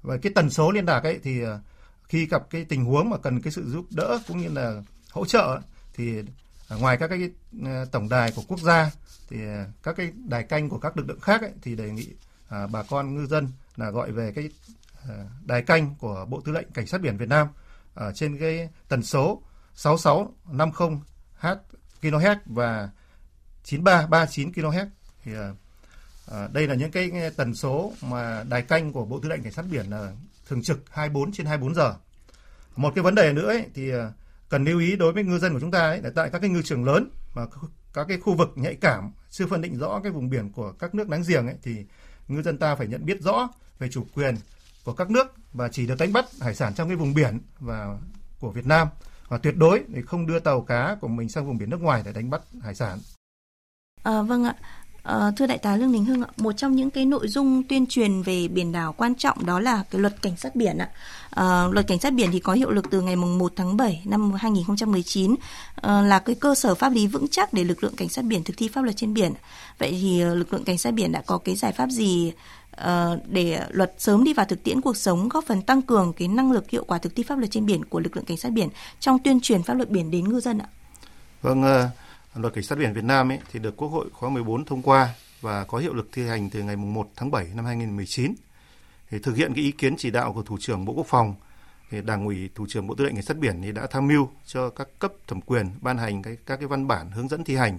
Và 0.02 0.18
cái 0.18 0.32
tần 0.36 0.50
số 0.50 0.72
liên 0.72 0.86
lạc 0.86 1.04
ấy 1.04 1.20
thì 1.24 1.42
ờ, 1.42 1.60
khi 2.04 2.26
gặp 2.26 2.50
cái 2.50 2.66
tình 2.66 2.86
huống 2.86 3.10
mà 3.10 3.18
cần 3.18 3.42
cái 3.42 3.52
sự 3.52 3.70
giúp 3.70 3.86
đỡ 3.92 4.20
cũng 4.28 4.38
như 4.38 4.50
là 4.50 4.82
hỗ 5.12 5.26
trợ 5.26 5.60
thì 5.94 6.24
ờ, 6.68 6.78
ngoài 6.78 6.98
các 6.98 7.08
cái 7.08 7.30
tổng 7.92 8.10
đài 8.10 8.32
của 8.36 8.42
quốc 8.48 8.60
gia 8.60 8.92
thì 9.30 9.38
các 9.84 9.96
cái 9.98 10.12
đài 10.28 10.44
canh 10.44 10.70
của 10.70 10.80
các 10.80 10.98
lực 10.98 11.08
lượng 11.08 11.20
khác 11.20 11.42
ấy, 11.42 11.52
thì 11.62 11.76
đề 11.76 11.92
nghị 11.92 12.08
bà 12.50 12.84
con 12.90 13.16
ngư 13.16 13.26
dân 13.26 13.48
là 13.76 13.90
gọi 13.90 14.12
về 14.12 14.32
cái 14.36 14.50
đài 15.46 15.62
canh 15.62 15.96
của 16.00 16.26
Bộ 16.30 16.42
Tư 16.42 16.52
lệnh 16.52 16.72
Cảnh 16.72 16.88
sát 16.88 17.02
biển 17.02 17.18
Việt 17.18 17.30
Nam 17.30 17.48
ở 17.94 18.12
trên 18.14 18.38
cái 18.38 18.70
tần 18.88 19.04
số 19.04 19.42
6650 19.76 21.00
H 21.40 21.48
kHz 22.02 22.36
và 22.46 22.90
9339 23.64 24.52
kHz 24.52 24.88
thì 25.24 25.32
à, 26.32 26.48
đây 26.54 26.68
là 26.68 26.76
những 26.76 26.92
cái 26.92 27.12
tần 27.36 27.56
số 27.56 27.94
mà 28.02 28.44
đài 28.50 28.62
canh 28.62 28.92
của 28.94 29.06
Bộ 29.06 29.20
Tư 29.20 29.30
lệnh 29.30 29.44
Cảnh 29.44 29.54
sát 29.54 29.66
biển 29.72 29.86
là 29.90 30.12
thường 30.50 30.62
trực 30.62 30.84
24 30.90 31.32
trên 31.32 31.46
24 31.46 31.76
giờ. 31.76 31.96
Một 32.76 32.92
cái 32.96 33.04
vấn 33.04 33.16
đề 33.16 33.34
nữa 33.34 33.48
ấy, 33.48 33.66
thì 33.74 33.90
ờ, 33.90 34.12
cần 34.50 34.66
lưu 34.66 34.80
ý 34.80 34.96
đối 34.96 35.14
với 35.14 35.24
ngư 35.24 35.40
dân 35.40 35.54
của 35.54 35.60
chúng 35.60 35.72
ta 35.72 35.80
ấy, 35.80 36.02
là 36.02 36.10
tại 36.16 36.30
các 36.30 36.40
cái 36.40 36.50
ngư 36.50 36.62
trường 36.62 36.86
lớn 36.86 37.10
mà 37.34 37.46
các 37.94 38.06
cái 38.08 38.20
khu 38.20 38.36
vực 38.36 38.50
nhạy 38.56 38.76
cảm 38.76 39.12
chưa 39.30 39.48
phân 39.48 39.62
định 39.62 39.78
rõ 39.78 40.00
cái 40.04 40.12
vùng 40.12 40.30
biển 40.30 40.52
của 40.52 40.72
các 40.72 40.96
nước 40.96 41.10
láng 41.10 41.24
giềng 41.28 41.48
ấy 41.48 41.56
thì 41.64 41.86
ngư 42.28 42.42
dân 42.42 42.58
ta 42.58 42.76
phải 42.76 42.88
nhận 42.88 43.06
biết 43.06 43.22
rõ 43.22 43.50
về 43.80 43.90
chủ 43.90 44.06
quyền 44.16 44.36
của 44.84 44.94
các 44.94 45.12
nước 45.12 45.28
và 45.54 45.68
chỉ 45.68 45.88
được 45.88 45.96
đánh 46.00 46.14
bắt 46.14 46.26
hải 46.42 46.56
sản 46.56 46.74
trong 46.74 46.88
cái 46.88 46.98
vùng 46.98 47.14
biển 47.14 47.40
và 47.60 47.98
của 48.40 48.52
Việt 48.52 48.66
Nam 48.66 48.88
và 49.30 49.38
tuyệt 49.38 49.58
đối 49.58 49.84
để 49.88 50.02
không 50.02 50.28
đưa 50.28 50.40
tàu 50.40 50.62
cá 50.62 50.98
của 51.02 51.08
mình 51.08 51.30
sang 51.30 51.48
vùng 51.48 51.58
biển 51.58 51.70
nước 51.70 51.82
ngoài 51.82 52.02
để 52.06 52.14
đánh 52.14 52.30
bắt 52.30 52.42
hải 52.62 52.76
sản. 52.76 53.00
À, 54.04 54.22
vâng 54.22 54.44
ạ. 54.44 54.56
À, 55.04 55.32
thưa 55.38 55.48
đại 55.48 55.58
tá 55.58 55.76
Lương 55.76 55.92
Đình 55.92 56.06
Hưng 56.06 56.22
ạ, 56.22 56.28
một 56.38 56.52
trong 56.52 56.76
những 56.76 56.90
cái 56.90 57.06
nội 57.06 57.28
dung 57.28 57.64
tuyên 57.64 57.86
truyền 57.86 58.22
về 58.22 58.48
biển 58.48 58.72
đảo 58.72 58.94
quan 58.98 59.16
trọng 59.16 59.46
đó 59.46 59.60
là 59.60 59.84
cái 59.92 60.02
luật 60.02 60.22
cảnh 60.22 60.38
sát 60.38 60.56
biển 60.56 60.78
ạ. 60.78 60.90
À, 61.30 61.68
luật 61.72 61.88
cảnh 61.88 62.00
sát 62.00 62.14
biển 62.14 62.30
thì 62.32 62.40
có 62.40 62.54
hiệu 62.54 62.72
lực 62.72 62.86
từ 62.92 63.02
ngày 63.02 63.16
mùng 63.16 63.38
1 63.38 63.54
tháng 63.56 63.78
7 63.78 64.02
năm 64.06 64.32
2019 64.34 65.36
à, 65.76 66.02
là 66.02 66.20
cái 66.20 66.36
cơ 66.36 66.56
sở 66.56 66.76
pháp 66.76 66.90
lý 66.90 67.08
vững 67.08 67.28
chắc 67.32 67.54
để 67.54 67.64
lực 67.64 67.84
lượng 67.84 67.96
cảnh 67.96 68.10
sát 68.10 68.26
biển 68.26 68.44
thực 68.44 68.58
thi 68.58 68.68
pháp 68.68 68.82
luật 68.82 68.98
trên 68.98 69.14
biển. 69.14 69.34
Vậy 69.78 69.98
thì 70.02 70.22
à, 70.22 70.34
lực 70.34 70.54
lượng 70.54 70.64
cảnh 70.64 70.78
sát 70.78 70.94
biển 70.94 71.12
đã 71.12 71.22
có 71.26 71.38
cái 71.38 71.56
giải 71.56 71.72
pháp 71.72 71.90
gì 71.90 72.34
Ờ, 72.80 73.20
để 73.28 73.62
luật 73.70 73.94
sớm 73.98 74.24
đi 74.24 74.34
vào 74.34 74.46
thực 74.46 74.64
tiễn 74.64 74.82
cuộc 74.82 74.98
sống 74.98 75.30
góp 75.30 75.44
phần 75.48 75.62
tăng 75.62 75.82
cường 75.82 76.14
cái 76.14 76.28
năng 76.28 76.52
lực 76.52 76.70
hiệu 76.70 76.84
quả 76.84 76.98
thực 76.98 77.16
thi 77.16 77.24
pháp 77.24 77.38
luật 77.38 77.52
trên 77.52 77.66
biển 77.66 77.86
của 77.86 78.00
lực 78.00 78.16
lượng 78.16 78.26
cảnh 78.26 78.38
sát 78.38 78.52
biển 78.52 78.70
trong 79.00 79.20
tuyên 79.24 79.40
truyền 79.42 79.64
pháp 79.64 79.74
luật 79.74 79.90
biển 79.90 80.12
đến 80.12 80.30
ngư 80.30 80.40
dân 80.40 80.58
ạ? 80.58 80.68
Vâng, 81.42 81.64
ờ, 81.64 81.90
luật 82.36 82.54
cảnh 82.54 82.64
sát 82.64 82.78
biển 82.78 82.94
Việt 82.94 83.04
Nam 83.04 83.32
ấy 83.32 83.40
thì 83.52 83.60
được 83.60 83.78
Quốc 83.78 83.88
hội 83.88 84.10
khóa 84.14 84.30
14 84.30 84.66
thông 84.66 84.82
qua 84.82 85.10
và 85.42 85.64
có 85.64 85.78
hiệu 85.78 85.94
lực 85.94 86.10
thi 86.12 86.28
hành 86.28 86.50
từ 86.50 86.64
ngày 86.64 86.76
1 86.76 87.10
tháng 87.16 87.32
7 87.32 87.48
năm 87.56 87.66
2019. 87.66 88.34
Thì 89.12 89.20
thực 89.20 89.36
hiện 89.36 89.54
cái 89.54 89.64
ý 89.64 89.72
kiến 89.72 89.96
chỉ 89.98 90.12
đạo 90.12 90.34
của 90.34 90.44
Thủ 90.44 90.58
trưởng 90.60 90.86
Bộ 90.86 90.94
Quốc 90.94 91.08
phòng, 91.08 91.36
thì 91.92 92.02
Đảng 92.02 92.26
ủy 92.26 92.50
Thủ 92.56 92.66
trưởng 92.70 92.88
Bộ 92.88 92.96
Tư 92.96 93.04
lệnh 93.06 93.16
Cảnh 93.16 93.24
sát 93.24 93.38
biển 93.38 93.62
thì 93.62 93.72
đã 93.72 93.88
tham 93.92 94.08
mưu 94.08 94.30
cho 94.46 94.70
các 94.70 94.88
cấp 95.00 95.14
thẩm 95.28 95.42
quyền 95.42 95.68
ban 95.82 95.98
hành 95.98 96.22
cái, 96.22 96.38
các 96.46 96.58
cái 96.58 96.68
văn 96.68 96.88
bản 96.88 97.12
hướng 97.12 97.28
dẫn 97.28 97.44
thi 97.44 97.56
hành 97.56 97.78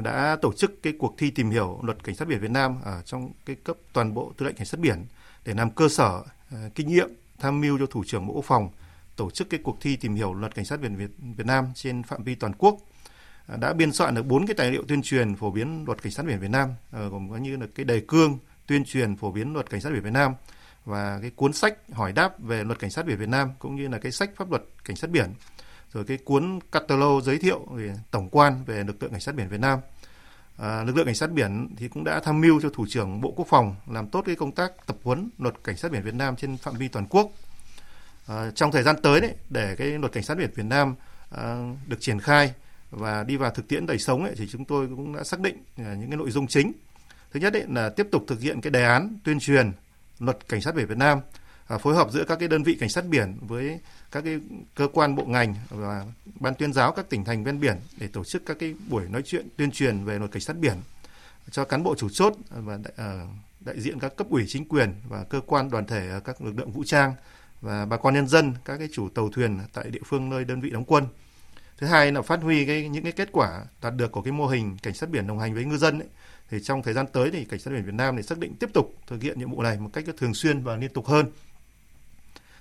đã 0.00 0.36
tổ 0.42 0.52
chức 0.52 0.82
cái 0.82 0.92
cuộc 0.98 1.14
thi 1.18 1.30
tìm 1.30 1.50
hiểu 1.50 1.80
luật 1.82 2.04
cảnh 2.04 2.14
sát 2.14 2.28
biển 2.28 2.40
Việt 2.40 2.50
Nam 2.50 2.76
ở 2.84 3.02
trong 3.04 3.32
cái 3.46 3.56
cấp 3.56 3.76
toàn 3.92 4.14
bộ 4.14 4.32
tư 4.36 4.46
lệnh 4.46 4.56
cảnh 4.56 4.66
sát 4.66 4.80
biển 4.80 5.06
để 5.44 5.54
làm 5.54 5.70
cơ 5.70 5.88
sở 5.88 6.22
ờ, 6.50 6.58
kinh 6.74 6.88
nghiệm 6.88 7.08
tham 7.38 7.60
mưu 7.60 7.78
cho 7.78 7.86
thủ 7.86 8.04
trưởng 8.06 8.26
bộ 8.26 8.34
quốc 8.34 8.44
phòng 8.44 8.70
tổ 9.16 9.30
chức 9.30 9.50
cái 9.50 9.60
cuộc 9.64 9.80
thi 9.80 9.96
tìm 9.96 10.14
hiểu 10.14 10.34
luật 10.34 10.54
cảnh 10.54 10.64
sát 10.64 10.80
biển 10.80 10.96
Việt, 10.96 11.10
Việt 11.36 11.46
Nam 11.46 11.66
trên 11.74 12.02
phạm 12.02 12.24
vi 12.24 12.34
toàn 12.34 12.52
quốc. 12.58 12.78
Ờ, 13.46 13.56
đã 13.56 13.72
biên 13.72 13.92
soạn 13.92 14.14
được 14.14 14.26
bốn 14.26 14.46
cái 14.46 14.54
tài 14.54 14.70
liệu 14.70 14.82
tuyên 14.88 15.02
truyền 15.02 15.34
phổ 15.34 15.50
biến 15.50 15.84
luật 15.86 16.02
cảnh 16.02 16.12
sát 16.12 16.26
biển 16.26 16.38
Việt 16.38 16.50
Nam 16.50 16.68
ờ, 16.90 17.08
gồm 17.08 17.30
có 17.30 17.36
như 17.36 17.56
là 17.56 17.66
cái 17.74 17.84
đề 17.84 18.00
cương 18.08 18.38
tuyên 18.66 18.84
truyền 18.84 19.16
phổ 19.16 19.30
biến 19.30 19.52
luật 19.52 19.70
cảnh 19.70 19.80
sát 19.80 19.90
biển 19.90 20.02
Việt 20.02 20.12
Nam 20.12 20.34
và 20.84 21.18
cái 21.22 21.30
cuốn 21.30 21.52
sách 21.52 21.78
hỏi 21.92 22.12
đáp 22.12 22.40
về 22.40 22.64
luật 22.64 22.78
cảnh 22.78 22.90
sát 22.90 23.06
biển 23.06 23.18
Việt 23.18 23.28
Nam 23.28 23.50
cũng 23.58 23.76
như 23.76 23.88
là 23.88 23.98
cái 23.98 24.12
sách 24.12 24.30
pháp 24.36 24.50
luật 24.50 24.62
cảnh 24.84 24.96
sát 24.96 25.10
biển 25.10 25.26
rồi 25.94 26.04
cái 26.04 26.16
cuốn 26.24 26.58
catalog 26.72 27.22
giới 27.22 27.38
thiệu 27.38 27.66
về 27.70 27.94
tổng 28.10 28.28
quan 28.30 28.64
về 28.66 28.84
lực 28.84 29.02
lượng 29.02 29.10
cảnh 29.10 29.20
sát 29.20 29.34
biển 29.34 29.48
Việt 29.48 29.60
Nam. 29.60 29.78
À, 30.58 30.84
lực 30.84 30.96
lượng 30.96 31.06
cảnh 31.06 31.14
sát 31.14 31.32
biển 31.32 31.68
thì 31.76 31.88
cũng 31.88 32.04
đã 32.04 32.20
tham 32.20 32.40
mưu 32.40 32.60
cho 32.60 32.70
thủ 32.70 32.86
trưởng 32.88 33.20
Bộ 33.20 33.32
Quốc 33.36 33.46
phòng 33.48 33.76
làm 33.86 34.08
tốt 34.08 34.22
cái 34.26 34.34
công 34.34 34.52
tác 34.52 34.86
tập 34.86 34.96
huấn 35.02 35.30
luật 35.38 35.54
cảnh 35.64 35.76
sát 35.76 35.92
biển 35.92 36.02
Việt 36.02 36.14
Nam 36.14 36.36
trên 36.36 36.56
phạm 36.56 36.74
vi 36.74 36.88
toàn 36.88 37.06
quốc. 37.10 37.30
À, 38.26 38.50
trong 38.54 38.72
thời 38.72 38.82
gian 38.82 38.96
tới 39.02 39.20
đấy 39.20 39.34
để 39.50 39.74
cái 39.78 39.88
luật 39.88 40.12
cảnh 40.12 40.22
sát 40.22 40.38
biển 40.38 40.50
Việt 40.54 40.66
Nam 40.66 40.94
à, 41.30 41.72
được 41.86 42.00
triển 42.00 42.20
khai 42.20 42.52
và 42.90 43.24
đi 43.24 43.36
vào 43.36 43.50
thực 43.50 43.68
tiễn 43.68 43.86
đời 43.86 43.98
sống 43.98 44.24
ấy, 44.24 44.34
thì 44.36 44.48
chúng 44.48 44.64
tôi 44.64 44.86
cũng 44.86 45.16
đã 45.16 45.24
xác 45.24 45.40
định 45.40 45.56
à, 45.76 45.94
những 45.98 46.10
cái 46.10 46.16
nội 46.16 46.30
dung 46.30 46.46
chính. 46.46 46.72
Thứ 47.32 47.40
nhất 47.40 47.52
ấy, 47.52 47.64
là 47.68 47.88
tiếp 47.88 48.06
tục 48.12 48.24
thực 48.28 48.40
hiện 48.40 48.60
cái 48.60 48.70
đề 48.70 48.84
án 48.84 49.18
tuyên 49.24 49.40
truyền 49.40 49.72
luật 50.18 50.48
cảnh 50.48 50.60
sát 50.60 50.74
biển 50.74 50.86
Việt 50.86 50.98
Nam 50.98 51.20
À, 51.68 51.78
phối 51.78 51.94
hợp 51.94 52.12
giữa 52.12 52.24
các 52.24 52.36
cái 52.36 52.48
đơn 52.48 52.62
vị 52.62 52.76
cảnh 52.80 52.88
sát 52.88 53.04
biển 53.06 53.36
với 53.40 53.80
các 54.12 54.24
cái 54.24 54.40
cơ 54.74 54.88
quan 54.92 55.16
bộ 55.16 55.24
ngành 55.24 55.54
và 55.70 56.04
ban 56.40 56.54
tuyên 56.54 56.72
giáo 56.72 56.92
các 56.92 57.10
tỉnh 57.10 57.24
thành 57.24 57.44
ven 57.44 57.60
biển 57.60 57.76
để 57.96 58.06
tổ 58.06 58.24
chức 58.24 58.46
các 58.46 58.56
cái 58.58 58.74
buổi 58.88 59.04
nói 59.08 59.22
chuyện 59.22 59.48
tuyên 59.56 59.70
truyền 59.70 60.04
về 60.04 60.18
luật 60.18 60.32
cảnh 60.32 60.42
sát 60.42 60.56
biển 60.56 60.76
cho 61.50 61.64
cán 61.64 61.82
bộ 61.82 61.94
chủ 61.94 62.08
chốt 62.08 62.34
và 62.50 62.76
đại, 62.76 62.92
à, 62.96 63.26
đại 63.60 63.80
diện 63.80 63.98
các 63.98 64.16
cấp 64.16 64.26
ủy 64.30 64.44
chính 64.48 64.68
quyền 64.68 64.94
và 65.08 65.24
cơ 65.24 65.40
quan 65.46 65.70
đoàn 65.70 65.86
thể 65.86 66.10
các 66.24 66.42
lực 66.42 66.58
lượng 66.58 66.72
vũ 66.72 66.84
trang 66.84 67.14
và 67.60 67.84
bà 67.84 67.96
con 67.96 68.14
nhân 68.14 68.28
dân 68.28 68.54
các 68.64 68.78
cái 68.78 68.88
chủ 68.92 69.08
tàu 69.08 69.28
thuyền 69.28 69.58
tại 69.72 69.90
địa 69.90 70.00
phương 70.06 70.30
nơi 70.30 70.44
đơn 70.44 70.60
vị 70.60 70.70
đóng 70.70 70.84
quân. 70.84 71.04
Thứ 71.78 71.86
hai 71.86 72.12
là 72.12 72.22
phát 72.22 72.40
huy 72.42 72.66
cái 72.66 72.88
những 72.88 73.02
cái 73.02 73.12
kết 73.12 73.28
quả 73.32 73.64
đạt 73.82 73.94
được 73.96 74.12
của 74.12 74.22
cái 74.22 74.32
mô 74.32 74.46
hình 74.46 74.76
cảnh 74.82 74.94
sát 74.94 75.10
biển 75.10 75.26
đồng 75.26 75.38
hành 75.38 75.54
với 75.54 75.64
ngư 75.64 75.76
dân 75.76 75.98
ấy. 75.98 76.08
Thì 76.50 76.58
trong 76.62 76.82
thời 76.82 76.94
gian 76.94 77.06
tới 77.12 77.30
thì 77.30 77.44
cảnh 77.44 77.60
sát 77.60 77.70
biển 77.70 77.84
Việt 77.84 77.94
Nam 77.94 78.16
thì 78.16 78.22
xác 78.22 78.38
định 78.38 78.54
tiếp 78.60 78.70
tục 78.72 78.94
thực 79.06 79.22
hiện 79.22 79.38
nhiệm 79.38 79.50
vụ 79.50 79.62
này 79.62 79.78
một 79.78 79.90
cách 79.92 80.04
thường 80.16 80.34
xuyên 80.34 80.62
và 80.62 80.76
liên 80.76 80.92
tục 80.92 81.06
hơn 81.06 81.26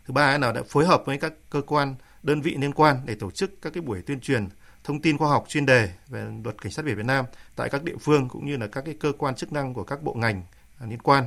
Thứ 0.05 0.13
ba 0.13 0.37
là 0.37 0.51
đã 0.51 0.63
phối 0.69 0.85
hợp 0.85 1.03
với 1.05 1.17
các 1.17 1.33
cơ 1.49 1.61
quan, 1.61 1.95
đơn 2.23 2.41
vị 2.41 2.55
liên 2.59 2.73
quan 2.73 3.01
để 3.05 3.15
tổ 3.15 3.31
chức 3.31 3.61
các 3.61 3.73
cái 3.73 3.81
buổi 3.81 4.01
tuyên 4.01 4.19
truyền 4.19 4.47
thông 4.83 5.01
tin 5.01 5.17
khoa 5.17 5.29
học 5.29 5.45
chuyên 5.47 5.65
đề 5.65 5.89
về 6.07 6.25
luật 6.43 6.61
cảnh 6.61 6.71
sát 6.71 6.85
biển 6.85 6.95
Việt 6.95 7.05
Nam 7.05 7.25
tại 7.55 7.69
các 7.69 7.83
địa 7.83 7.95
phương 8.01 8.29
cũng 8.29 8.45
như 8.45 8.57
là 8.57 8.67
các 8.67 8.85
cái 8.85 8.95
cơ 8.99 9.11
quan 9.17 9.35
chức 9.35 9.51
năng 9.51 9.73
của 9.73 9.83
các 9.83 10.03
bộ 10.03 10.13
ngành 10.13 10.43
à, 10.79 10.85
liên 10.89 10.99
quan. 10.99 11.25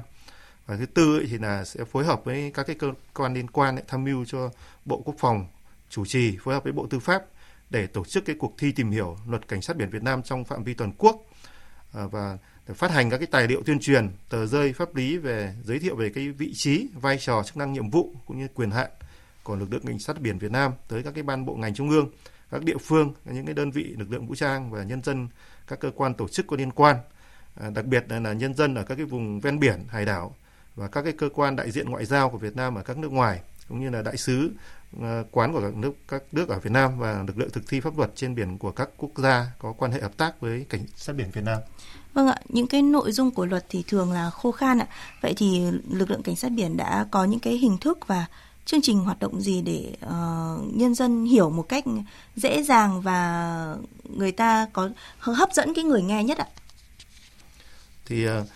Và 0.67 0.77
thứ 0.77 0.87
tư 0.87 1.27
thì 1.31 1.39
là 1.39 1.65
sẽ 1.65 1.85
phối 1.85 2.05
hợp 2.05 2.25
với 2.25 2.51
các 2.55 2.67
cái 2.67 2.77
cơ 2.77 2.93
quan 3.15 3.35
liên 3.35 3.51
quan 3.51 3.77
tham 3.89 4.05
mưu 4.05 4.25
cho 4.25 4.51
Bộ 4.85 5.03
Quốc 5.05 5.15
phòng 5.19 5.47
chủ 5.91 6.07
trì 6.07 6.37
phối 6.43 6.55
hợp 6.55 6.65
với 6.65 6.73
Bộ 6.73 6.87
Tư 6.91 6.99
pháp 6.99 7.25
để 7.71 7.87
tổ 7.87 8.05
chức 8.05 8.25
cái 8.25 8.37
cuộc 8.39 8.55
thi 8.59 8.73
tìm 8.73 8.91
hiểu 8.91 9.17
luật 9.29 9.49
cảnh 9.49 9.63
sát 9.63 9.77
biển 9.77 9.91
Việt 9.91 10.03
Nam 10.03 10.23
trong 10.23 10.45
phạm 10.45 10.65
vi 10.65 10.75
toàn 10.75 10.93
quốc 10.99 11.17
à, 11.93 12.07
và 12.07 12.39
phát 12.75 12.91
hành 12.91 13.11
các 13.11 13.19
cái 13.19 13.27
tài 13.27 13.49
liệu 13.49 13.63
tuyên 13.63 13.79
truyền, 13.81 14.09
tờ 14.29 14.47
rơi 14.47 14.73
pháp 14.73 14.95
lý 14.95 15.19
về 15.19 15.55
giới 15.65 15.79
thiệu 15.79 15.97
về 15.97 16.11
cái 16.15 16.29
vị 16.29 16.53
trí, 16.55 16.89
vai 16.95 17.19
trò, 17.19 17.43
chức 17.43 17.57
năng 17.57 17.73
nhiệm 17.73 17.91
vụ 17.91 18.15
cũng 18.27 18.39
như 18.39 18.49
quyền 18.55 18.71
hạn 18.71 18.91
của 19.43 19.57
lực 19.57 19.73
lượng 19.73 19.87
cảnh 19.87 19.99
sát 19.99 20.21
biển 20.21 20.39
Việt 20.39 20.51
Nam 20.51 20.73
tới 20.89 21.03
các 21.03 21.15
cái 21.15 21.23
ban 21.23 21.47
bộ 21.47 21.55
ngành 21.55 21.75
trung 21.75 21.91
ương, 21.91 22.11
các 22.51 22.65
địa 22.65 22.77
phương, 22.77 23.15
những 23.25 23.47
cái 23.47 23.55
đơn 23.55 23.71
vị 23.71 23.85
lực 23.99 24.11
lượng 24.11 24.27
vũ 24.27 24.35
trang 24.35 24.71
và 24.71 24.83
nhân 24.83 25.03
dân 25.03 25.29
các 25.67 25.81
cơ 25.81 25.91
quan 25.95 26.15
tổ 26.15 26.29
chức 26.29 26.47
có 26.47 26.57
liên 26.57 26.71
quan, 26.71 26.97
à, 27.55 27.71
đặc 27.71 27.85
biệt 27.85 28.05
là, 28.09 28.21
là 28.21 28.33
nhân 28.33 28.55
dân 28.55 28.75
ở 28.75 28.83
các 28.83 28.95
cái 28.95 29.05
vùng 29.05 29.41
ven 29.41 29.59
biển, 29.59 29.85
hải 29.89 30.05
đảo 30.05 30.37
và 30.75 30.89
các 30.89 31.03
cái 31.03 31.13
cơ 31.13 31.29
quan 31.35 31.57
đại 31.57 31.71
diện 31.71 31.91
ngoại 31.91 32.05
giao 32.05 32.31
của 32.31 32.39
Việt 32.39 32.57
Nam 32.57 32.75
ở 32.75 32.83
các 32.83 32.99
nước 32.99 33.13
ngoài 33.13 33.41
cũng 33.69 33.81
như 33.81 33.91
là 33.91 34.03
đại 34.03 34.17
sứ 34.17 34.51
à, 35.03 35.23
quán 35.31 35.53
của 35.53 35.61
các 35.61 35.75
nước 35.75 35.93
các 36.09 36.23
nước 36.33 36.49
ở 36.49 36.59
Việt 36.59 36.73
Nam 36.73 36.99
và 36.99 37.25
lực 37.27 37.39
lượng 37.39 37.51
thực 37.51 37.69
thi 37.69 37.81
pháp 37.81 37.99
luật 37.99 38.11
trên 38.15 38.35
biển 38.35 38.59
của 38.59 38.71
các 38.71 38.89
quốc 38.97 39.11
gia 39.17 39.47
có 39.59 39.73
quan 39.73 39.93
hệ 39.93 40.01
hợp 40.01 40.17
tác 40.17 40.41
với 40.41 40.67
cảnh 40.69 40.87
sát 40.97 41.17
biển 41.17 41.31
Việt 41.31 41.45
Nam. 41.45 41.59
Vâng 42.17 42.27
ạ, 42.27 42.37
những 42.49 42.67
cái 42.67 42.83
nội 42.83 43.13
dung 43.13 43.31
của 43.31 43.47
luật 43.47 43.67
thì 43.69 43.85
thường 43.87 44.13
là 44.13 44.31
khô 44.31 44.53
khan 44.53 44.79
ạ. 44.79 44.87
Vậy 45.21 45.35
thì 45.37 45.61
lực 45.91 46.11
lượng 46.11 46.23
cảnh 46.23 46.37
sát 46.37 46.49
biển 46.49 46.77
đã 46.77 47.07
có 47.11 47.25
những 47.25 47.41
cái 47.41 47.55
hình 47.55 47.79
thức 47.79 47.99
và 48.07 48.27
chương 48.65 48.81
trình 48.83 48.99
hoạt 48.99 49.19
động 49.21 49.41
gì 49.41 49.63
để 49.63 49.93
uh, 50.07 50.77
nhân 50.77 50.95
dân 50.95 51.25
hiểu 51.25 51.51
một 51.51 51.69
cách 51.69 51.85
dễ 52.37 52.63
dàng 52.63 53.01
và 53.01 53.77
người 54.17 54.33
ta 54.33 54.67
có 54.73 54.91
hấp 55.19 55.53
dẫn 55.53 55.75
cái 55.75 55.85
người 55.85 56.03
nghe 56.03 56.25
nhất 56.25 56.39
ạ? 56.39 56.47
Thì 58.07 58.29
uh, 58.29 58.47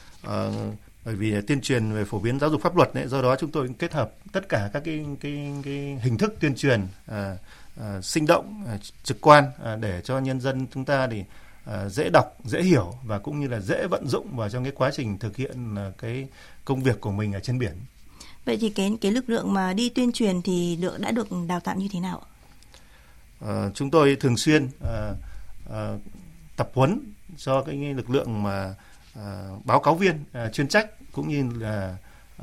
bởi 1.05 1.15
vì 1.15 1.35
tuyên 1.47 1.61
truyền 1.61 1.93
về 1.93 2.05
phổ 2.05 2.19
biến 2.19 2.41
giáo 2.41 2.51
dục 2.51 2.63
pháp 2.63 2.77
luật 2.77 2.95
đấy, 2.95 3.09
do 3.09 3.23
đó 3.23 3.37
chúng 3.37 3.51
tôi 3.51 3.69
kết 3.79 3.93
hợp 3.93 4.13
tất 4.33 4.49
cả 4.49 4.71
các 4.73 4.83
cái 4.85 5.07
cái 5.21 5.53
cái 5.65 5.99
hình 6.03 6.19
thức 6.19 6.35
tuyên 6.41 6.55
truyền 6.55 6.83
uh, 6.83 7.17
uh, 7.81 8.05
sinh 8.05 8.27
động, 8.27 8.65
uh, 8.75 8.81
trực 9.05 9.21
quan 9.21 9.45
uh, 9.45 9.81
để 9.81 10.01
cho 10.05 10.19
nhân 10.19 10.41
dân 10.41 10.67
chúng 10.75 10.85
ta 10.85 11.09
thì 11.11 11.25
dễ 11.89 12.11
đọc, 12.11 12.37
dễ 12.45 12.63
hiểu 12.63 12.95
và 13.03 13.19
cũng 13.19 13.41
như 13.41 13.49
là 13.49 13.61
dễ 13.61 13.87
vận 13.87 14.09
dụng 14.09 14.37
vào 14.37 14.49
trong 14.49 14.65
cái 14.65 14.73
quá 14.77 14.91
trình 14.95 15.19
thực 15.19 15.37
hiện 15.37 15.75
à, 15.77 15.93
cái 15.99 16.29
công 16.65 16.83
việc 16.83 17.01
của 17.01 17.11
mình 17.11 17.33
ở 17.33 17.41
trên 17.41 17.59
biển. 17.59 17.73
Vậy 18.45 18.59
thì 18.61 18.71
cái 18.71 18.97
cái 19.01 19.13
lực 19.13 19.31
lượng 19.31 19.53
mà 19.53 19.73
đi 19.73 19.89
tuyên 19.89 20.13
truyền 20.13 20.43
thì 20.43 20.79
được 20.81 21.01
đã 21.01 21.11
được 21.11 21.29
đào 21.49 21.61
tạo 21.61 21.77
như 21.77 21.89
thế 21.93 22.01
nào? 22.01 22.23
À, 23.41 23.71
chúng 23.75 23.91
tôi 23.91 24.17
thường 24.21 24.37
xuyên 24.37 24.69
à, 24.85 25.13
à, 25.73 25.99
tập 26.57 26.71
huấn 26.75 27.01
cho 27.37 27.63
cái 27.63 27.77
lực 27.77 28.11
lượng 28.11 28.43
mà 28.43 28.75
à, 29.15 29.49
báo 29.65 29.81
cáo 29.81 29.95
viên 29.95 30.25
à, 30.33 30.49
chuyên 30.49 30.69
trách 30.69 30.87
cũng 31.13 31.29
như 31.29 31.45
là 31.59 31.97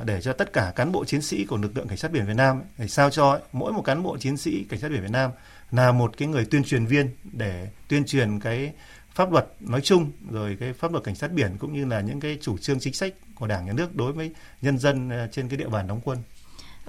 để 0.04 0.22
cho 0.22 0.34
tất 0.34 0.54
cả 0.54 0.74
cán 0.76 0.92
bộ 0.92 1.06
chiến 1.06 1.22
sĩ 1.22 1.46
của 1.46 1.58
lực 1.58 1.78
lượng 1.78 1.88
cảnh 1.88 1.98
sát 1.98 2.12
biển 2.12 2.26
Việt 2.26 2.36
Nam 2.36 2.62
để 2.78 2.88
sao 2.88 3.10
cho 3.10 3.40
mỗi 3.54 3.74
một 3.74 3.82
cán 3.82 4.04
bộ 4.04 4.18
chiến 4.18 4.38
sĩ 4.38 4.64
cảnh 4.70 4.80
sát 4.80 4.92
biển 4.92 5.02
Việt 5.02 5.12
Nam 5.12 5.32
là 5.72 5.92
một 5.92 6.18
cái 6.18 6.28
người 6.28 6.46
tuyên 6.46 6.64
truyền 6.64 6.86
viên 6.86 7.10
để 7.24 7.70
tuyên 7.88 8.06
truyền 8.06 8.40
cái 8.40 8.74
pháp 9.18 9.32
luật 9.32 9.48
nói 9.60 9.82
chung 9.82 10.12
rồi 10.32 10.58
cái 10.60 10.74
pháp 10.74 10.92
luật 10.92 11.04
cảnh 11.04 11.16
sát 11.16 11.32
biển 11.32 11.58
cũng 11.60 11.74
như 11.74 11.86
là 11.86 12.02
những 12.02 12.20
cái 12.20 12.38
chủ 12.42 12.58
trương 12.58 12.80
chính 12.80 12.94
sách 12.94 13.14
của 13.36 13.48
đảng 13.48 13.66
nhà 13.66 13.74
nước 13.74 13.96
đối 13.96 14.12
với 14.12 14.32
nhân 14.62 14.78
dân 14.78 15.10
ờ, 15.10 15.28
trên 15.32 15.50
cái 15.50 15.58
địa 15.58 15.68
bàn 15.68 15.88
đóng 15.88 16.02
quân. 16.04 16.18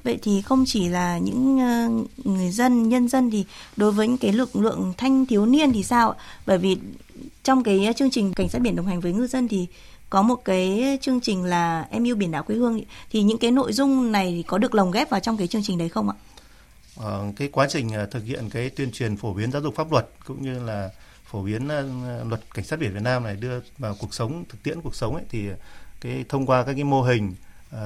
Vậy 0.04 0.18
thì 0.22 0.42
không 0.42 0.64
chỉ 0.66 0.88
là 0.88 1.18
những 1.18 1.58
ờ, 1.58 1.88
người 2.24 2.50
dân, 2.50 2.88
nhân 2.88 3.08
dân 3.08 3.30
thì 3.30 3.44
đối 3.76 3.92
với 3.92 4.08
những 4.08 4.18
cái 4.18 4.32
lực 4.32 4.56
lượng 4.56 4.92
thanh 4.96 5.26
thiếu 5.26 5.46
niên 5.46 5.72
thì 5.72 5.82
sao? 5.82 6.14
Bởi 6.46 6.58
vì 6.58 6.78
trong 7.44 7.62
cái 7.62 7.92
chương 7.96 8.10
trình 8.10 8.34
cảnh 8.34 8.48
sát 8.48 8.58
biển 8.58 8.76
đồng 8.76 8.86
hành 8.86 9.00
với 9.00 9.12
ngư 9.12 9.26
dân 9.26 9.48
thì 9.48 9.66
có 10.10 10.22
một 10.22 10.44
cái 10.44 10.98
chương 11.00 11.20
trình 11.20 11.44
là 11.44 11.86
em 11.90 12.06
yêu 12.06 12.16
biển 12.16 12.30
đảo 12.30 12.42
quê 12.42 12.56
hương 12.56 12.80
thì 13.10 13.22
những 13.22 13.38
cái 13.38 13.50
nội 13.50 13.72
dung 13.72 14.12
này 14.12 14.44
có 14.46 14.58
được 14.58 14.74
lồng 14.74 14.90
ghép 14.90 15.10
vào 15.10 15.20
trong 15.20 15.36
cái 15.36 15.46
chương 15.46 15.62
trình 15.62 15.78
đấy 15.78 15.88
không 15.88 16.08
ạ? 16.08 16.16
Ờ, 16.96 17.24
cái 17.36 17.48
quá 17.48 17.66
trình 17.70 17.90
thực 18.10 18.24
hiện 18.24 18.50
cái 18.50 18.70
tuyên 18.70 18.92
truyền 18.92 19.16
phổ 19.16 19.34
biến 19.34 19.52
giáo 19.52 19.62
dục 19.62 19.74
pháp 19.74 19.92
luật 19.92 20.08
cũng 20.26 20.42
như 20.42 20.58
là 20.58 20.90
phổ 21.30 21.42
biến 21.42 21.68
ờ, 21.68 22.24
luật 22.28 22.40
cảnh 22.54 22.64
sát 22.64 22.78
biển 22.78 22.94
Việt 22.94 23.02
Nam 23.02 23.24
này 23.24 23.36
đưa 23.36 23.60
vào 23.78 23.96
cuộc 24.00 24.14
sống 24.14 24.44
thực 24.48 24.62
tiễn 24.62 24.80
cuộc 24.80 24.94
sống 24.94 25.14
ấy 25.14 25.24
thì 25.30 25.48
cái 26.00 26.24
thông 26.28 26.46
qua 26.46 26.64
các 26.64 26.72
cái 26.74 26.84
mô 26.84 27.02
hình 27.02 27.34
uh, 27.74 27.80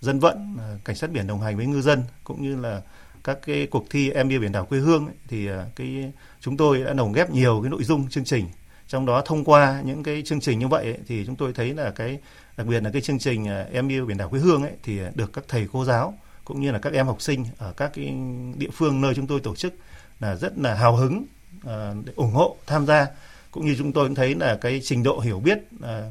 dân 0.00 0.20
vận 0.20 0.56
uh, 0.56 0.84
cảnh 0.84 0.96
sát 0.96 1.10
biển 1.10 1.26
đồng 1.26 1.40
hành 1.40 1.56
với 1.56 1.66
ngư 1.66 1.80
dân 1.80 2.02
cũng 2.24 2.42
như 2.42 2.56
là 2.56 2.82
các 3.24 3.38
cái 3.46 3.66
cuộc 3.66 3.86
thi 3.90 4.10
em 4.10 4.28
yêu 4.28 4.40
biển 4.40 4.52
đảo 4.52 4.66
quê 4.66 4.78
hương 4.78 5.06
ấy, 5.06 5.14
thì 5.28 5.50
uh, 5.50 5.54
cái 5.76 6.12
chúng 6.40 6.56
tôi 6.56 6.84
đã 6.84 6.92
lồng 6.92 7.12
ghép 7.12 7.30
nhiều 7.30 7.60
cái 7.62 7.70
nội 7.70 7.84
dung 7.84 8.08
chương 8.08 8.24
trình. 8.24 8.46
Trong 8.88 9.06
đó 9.06 9.22
thông 9.26 9.44
qua 9.44 9.82
những 9.84 10.02
cái 10.02 10.22
chương 10.22 10.40
trình 10.40 10.58
như 10.58 10.68
vậy 10.68 10.84
ấy, 10.84 10.98
thì 11.06 11.26
chúng 11.26 11.36
tôi 11.36 11.52
thấy 11.52 11.74
là 11.74 11.90
cái 11.90 12.18
đặc 12.56 12.66
biệt 12.66 12.82
là 12.82 12.90
cái 12.90 13.02
chương 13.02 13.18
trình 13.18 13.46
em 13.72 13.88
yêu 13.88 14.06
biển 14.06 14.16
đảo 14.16 14.28
quê 14.28 14.40
hương 14.40 14.62
ấy 14.62 14.72
thì 14.82 15.00
được 15.14 15.32
các 15.32 15.44
thầy 15.48 15.68
cô 15.72 15.84
giáo 15.84 16.18
cũng 16.44 16.60
như 16.60 16.70
là 16.70 16.78
các 16.78 16.92
em 16.92 17.06
học 17.06 17.22
sinh 17.22 17.44
ở 17.58 17.72
các 17.76 17.90
cái 17.94 18.14
địa 18.56 18.70
phương 18.72 19.00
nơi 19.00 19.14
chúng 19.14 19.26
tôi 19.26 19.40
tổ 19.40 19.54
chức 19.54 19.74
là 20.20 20.34
rất 20.34 20.58
là 20.58 20.74
hào 20.74 20.96
hứng 20.96 21.24
Ờ, 21.64 21.94
để 22.04 22.12
ủng 22.16 22.32
hộ 22.32 22.56
tham 22.66 22.86
gia 22.86 23.06
cũng 23.50 23.66
như 23.66 23.74
chúng 23.78 23.92
tôi 23.92 24.06
cũng 24.06 24.14
thấy 24.14 24.34
là 24.34 24.58
cái 24.60 24.80
trình 24.84 25.02
độ 25.02 25.20
hiểu 25.20 25.40
biết 25.40 25.58
ờ, 25.80 26.10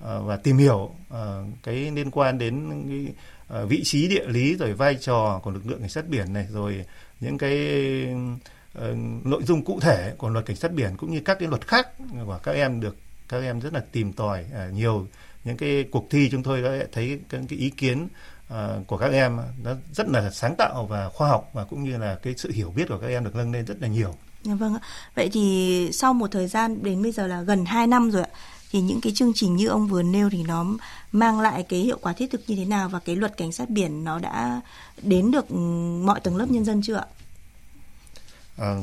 ờ, 0.00 0.22
và 0.22 0.36
tìm 0.36 0.58
hiểu 0.58 0.90
cái 1.62 1.74
liên 1.74 2.10
quan 2.10 2.38
đến 2.38 2.70
cái 2.88 3.14
vị 3.66 3.82
trí 3.84 4.08
địa 4.08 4.26
lý 4.26 4.56
rồi 4.56 4.72
vai 4.72 4.94
trò 5.00 5.40
của 5.42 5.50
lực 5.50 5.66
lượng 5.66 5.80
cảnh 5.80 5.88
sát 5.88 6.08
biển 6.08 6.32
này 6.32 6.46
rồi 6.50 6.84
những 7.20 7.38
cái 7.38 7.56
nội 9.24 9.42
dung 9.42 9.64
cụ 9.64 9.80
thể 9.80 10.14
của 10.18 10.28
luật 10.28 10.46
cảnh 10.46 10.56
sát 10.56 10.72
biển 10.72 10.96
cũng 10.96 11.12
như 11.12 11.20
các 11.20 11.38
cái 11.38 11.48
luật 11.48 11.66
khác 11.66 11.88
của 12.26 12.40
các 12.42 12.52
em 12.52 12.80
được 12.80 12.96
các 13.28 13.42
em 13.42 13.60
rất 13.60 13.72
là 13.72 13.84
tìm 13.92 14.12
tòi 14.12 14.44
nhiều 14.72 15.06
những 15.44 15.56
cái 15.56 15.84
cuộc 15.90 16.06
thi 16.10 16.28
chúng 16.30 16.42
tôi 16.42 16.62
đã 16.62 16.86
thấy 16.92 17.20
cái, 17.28 17.40
ý 17.48 17.70
kiến 17.70 18.08
của 18.86 18.96
các 18.96 19.12
em 19.12 19.38
nó 19.62 19.74
rất 19.92 20.08
là 20.08 20.30
sáng 20.30 20.54
tạo 20.58 20.86
và 20.86 21.08
khoa 21.08 21.28
học 21.28 21.50
và 21.52 21.64
cũng 21.64 21.84
như 21.84 21.98
là 21.98 22.18
cái 22.22 22.34
sự 22.36 22.50
hiểu 22.50 22.72
biết 22.76 22.88
của 22.88 22.98
các 22.98 23.06
em 23.06 23.24
được 23.24 23.34
nâng 23.34 23.52
lên 23.52 23.64
rất 23.64 23.76
là 23.80 23.88
nhiều. 23.88 24.14
Dạ 24.44 24.54
vâng 24.54 24.74
ạ. 24.74 24.80
Vậy 25.14 25.30
thì 25.32 25.88
sau 25.92 26.12
một 26.12 26.30
thời 26.30 26.46
gian 26.46 26.82
đến 26.82 27.02
bây 27.02 27.12
giờ 27.12 27.26
là 27.26 27.42
gần 27.42 27.64
2 27.64 27.86
năm 27.86 28.10
rồi 28.10 28.22
ạ 28.22 28.30
thì 28.72 28.80
những 28.80 29.00
cái 29.00 29.12
chương 29.12 29.32
trình 29.34 29.56
như 29.56 29.68
ông 29.68 29.86
vừa 29.86 30.02
nêu 30.02 30.30
thì 30.30 30.42
nó 30.42 30.66
mang 31.12 31.40
lại 31.40 31.62
cái 31.68 31.80
hiệu 31.80 31.98
quả 32.02 32.12
thiết 32.12 32.30
thực 32.30 32.40
như 32.46 32.56
thế 32.56 32.64
nào 32.64 32.88
và 32.88 32.98
cái 32.98 33.16
luật 33.16 33.36
cảnh 33.36 33.52
sát 33.52 33.70
biển 33.70 34.04
nó 34.04 34.18
đã 34.18 34.60
đến 35.02 35.30
được 35.30 35.48
ừ, 35.48 35.56
mọi 36.04 36.20
tầng 36.20 36.36
lớp 36.36 36.46
nhân 36.50 36.64
dân 36.64 36.82
chưa 36.82 36.96
ạ? 36.96 37.06
À, 38.56 38.76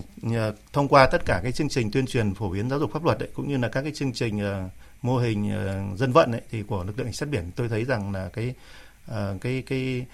thông 0.73 0.87
qua 0.87 1.07
tất 1.11 1.25
cả 1.25 1.39
cái 1.43 1.51
chương 1.51 1.69
trình 1.69 1.91
tuyên 1.91 2.05
truyền 2.05 2.33
phổ 2.33 2.49
biến 2.49 2.69
giáo 2.69 2.79
dục 2.79 2.91
pháp 2.93 3.03
luật 3.03 3.19
ấy, 3.19 3.29
cũng 3.33 3.49
như 3.49 3.57
là 3.57 3.67
các 3.67 3.81
cái 3.81 3.91
chương 3.95 4.13
trình 4.13 4.37
uh, 4.37 4.71
mô 5.01 5.17
hình 5.17 5.51
uh, 5.91 5.99
dân 5.99 6.11
vận 6.11 6.31
ấy, 6.31 6.41
thì 6.51 6.63
của 6.63 6.83
lực 6.83 6.97
lượng 6.97 7.07
cảnh 7.07 7.13
sát 7.13 7.29
biển 7.29 7.51
tôi 7.55 7.69
thấy 7.69 7.85
rằng 7.85 8.11
là 8.11 8.29
cái 8.33 8.53
uh, 9.11 9.41
cái 9.41 9.63
cái 9.65 10.05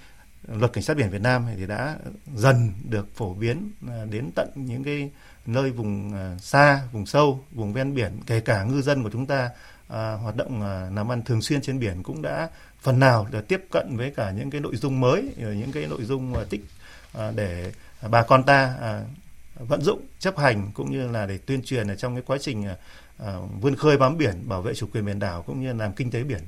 luật 0.47 0.73
cảnh 0.73 0.83
sát 0.83 0.97
biển 0.97 1.09
Việt 1.09 1.21
Nam 1.21 1.45
thì 1.57 1.67
đã 1.67 1.95
dần 2.35 2.71
được 2.89 3.15
phổ 3.15 3.33
biến 3.33 3.71
uh, 3.85 4.11
đến 4.11 4.31
tận 4.35 4.49
những 4.55 4.83
cái 4.83 5.09
nơi 5.45 5.71
vùng 5.71 6.13
à, 6.13 6.37
xa, 6.39 6.81
vùng 6.91 7.05
sâu, 7.05 7.39
vùng 7.51 7.73
ven 7.73 7.95
biển, 7.95 8.19
kể 8.25 8.39
cả 8.39 8.63
ngư 8.63 8.81
dân 8.81 9.03
của 9.03 9.09
chúng 9.09 9.25
ta 9.25 9.49
à, 9.87 10.13
hoạt 10.13 10.35
động 10.35 10.61
à, 10.61 10.89
làm 10.95 11.11
ăn 11.11 11.21
thường 11.21 11.41
xuyên 11.41 11.61
trên 11.61 11.79
biển 11.79 12.03
cũng 12.03 12.21
đã 12.21 12.49
phần 12.81 12.99
nào 12.99 13.27
để 13.31 13.41
tiếp 13.41 13.65
cận 13.71 13.97
với 13.97 14.13
cả 14.15 14.31
những 14.31 14.49
cái 14.49 14.61
nội 14.61 14.75
dung 14.75 14.99
mới, 14.99 15.33
những 15.37 15.71
cái 15.71 15.87
nội 15.87 16.03
dung 16.03 16.33
à, 16.33 16.43
tích 16.49 16.61
à, 17.13 17.31
để 17.35 17.71
bà 18.09 18.23
con 18.23 18.43
ta 18.43 18.75
à, 18.81 19.01
vận 19.59 19.81
dụng 19.81 20.01
chấp 20.19 20.37
hành 20.37 20.71
cũng 20.73 20.91
như 20.91 21.07
là 21.07 21.25
để 21.25 21.37
tuyên 21.37 21.61
truyền 21.63 21.87
ở 21.87 21.95
trong 21.95 22.15
cái 22.15 22.23
quá 22.27 22.37
trình 22.41 22.65
à, 22.65 22.75
à, 23.17 23.33
vươn 23.61 23.75
khơi 23.75 23.97
bám 23.97 24.17
biển, 24.17 24.49
bảo 24.49 24.61
vệ 24.61 24.73
chủ 24.73 24.87
quyền 24.93 25.05
biển 25.05 25.19
đảo 25.19 25.41
cũng 25.41 25.61
như 25.61 25.73
làm 25.73 25.93
kinh 25.93 26.11
tế 26.11 26.23
biển. 26.23 26.41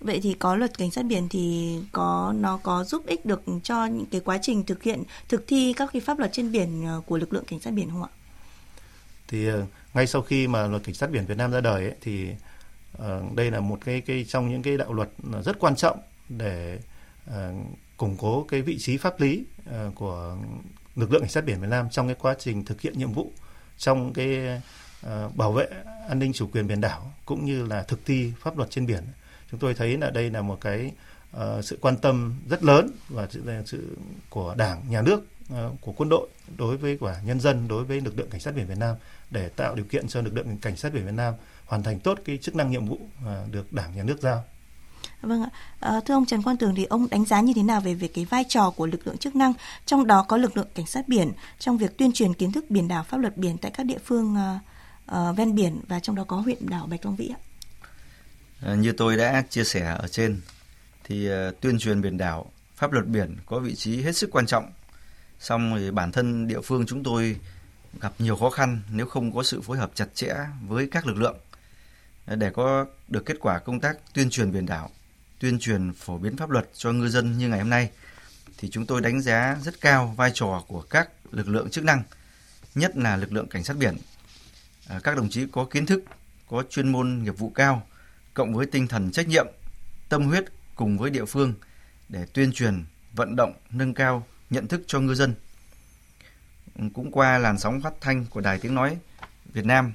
Vậy 0.00 0.20
thì 0.22 0.34
có 0.34 0.56
luật 0.56 0.78
cảnh 0.78 0.90
sát 0.90 1.04
biển 1.04 1.28
thì 1.28 1.76
có 1.92 2.34
nó 2.36 2.60
có 2.62 2.84
giúp 2.84 3.06
ích 3.06 3.26
được 3.26 3.42
cho 3.62 3.86
những 3.86 4.06
cái 4.06 4.20
quá 4.20 4.38
trình 4.42 4.64
thực 4.64 4.82
hiện 4.82 5.02
thực 5.28 5.44
thi 5.46 5.72
các 5.76 5.90
cái 5.92 6.00
pháp 6.00 6.18
luật 6.18 6.32
trên 6.32 6.52
biển 6.52 6.86
à, 6.86 6.96
của 7.06 7.18
lực 7.18 7.32
lượng 7.32 7.44
cảnh 7.44 7.60
sát 7.60 7.70
biển 7.70 7.90
không 7.90 8.02
ạ? 8.02 8.10
Thì 9.28 9.48
ờ, 9.48 9.66
ngay 9.94 10.06
sau 10.06 10.22
khi 10.22 10.46
mà 10.46 10.66
luật 10.66 10.84
cảnh 10.84 10.94
sát 10.94 11.10
biển 11.10 11.26
Việt 11.26 11.38
Nam 11.38 11.50
ra 11.50 11.60
đời 11.60 11.84
ấy, 11.84 11.94
thì 12.00 12.30
uh, 12.98 13.34
đây 13.34 13.50
là 13.50 13.60
một 13.60 13.78
cái 13.84 14.00
cái 14.00 14.24
trong 14.28 14.48
những 14.48 14.62
cái 14.62 14.76
đạo 14.76 14.92
luật 14.92 15.08
rất 15.44 15.58
quan 15.58 15.76
trọng 15.76 15.98
để 16.28 16.78
uh, 17.30 17.34
củng 17.96 18.16
cố 18.16 18.46
cái 18.48 18.62
vị 18.62 18.78
trí 18.78 18.96
pháp 18.96 19.20
lý 19.20 19.44
uh, 19.68 19.94
của 19.94 20.36
lực 20.96 21.12
lượng 21.12 21.22
cảnh 21.22 21.30
sát 21.30 21.44
biển 21.44 21.60
Việt 21.60 21.68
Nam 21.70 21.90
trong 21.90 22.06
cái 22.06 22.16
quá 22.20 22.34
trình 22.38 22.64
thực 22.64 22.80
hiện 22.80 22.98
nhiệm 22.98 23.12
vụ 23.12 23.32
trong 23.78 24.12
cái 24.12 24.60
uh, 25.06 25.36
bảo 25.36 25.52
vệ 25.52 25.66
an 26.08 26.18
ninh 26.18 26.32
chủ 26.32 26.46
quyền 26.52 26.66
biển 26.66 26.80
đảo 26.80 27.12
cũng 27.24 27.44
như 27.44 27.66
là 27.66 27.82
thực 27.82 28.06
thi 28.06 28.32
pháp 28.40 28.56
luật 28.56 28.70
trên 28.70 28.86
biển. 28.86 29.04
Chúng 29.50 29.60
tôi 29.60 29.74
thấy 29.74 29.98
là 29.98 30.10
đây 30.10 30.30
là 30.30 30.42
một 30.42 30.60
cái 30.60 30.92
uh, 31.36 31.64
sự 31.64 31.78
quan 31.80 31.96
tâm 31.96 32.34
rất 32.48 32.64
lớn 32.64 32.90
và 33.08 33.28
sự, 33.30 33.42
sự 33.66 33.96
của 34.28 34.54
đảng 34.54 34.82
nhà 34.88 35.02
nước 35.02 35.26
của 35.80 35.92
quân 35.92 36.08
đội 36.08 36.28
đối 36.56 36.76
với 36.76 36.98
của 36.98 37.14
nhân 37.24 37.40
dân 37.40 37.68
đối 37.68 37.84
với 37.84 38.00
lực 38.00 38.18
lượng 38.18 38.30
cảnh 38.30 38.40
sát 38.40 38.54
biển 38.54 38.66
Việt 38.66 38.78
Nam 38.78 38.96
để 39.30 39.48
tạo 39.48 39.74
điều 39.74 39.84
kiện 39.84 40.08
cho 40.08 40.20
lực 40.20 40.34
lượng 40.34 40.58
cảnh 40.58 40.76
sát 40.76 40.92
biển 40.92 41.04
Việt 41.04 41.14
Nam 41.14 41.34
hoàn 41.66 41.82
thành 41.82 42.00
tốt 42.00 42.18
cái 42.24 42.38
chức 42.42 42.54
năng 42.54 42.70
nhiệm 42.70 42.86
vụ 42.86 42.98
mà 43.24 43.44
được 43.50 43.72
Đảng 43.72 43.96
nhà 43.96 44.02
nước 44.02 44.20
giao. 44.20 44.44
Vâng 45.22 45.42
ạ. 45.42 45.50
À, 45.80 46.00
thưa 46.06 46.14
ông 46.14 46.26
Trần 46.26 46.42
Quang 46.42 46.56
Tường 46.56 46.74
thì 46.74 46.84
ông 46.84 47.06
đánh 47.10 47.24
giá 47.24 47.40
như 47.40 47.52
thế 47.56 47.62
nào 47.62 47.80
về 47.80 47.94
về 47.94 48.08
cái 48.08 48.24
vai 48.24 48.44
trò 48.48 48.70
của 48.70 48.86
lực 48.86 49.06
lượng 49.06 49.18
chức 49.18 49.36
năng, 49.36 49.52
trong 49.86 50.06
đó 50.06 50.24
có 50.28 50.36
lực 50.36 50.56
lượng 50.56 50.68
cảnh 50.74 50.86
sát 50.86 51.08
biển 51.08 51.32
trong 51.58 51.78
việc 51.78 51.98
tuyên 51.98 52.12
truyền 52.12 52.34
kiến 52.34 52.52
thức 52.52 52.64
biển 52.68 52.88
đảo, 52.88 53.04
pháp 53.08 53.16
luật 53.16 53.36
biển 53.36 53.58
tại 53.58 53.70
các 53.74 53.86
địa 53.86 53.98
phương 54.04 54.34
uh, 54.34 55.18
uh, 55.30 55.36
ven 55.36 55.54
biển 55.54 55.80
và 55.88 56.00
trong 56.00 56.16
đó 56.16 56.24
có 56.24 56.36
huyện 56.36 56.68
đảo 56.68 56.86
Bạch 56.86 57.04
Long 57.04 57.16
Vĩ 57.16 57.28
ạ? 57.28 57.38
À, 58.62 58.74
như 58.74 58.92
tôi 58.92 59.16
đã 59.16 59.44
chia 59.50 59.64
sẻ 59.64 59.96
ở 59.98 60.08
trên 60.08 60.40
thì 61.04 61.30
uh, 61.30 61.60
tuyên 61.60 61.78
truyền 61.78 62.02
biển 62.02 62.18
đảo, 62.18 62.52
pháp 62.76 62.92
luật 62.92 63.06
biển 63.06 63.36
có 63.46 63.58
vị 63.58 63.74
trí 63.74 64.02
hết 64.02 64.16
sức 64.16 64.30
quan 64.32 64.46
trọng. 64.46 64.72
Xong 65.40 65.74
thì 65.78 65.90
bản 65.90 66.12
thân 66.12 66.48
địa 66.48 66.60
phương 66.60 66.86
chúng 66.86 67.02
tôi 67.02 67.36
gặp 68.00 68.12
nhiều 68.18 68.36
khó 68.36 68.50
khăn 68.50 68.80
nếu 68.90 69.06
không 69.06 69.34
có 69.34 69.42
sự 69.42 69.60
phối 69.60 69.78
hợp 69.78 69.90
chặt 69.94 70.06
chẽ 70.14 70.34
với 70.66 70.88
các 70.90 71.06
lực 71.06 71.16
lượng 71.16 71.36
à, 72.26 72.34
để 72.34 72.50
có 72.50 72.86
được 73.08 73.26
kết 73.26 73.36
quả 73.40 73.58
công 73.58 73.80
tác 73.80 73.96
tuyên 74.14 74.30
truyền 74.30 74.52
biển 74.52 74.66
đảo, 74.66 74.90
tuyên 75.38 75.58
truyền 75.58 75.92
phổ 75.92 76.18
biến 76.18 76.36
pháp 76.36 76.50
luật 76.50 76.68
cho 76.74 76.92
ngư 76.92 77.08
dân 77.08 77.38
như 77.38 77.48
ngày 77.48 77.58
hôm 77.58 77.70
nay 77.70 77.90
thì 78.58 78.70
chúng 78.70 78.86
tôi 78.86 79.00
đánh 79.00 79.20
giá 79.20 79.56
rất 79.62 79.80
cao 79.80 80.14
vai 80.16 80.30
trò 80.34 80.64
của 80.68 80.82
các 80.82 81.08
lực 81.30 81.48
lượng 81.48 81.70
chức 81.70 81.84
năng, 81.84 82.02
nhất 82.74 82.96
là 82.96 83.16
lực 83.16 83.32
lượng 83.32 83.48
cảnh 83.48 83.64
sát 83.64 83.76
biển. 83.76 83.96
À, 84.88 85.00
các 85.04 85.16
đồng 85.16 85.30
chí 85.30 85.46
có 85.52 85.64
kiến 85.64 85.86
thức, 85.86 86.04
có 86.50 86.62
chuyên 86.70 86.92
môn 86.92 87.22
nghiệp 87.22 87.38
vụ 87.38 87.50
cao, 87.54 87.86
cộng 88.34 88.54
với 88.54 88.66
tinh 88.66 88.88
thần 88.88 89.10
trách 89.10 89.28
nhiệm, 89.28 89.46
tâm 90.08 90.24
huyết 90.24 90.44
cùng 90.74 90.98
với 90.98 91.10
địa 91.10 91.24
phương 91.24 91.54
để 92.08 92.26
tuyên 92.32 92.52
truyền, 92.52 92.84
vận 93.12 93.36
động, 93.36 93.52
nâng 93.70 93.94
cao 93.94 94.26
nhận 94.54 94.68
thức 94.68 94.82
cho 94.86 95.00
ngư 95.00 95.14
dân 95.14 95.34
cũng 96.94 97.10
qua 97.12 97.38
làn 97.38 97.58
sóng 97.58 97.80
phát 97.80 97.92
thanh 98.00 98.26
của 98.26 98.40
Đài 98.40 98.58
Tiếng 98.58 98.74
Nói 98.74 98.96
Việt 99.52 99.64
Nam, 99.64 99.92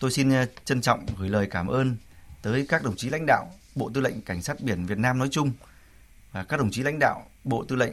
tôi 0.00 0.10
xin 0.10 0.30
ờ, 0.30 0.46
trân 0.64 0.80
trọng 0.80 1.06
gửi 1.18 1.28
lời 1.28 1.46
cảm 1.50 1.66
ơn 1.66 1.96
tới 2.42 2.66
các 2.68 2.82
đồng 2.82 2.96
chí 2.96 3.08
lãnh 3.10 3.26
đạo 3.26 3.52
Bộ 3.74 3.90
Tư 3.94 4.00
lệnh 4.00 4.20
Cảnh 4.20 4.42
sát 4.42 4.60
biển 4.60 4.86
Việt 4.86 4.98
Nam 4.98 5.18
nói 5.18 5.28
chung 5.30 5.52
và 6.32 6.44
các 6.44 6.56
đồng 6.56 6.70
chí 6.70 6.82
lãnh 6.82 6.98
đạo 6.98 7.26
Bộ 7.44 7.64
Tư 7.64 7.76
lệnh 7.76 7.92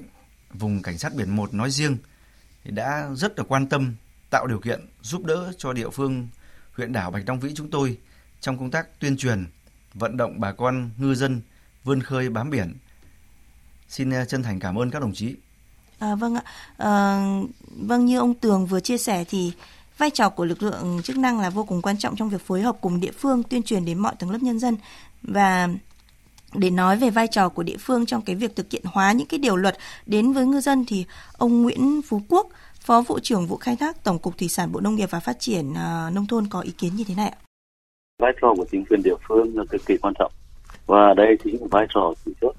Vùng 0.53 0.82
Cảnh 0.82 0.97
sát 0.97 1.15
biển 1.15 1.36
1 1.36 1.53
nói 1.53 1.71
riêng 1.71 1.97
đã 2.65 3.10
rất 3.15 3.39
là 3.39 3.45
quan 3.47 3.67
tâm 3.67 3.95
tạo 4.29 4.47
điều 4.47 4.60
kiện 4.60 4.86
giúp 5.01 5.25
đỡ 5.25 5.53
cho 5.58 5.73
địa 5.73 5.89
phương 5.89 6.27
huyện 6.73 6.93
đảo 6.93 7.12
Bạch 7.12 7.23
Long 7.27 7.39
Vĩ 7.39 7.53
chúng 7.55 7.71
tôi 7.71 7.97
trong 8.41 8.58
công 8.58 8.71
tác 8.71 8.99
tuyên 8.99 9.17
truyền, 9.17 9.45
vận 9.93 10.17
động 10.17 10.39
bà 10.39 10.51
con 10.51 10.89
ngư 10.97 11.15
dân 11.15 11.41
vươn 11.84 12.01
khơi 12.01 12.29
bám 12.29 12.49
biển. 12.49 12.73
Xin 13.89 14.10
ờ, 14.10 14.25
chân 14.25 14.43
thành 14.43 14.60
cảm 14.60 14.75
ơn 14.79 14.91
các 14.91 15.01
đồng 15.01 15.13
chí. 15.13 15.36
À, 15.99 16.15
vâng 16.15 16.35
ạ. 16.35 16.43
À, 16.77 17.21
vâng 17.77 18.05
như 18.05 18.19
ông 18.19 18.33
Tường 18.33 18.65
vừa 18.65 18.79
chia 18.79 18.97
sẻ 18.97 19.23
thì 19.29 19.51
vai 19.97 20.09
trò 20.09 20.30
của 20.30 20.45
lực 20.45 20.63
lượng 20.63 21.01
chức 21.03 21.17
năng 21.17 21.39
là 21.39 21.49
vô 21.49 21.63
cùng 21.63 21.82
quan 21.82 21.97
trọng 21.97 22.15
trong 22.15 22.30
việc 22.30 22.41
phối 22.41 22.61
hợp 22.61 22.78
cùng 22.82 22.99
địa 22.99 23.11
phương 23.11 23.43
tuyên 23.43 23.63
truyền 23.63 23.86
đến 23.86 23.99
mọi 23.99 24.15
tầng 24.19 24.32
lớp 24.32 24.39
nhân 24.41 24.59
dân 24.59 24.78
và 25.21 25.69
để 26.53 26.69
nói 26.69 26.97
về 26.97 27.09
vai 27.09 27.28
trò 27.28 27.49
của 27.49 27.63
địa 27.63 27.78
phương 27.80 28.05
trong 28.05 28.21
cái 28.21 28.36
việc 28.36 28.55
thực 28.55 28.71
hiện 28.71 28.84
hóa 28.86 29.11
những 29.11 29.28
cái 29.28 29.38
điều 29.38 29.55
luật 29.55 29.78
đến 30.05 30.34
với 30.34 30.45
ngư 30.45 30.61
dân 30.61 30.86
thì 30.88 31.05
ông 31.38 31.61
Nguyễn 31.61 32.01
Phú 32.01 32.21
Quốc, 32.30 32.47
Phó 32.82 33.01
vụ 33.01 33.19
trưởng 33.19 33.47
vụ 33.47 33.57
khai 33.57 33.76
thác 33.76 34.03
Tổng 34.03 34.19
cục 34.19 34.38
Thủy 34.38 34.47
sản 34.47 34.71
Bộ 34.71 34.80
Nông 34.80 34.95
nghiệp 34.95 35.11
và 35.11 35.19
Phát 35.19 35.39
triển 35.39 35.71
uh, 35.71 36.13
nông 36.13 36.26
thôn 36.28 36.47
có 36.47 36.61
ý 36.61 36.71
kiến 36.71 36.95
như 36.95 37.03
thế 37.07 37.15
này 37.15 37.30
ạ? 37.30 37.38
Vai 38.19 38.32
trò 38.41 38.53
của 38.57 38.65
chính 38.71 38.86
quyền 38.86 39.03
địa 39.03 39.15
phương 39.28 39.57
là 39.57 39.63
cực 39.69 39.86
kỳ 39.86 39.97
quan 39.97 40.13
trọng 40.19 40.32
và 40.88 41.13
đây 41.17 41.38
chính 41.43 41.61
là 41.61 41.67
vai 41.71 41.88
trò 41.93 42.13
chủ 42.26 42.32
chốt 42.41 42.55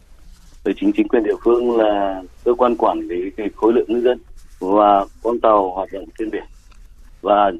từ 0.65 0.73
chính 0.81 0.93
chính 0.93 1.09
quyền 1.09 1.23
địa 1.23 1.35
phương 1.45 1.77
là 1.77 2.23
cơ 2.45 2.55
quan 2.55 2.77
quản 2.77 3.01
lý 3.01 3.31
cái 3.37 3.49
khối 3.57 3.73
lượng 3.73 3.87
ngư 3.89 4.01
dân 4.01 4.19
và 4.61 5.07
con 5.23 5.41
tàu 5.41 5.71
hoạt 5.71 5.89
động 5.93 6.05
trên 6.19 6.31
biển 6.31 6.45
và 7.23 7.53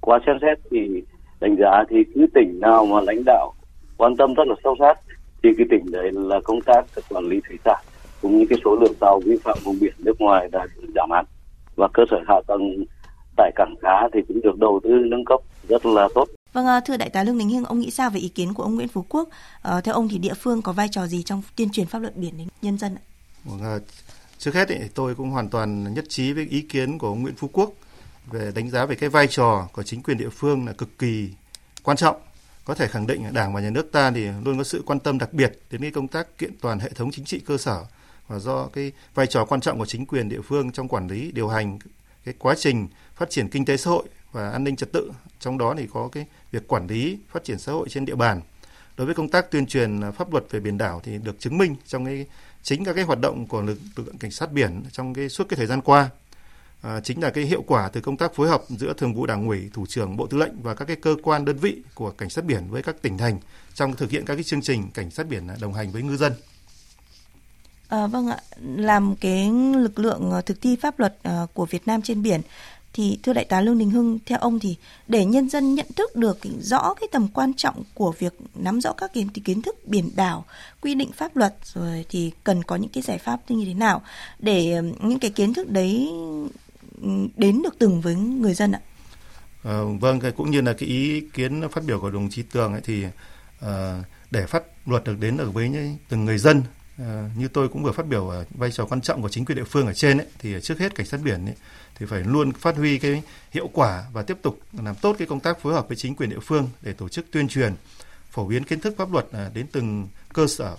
qua 0.00 0.18
xem 0.26 0.36
xét 0.40 0.58
thì 0.70 1.02
đánh 1.40 1.56
giá 1.56 1.84
thì 1.88 1.96
cứ 2.14 2.26
tỉnh 2.34 2.60
nào 2.60 2.86
mà 2.86 3.00
lãnh 3.00 3.22
đạo 3.26 3.52
quan 3.96 4.16
tâm 4.16 4.34
rất 4.34 4.46
là 4.46 4.54
sâu 4.64 4.76
sát 4.78 4.94
thì 5.42 5.50
cái 5.58 5.66
tỉnh 5.70 5.92
đấy 5.92 6.10
là 6.12 6.40
công 6.44 6.60
tác 6.60 6.82
quản 7.08 7.24
lý 7.24 7.40
thủy 7.48 7.58
sản 7.64 7.84
cũng 8.22 8.38
như 8.38 8.46
cái 8.50 8.58
số 8.64 8.76
lượng 8.80 8.94
tàu 9.00 9.20
vi 9.24 9.36
phạm 9.36 9.58
vùng 9.64 9.76
biển 9.80 9.92
nước 9.98 10.20
ngoài 10.20 10.48
đã 10.52 10.66
giảm 10.94 11.10
hẳn 11.10 11.24
và 11.76 11.88
cơ 11.94 12.02
sở 12.10 12.16
hạ 12.28 12.40
tầng 12.46 12.84
tại 13.36 13.52
cảng 13.56 13.74
cá 13.82 14.08
thì 14.12 14.20
cũng 14.28 14.40
được 14.42 14.58
đầu 14.58 14.80
tư 14.82 14.90
nâng 14.90 15.24
cấp 15.24 15.40
rất 15.68 15.86
là 15.86 16.08
tốt. 16.14 16.28
Vâng, 16.52 16.66
ờ, 16.66 16.80
thưa 16.80 16.96
đại 16.96 17.10
tá 17.10 17.24
Lương 17.24 17.38
Đình 17.38 17.50
Hưng, 17.50 17.64
ông 17.64 17.80
nghĩ 17.80 17.90
sao 17.90 18.10
về 18.10 18.20
ý 18.20 18.28
kiến 18.28 18.54
của 18.54 18.62
ông 18.62 18.74
Nguyễn 18.74 18.88
Phú 18.88 19.06
Quốc? 19.08 19.28
À, 19.62 19.80
theo 19.80 19.94
ông 19.94 20.08
thì 20.08 20.18
địa 20.18 20.34
phương 20.34 20.62
có 20.62 20.72
vai 20.72 20.88
trò 20.88 21.06
gì 21.06 21.22
trong 21.22 21.42
tuyên 21.56 21.70
truyền 21.70 21.86
pháp 21.86 21.98
luật 21.98 22.16
biển 22.16 22.38
đến 22.38 22.48
nhân 22.62 22.78
dân 22.78 22.94
ạ? 22.94 23.02
Vâng, 23.44 23.62
à, 23.62 23.78
trước 24.38 24.54
hết 24.54 24.68
thì 24.68 24.76
tôi 24.94 25.14
cũng 25.14 25.30
hoàn 25.30 25.48
toàn 25.48 25.94
nhất 25.94 26.04
trí 26.08 26.32
với 26.32 26.46
ý 26.46 26.60
kiến 26.60 26.98
của 26.98 27.06
ông 27.06 27.22
Nguyễn 27.22 27.34
Phú 27.36 27.50
Quốc 27.52 27.72
về 28.30 28.52
đánh 28.54 28.70
giá 28.70 28.86
về 28.86 28.94
cái 28.94 29.08
vai 29.08 29.26
trò 29.26 29.68
của 29.72 29.82
chính 29.82 30.02
quyền 30.02 30.18
địa 30.18 30.28
phương 30.28 30.66
là 30.66 30.72
cực 30.72 30.98
kỳ 30.98 31.28
quan 31.82 31.96
trọng. 31.96 32.16
Có 32.64 32.74
thể 32.74 32.88
khẳng 32.88 33.06
định 33.06 33.32
Đảng 33.32 33.54
và 33.54 33.60
Nhà 33.60 33.70
nước 33.70 33.92
ta 33.92 34.10
thì 34.10 34.26
luôn 34.44 34.58
có 34.58 34.64
sự 34.64 34.82
quan 34.86 35.00
tâm 35.00 35.18
đặc 35.18 35.32
biệt 35.32 35.58
đến 35.70 35.80
cái 35.80 35.90
công 35.90 36.08
tác 36.08 36.38
kiện 36.38 36.52
toàn 36.60 36.78
hệ 36.78 36.88
thống 36.88 37.10
chính 37.10 37.24
trị 37.24 37.40
cơ 37.46 37.58
sở 37.58 37.84
và 38.28 38.38
do 38.38 38.66
cái 38.66 38.92
vai 39.14 39.26
trò 39.26 39.44
quan 39.44 39.60
trọng 39.60 39.78
của 39.78 39.86
chính 39.86 40.06
quyền 40.06 40.28
địa 40.28 40.40
phương 40.40 40.72
trong 40.72 40.88
quản 40.88 41.08
lý 41.08 41.32
điều 41.32 41.48
hành 41.48 41.78
cái 42.24 42.34
quá 42.38 42.54
trình 42.58 42.88
phát 43.14 43.30
triển 43.30 43.48
kinh 43.48 43.64
tế 43.64 43.76
xã 43.76 43.90
hội 43.90 44.04
và 44.32 44.50
an 44.50 44.64
ninh 44.64 44.76
trật 44.76 44.92
tự. 44.92 45.10
Trong 45.40 45.58
đó 45.58 45.74
thì 45.78 45.86
có 45.92 46.08
cái 46.12 46.26
việc 46.50 46.68
quản 46.68 46.86
lý 46.86 47.18
phát 47.30 47.44
triển 47.44 47.58
xã 47.58 47.72
hội 47.72 47.88
trên 47.88 48.04
địa 48.04 48.14
bàn. 48.14 48.40
Đối 48.96 49.06
với 49.06 49.14
công 49.14 49.28
tác 49.28 49.50
tuyên 49.50 49.66
truyền 49.66 50.00
à, 50.00 50.10
pháp 50.10 50.32
luật 50.32 50.44
về 50.50 50.60
biển 50.60 50.78
đảo 50.78 51.00
thì 51.04 51.18
được 51.18 51.40
chứng 51.40 51.58
minh 51.58 51.76
trong 51.86 52.04
cái 52.04 52.26
chính 52.62 52.84
các 52.84 52.92
cái 52.92 53.04
hoạt 53.04 53.20
động 53.20 53.46
của 53.46 53.62
lực, 53.62 53.78
lượng 53.96 54.18
cảnh 54.18 54.30
sát 54.30 54.52
biển 54.52 54.82
trong 54.92 55.14
cái 55.14 55.28
suốt 55.28 55.48
cái 55.48 55.56
thời 55.56 55.66
gian 55.66 55.80
qua. 55.80 56.10
À, 56.82 57.00
chính 57.00 57.22
là 57.22 57.30
cái 57.30 57.44
hiệu 57.44 57.62
quả 57.66 57.88
từ 57.88 58.00
công 58.00 58.16
tác 58.16 58.34
phối 58.34 58.48
hợp 58.48 58.62
giữa 58.68 58.92
thường 58.92 59.14
vụ 59.14 59.26
đảng 59.26 59.48
ủy 59.48 59.70
thủ 59.72 59.86
trưởng 59.86 60.16
bộ 60.16 60.26
tư 60.26 60.38
lệnh 60.38 60.62
và 60.62 60.74
các 60.74 60.84
cái 60.84 60.96
cơ 60.96 61.16
quan 61.22 61.44
đơn 61.44 61.56
vị 61.56 61.82
của 61.94 62.10
cảnh 62.10 62.30
sát 62.30 62.44
biển 62.44 62.70
với 62.70 62.82
các 62.82 63.02
tỉnh 63.02 63.18
thành 63.18 63.38
trong 63.74 63.96
thực 63.96 64.10
hiện 64.10 64.24
các 64.24 64.34
cái 64.34 64.44
chương 64.44 64.62
trình 64.62 64.90
cảnh 64.94 65.10
sát 65.10 65.28
biển 65.28 65.48
à, 65.48 65.56
đồng 65.60 65.72
hành 65.72 65.92
với 65.92 66.02
ngư 66.02 66.16
dân. 66.16 66.32
À, 67.88 68.06
vâng 68.06 68.28
ạ, 68.28 68.38
làm 68.60 69.16
cái 69.16 69.50
lực 69.76 69.98
lượng 69.98 70.32
à, 70.32 70.40
thực 70.40 70.60
thi 70.60 70.76
pháp 70.76 70.98
luật 70.98 71.18
của 71.54 71.66
Việt 71.66 71.86
Nam 71.86 72.02
trên 72.02 72.22
biển 72.22 72.40
thì 72.92 73.18
thưa 73.22 73.32
đại 73.32 73.44
tá 73.44 73.60
Lương 73.60 73.78
Đình 73.78 73.90
Hưng 73.90 74.18
theo 74.26 74.38
ông 74.38 74.58
thì 74.58 74.76
để 75.08 75.24
nhân 75.24 75.48
dân 75.48 75.74
nhận 75.74 75.86
thức 75.96 76.16
được 76.16 76.38
rõ 76.60 76.94
cái 76.94 77.08
tầm 77.12 77.28
quan 77.28 77.54
trọng 77.54 77.82
của 77.94 78.14
việc 78.18 78.34
nắm 78.54 78.80
rõ 78.80 78.92
các 78.92 79.12
kiến, 79.12 79.28
kiến 79.28 79.62
thức 79.62 79.76
biển 79.86 80.10
đảo 80.16 80.44
quy 80.80 80.94
định 80.94 81.12
pháp 81.12 81.36
luật 81.36 81.54
rồi 81.64 82.04
thì 82.08 82.32
cần 82.44 82.62
có 82.62 82.76
những 82.76 82.90
cái 82.90 83.02
giải 83.02 83.18
pháp 83.18 83.50
như 83.50 83.64
thế 83.64 83.74
nào 83.74 84.02
để 84.38 84.82
những 85.00 85.18
cái 85.18 85.30
kiến 85.30 85.54
thức 85.54 85.70
đấy 85.70 86.08
đến 87.36 87.62
được 87.62 87.78
từng 87.78 88.00
với 88.00 88.14
người 88.14 88.54
dân 88.54 88.72
ạ? 88.72 88.80
À, 89.64 89.78
vâng 90.00 90.20
cũng 90.36 90.50
như 90.50 90.60
là 90.60 90.72
cái 90.72 90.88
ý 90.88 91.20
kiến 91.20 91.68
phát 91.72 91.84
biểu 91.84 92.00
của 92.00 92.10
đồng 92.10 92.30
chí 92.30 92.42
Tường 92.42 92.72
ấy 92.72 92.80
thì 92.84 93.04
à, 93.60 94.02
để 94.30 94.46
pháp 94.46 94.62
luật 94.86 95.04
được 95.04 95.20
đến 95.20 95.36
được 95.36 95.54
với 95.54 95.96
từng 96.08 96.24
người 96.24 96.38
dân 96.38 96.62
Ờ, 96.98 97.28
như 97.36 97.48
tôi 97.48 97.68
cũng 97.68 97.82
vừa 97.82 97.92
phát 97.92 98.06
biểu 98.06 98.28
ở 98.28 98.44
vai 98.50 98.70
trò 98.70 98.84
quan 98.84 99.00
trọng 99.00 99.22
của 99.22 99.28
chính 99.28 99.44
quyền 99.44 99.58
địa 99.58 99.64
phương 99.64 99.86
ở 99.86 99.92
trên 99.92 100.18
ấy, 100.18 100.26
thì 100.38 100.54
trước 100.62 100.78
hết 100.78 100.94
cảnh 100.94 101.06
sát 101.06 101.20
biển 101.24 101.46
ấy, 101.46 101.54
thì 101.94 102.06
phải 102.06 102.20
luôn 102.20 102.52
phát 102.52 102.76
huy 102.76 102.98
cái 102.98 103.22
hiệu 103.50 103.70
quả 103.72 104.04
và 104.12 104.22
tiếp 104.22 104.38
tục 104.42 104.60
làm 104.82 104.94
tốt 104.94 105.16
cái 105.18 105.26
công 105.26 105.40
tác 105.40 105.60
phối 105.60 105.72
hợp 105.72 105.88
với 105.88 105.96
chính 105.96 106.14
quyền 106.14 106.30
địa 106.30 106.40
phương 106.42 106.68
để 106.82 106.92
tổ 106.92 107.08
chức 107.08 107.26
tuyên 107.30 107.48
truyền 107.48 107.72
phổ 108.30 108.46
biến 108.46 108.64
kiến 108.64 108.80
thức 108.80 108.94
pháp 108.98 109.12
luật 109.12 109.26
ờ, 109.32 109.50
đến 109.54 109.66
từng 109.72 110.08
cơ 110.32 110.46
sở. 110.46 110.76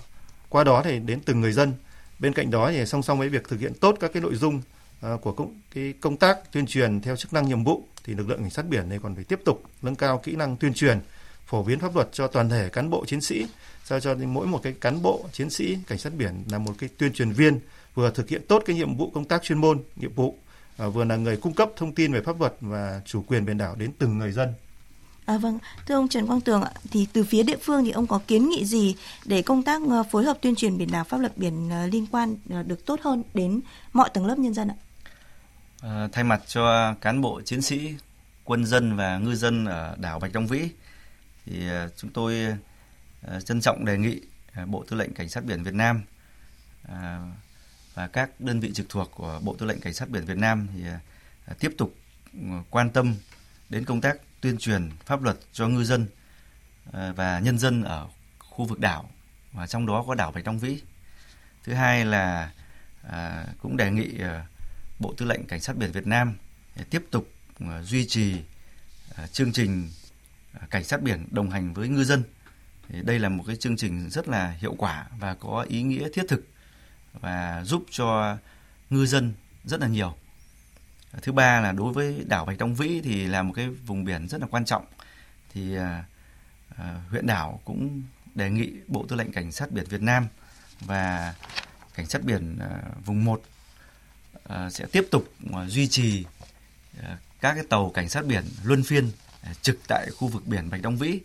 Qua 0.50 0.64
đó 0.64 0.82
thì 0.86 1.00
đến 1.00 1.20
từng 1.26 1.42
người 1.42 1.52
dân. 1.52 1.74
Bên 2.20 2.34
cạnh 2.34 2.52
đó 2.52 2.72
thì 2.72 2.86
song 2.86 3.04
song 3.04 3.20
với 3.20 3.30
việc 3.30 3.48
thực 3.48 3.60
hiện 3.60 3.74
tốt 3.74 3.98
các 4.00 4.14
cái 4.14 4.22
nội 4.22 4.36
dung 4.36 4.62
ờ, 5.02 5.18
của 5.22 5.32
công, 5.32 5.62
cái 5.76 5.94
công 6.02 6.18
tác 6.18 6.52
tuyên 6.52 6.66
truyền 6.66 7.02
theo 7.02 7.16
chức 7.16 7.34
năng 7.34 7.48
nhiệm 7.48 7.64
vụ 7.64 7.84
thì 8.04 8.14
lực 8.14 8.30
lượng 8.30 8.40
cảnh 8.40 8.50
sát 8.50 8.66
biển 8.70 8.90
này 8.90 9.00
còn 9.04 9.16
phải 9.16 9.24
tiếp 9.24 9.40
tục 9.46 9.64
nâng 9.82 9.96
cao 9.96 10.18
kỹ 10.18 10.36
năng 10.36 10.58
tuyên 10.58 10.74
truyền 10.74 11.00
phổ 11.46 11.64
biến 11.64 11.80
pháp 11.80 11.96
luật 11.96 12.10
cho 12.12 12.28
toàn 12.28 12.50
thể 12.50 12.70
cán 12.70 12.90
bộ 12.90 13.06
chiến 13.06 13.22
sĩ 13.22 13.46
sao 13.84 14.00
cho 14.00 14.16
mỗi 14.16 14.48
một 14.48 14.60
cái 14.64 14.74
cán 14.82 15.02
bộ 15.02 15.26
chiến 15.32 15.50
sĩ 15.50 15.78
cảnh 15.88 15.98
sát 15.98 16.14
biển 16.18 16.44
là 16.52 16.58
một 16.58 16.74
cái 16.78 16.90
tuyên 16.98 17.14
truyền 17.14 17.32
viên 17.32 17.60
vừa 17.96 18.12
thực 18.12 18.30
hiện 18.30 18.42
tốt 18.48 18.64
cái 18.66 18.76
nhiệm 18.76 18.98
vụ 18.98 19.12
công 19.14 19.26
tác 19.26 19.44
chuyên 19.44 19.58
môn 19.58 19.84
nhiệm 19.96 20.14
vụ 20.14 20.38
à, 20.78 20.88
vừa 20.88 21.04
là 21.04 21.16
người 21.16 21.38
cung 21.38 21.54
cấp 21.54 21.70
thông 21.76 21.96
tin 21.96 22.14
về 22.14 22.22
pháp 22.22 22.40
luật 22.40 22.56
và 22.62 23.02
chủ 23.06 23.24
quyền 23.28 23.46
biển 23.46 23.58
đảo 23.58 23.76
đến 23.76 23.92
từng 24.00 24.18
người 24.18 24.32
dân 24.32 24.54
À, 25.26 25.38
vâng, 25.38 25.60
thưa 25.86 25.96
ông 25.96 26.08
Trần 26.08 26.28
Quang 26.28 26.42
Tường 26.42 26.62
ạ, 26.62 26.72
thì 26.92 27.08
từ 27.14 27.24
phía 27.24 27.44
địa 27.44 27.58
phương 27.62 27.86
thì 27.86 27.92
ông 27.92 28.08
có 28.08 28.22
kiến 28.28 28.50
nghị 28.50 28.66
gì 28.66 28.96
để 29.26 29.42
công 29.42 29.64
tác 29.64 29.82
ờ, 29.90 30.04
phối 30.12 30.24
hợp 30.24 30.38
tuyên 30.42 30.56
truyền 30.56 30.78
biển 30.78 30.92
đảo 30.92 31.04
pháp 31.04 31.18
luật 31.18 31.38
biển 31.38 31.70
ờ, 31.70 31.88
liên 31.88 32.06
quan 32.12 32.36
ờ, 32.50 32.64
được 32.64 32.86
tốt 32.86 33.00
hơn 33.02 33.24
đến 33.34 33.62
mọi 33.94 34.10
tầng 34.14 34.26
lớp 34.26 34.40
nhân 34.40 34.54
dân 34.54 34.68
ạ? 34.68 34.76
À, 35.82 36.08
thay 36.12 36.24
mặt 36.24 36.42
cho 36.48 36.94
cán 37.02 37.22
bộ 37.22 37.42
chiến 37.42 37.62
sĩ, 37.62 37.94
quân 38.44 38.66
dân 38.66 38.96
và 38.96 39.18
ngư 39.18 39.36
dân 39.36 39.66
ở 39.66 39.96
đảo 40.00 40.20
Bạch 40.20 40.36
Long 40.36 40.48
Vĩ 40.48 40.70
thì 41.46 41.68
ờ, 41.68 41.90
chúng 41.98 42.12
tôi 42.12 42.58
ờ, 43.22 43.42
trân 43.42 43.62
trọng 43.62 43.86
đề 43.86 43.98
nghị 43.98 44.22
ờ, 44.54 44.66
Bộ 44.66 44.86
Tư 44.90 44.98
lệnh 44.98 45.14
Cảnh 45.14 45.30
sát 45.30 45.46
biển 45.46 45.64
Việt 45.64 45.74
Nam 45.74 46.04
và 47.94 48.08
các 48.08 48.30
đơn 48.40 48.60
vị 48.60 48.72
trực 48.74 48.90
thuộc 48.90 49.12
của 49.16 49.40
Bộ 49.44 49.56
Tư 49.60 49.66
lệnh 49.66 49.80
Cảnh 49.80 49.94
sát 49.94 50.10
biển 50.10 50.26
Việt 50.26 50.38
Nam 50.38 50.68
thì 50.74 50.84
tiếp 51.60 51.72
tục 51.78 51.96
ừ, 52.34 52.48
quan 52.70 52.90
tâm 52.90 53.16
đến 53.70 53.86
công 53.86 54.02
tác 54.02 54.18
tuyên 54.42 54.58
truyền 54.58 54.90
pháp 55.06 55.22
luật 55.22 55.38
cho 55.54 55.68
ngư 55.68 55.84
dân 55.84 56.08
và 56.92 57.40
nhân 57.40 57.60
dân 57.60 57.84
ở 57.84 58.08
khu 58.40 58.66
vực 58.66 58.80
đảo, 58.80 59.10
và 59.52 59.68
trong 59.68 59.86
đó 59.86 60.04
có 60.08 60.16
đảo 60.16 60.32
Bạch 60.32 60.46
Long 60.46 60.60
Vĩ. 60.60 60.82
Thứ 61.64 61.74
hai 61.74 62.06
là 62.06 62.52
cũng 63.62 63.78
đề 63.78 63.92
nghị 63.92 64.20
Bộ 65.00 65.14
Tư 65.18 65.26
lệnh 65.26 65.48
Cảnh 65.48 65.62
sát 65.62 65.78
biển 65.78 65.92
Việt 65.92 66.08
Nam 66.08 66.38
tiếp 66.90 67.04
tục 67.12 67.28
duy 67.84 68.08
trì 68.08 68.42
chương 69.32 69.54
trình 69.54 69.90
cảnh 70.70 70.84
sát 70.84 71.02
biển 71.02 71.28
đồng 71.32 71.50
hành 71.50 71.74
với 71.74 71.88
ngư 71.88 72.04
dân 72.04 72.24
đây 72.90 73.20
là 73.20 73.30
một 73.30 73.44
cái 73.48 73.56
chương 73.56 73.78
trình 73.78 74.10
rất 74.10 74.28
là 74.28 74.50
hiệu 74.50 74.76
quả 74.78 75.08
và 75.20 75.36
có 75.36 75.66
ý 75.70 75.82
nghĩa 75.82 76.10
thiết 76.14 76.24
thực 76.28 76.48
và 77.14 77.64
giúp 77.66 77.86
cho 77.92 78.38
ngư 78.90 79.06
dân 79.06 79.34
rất 79.66 79.80
là 79.80 79.88
nhiều. 79.88 80.16
Thứ 81.22 81.32
ba 81.32 81.60
là 81.60 81.72
đối 81.72 81.94
với 81.94 82.24
đảo 82.28 82.46
Bạch 82.46 82.62
Long 82.62 82.76
Vĩ 82.76 83.02
thì 83.04 83.28
là 83.28 83.44
một 83.44 83.54
cái 83.56 83.70
vùng 83.70 84.04
biển 84.04 84.28
rất 84.28 84.42
là 84.42 84.48
quan 84.52 84.66
trọng. 84.66 84.86
Thì 85.54 85.76
à, 85.76 86.06
à 86.78 87.02
huyện 87.10 87.28
đảo 87.28 87.62
cũng 87.66 88.02
đề 88.36 88.50
nghị 88.50 88.72
Bộ 88.88 89.06
Tư 89.10 89.16
lệnh 89.16 89.32
Cảnh 89.32 89.52
sát 89.52 89.72
biển 89.72 89.86
Việt 89.90 90.02
Nam 90.02 90.28
và 90.80 91.36
Cảnh 91.96 92.06
sát 92.06 92.24
biển 92.24 92.60
à, 92.60 92.82
vùng 93.06 93.26
1 93.26 93.44
à, 94.44 94.70
sẽ 94.70 94.86
tiếp 94.92 95.08
tục 95.12 95.34
à, 95.54 95.66
duy 95.68 95.88
trì 95.88 96.26
à, 97.04 97.18
các 97.42 97.54
cái 97.54 97.64
tàu 97.70 97.92
cảnh 97.94 98.10
sát 98.10 98.26
biển 98.26 98.44
luân 98.64 98.84
phiên 98.84 99.12
trực 99.62 99.80
tại 99.88 100.10
khu 100.18 100.28
vực 100.28 100.48
biển 100.48 100.70
Bạch 100.70 100.84
Long 100.84 100.98
Vĩ. 100.98 101.20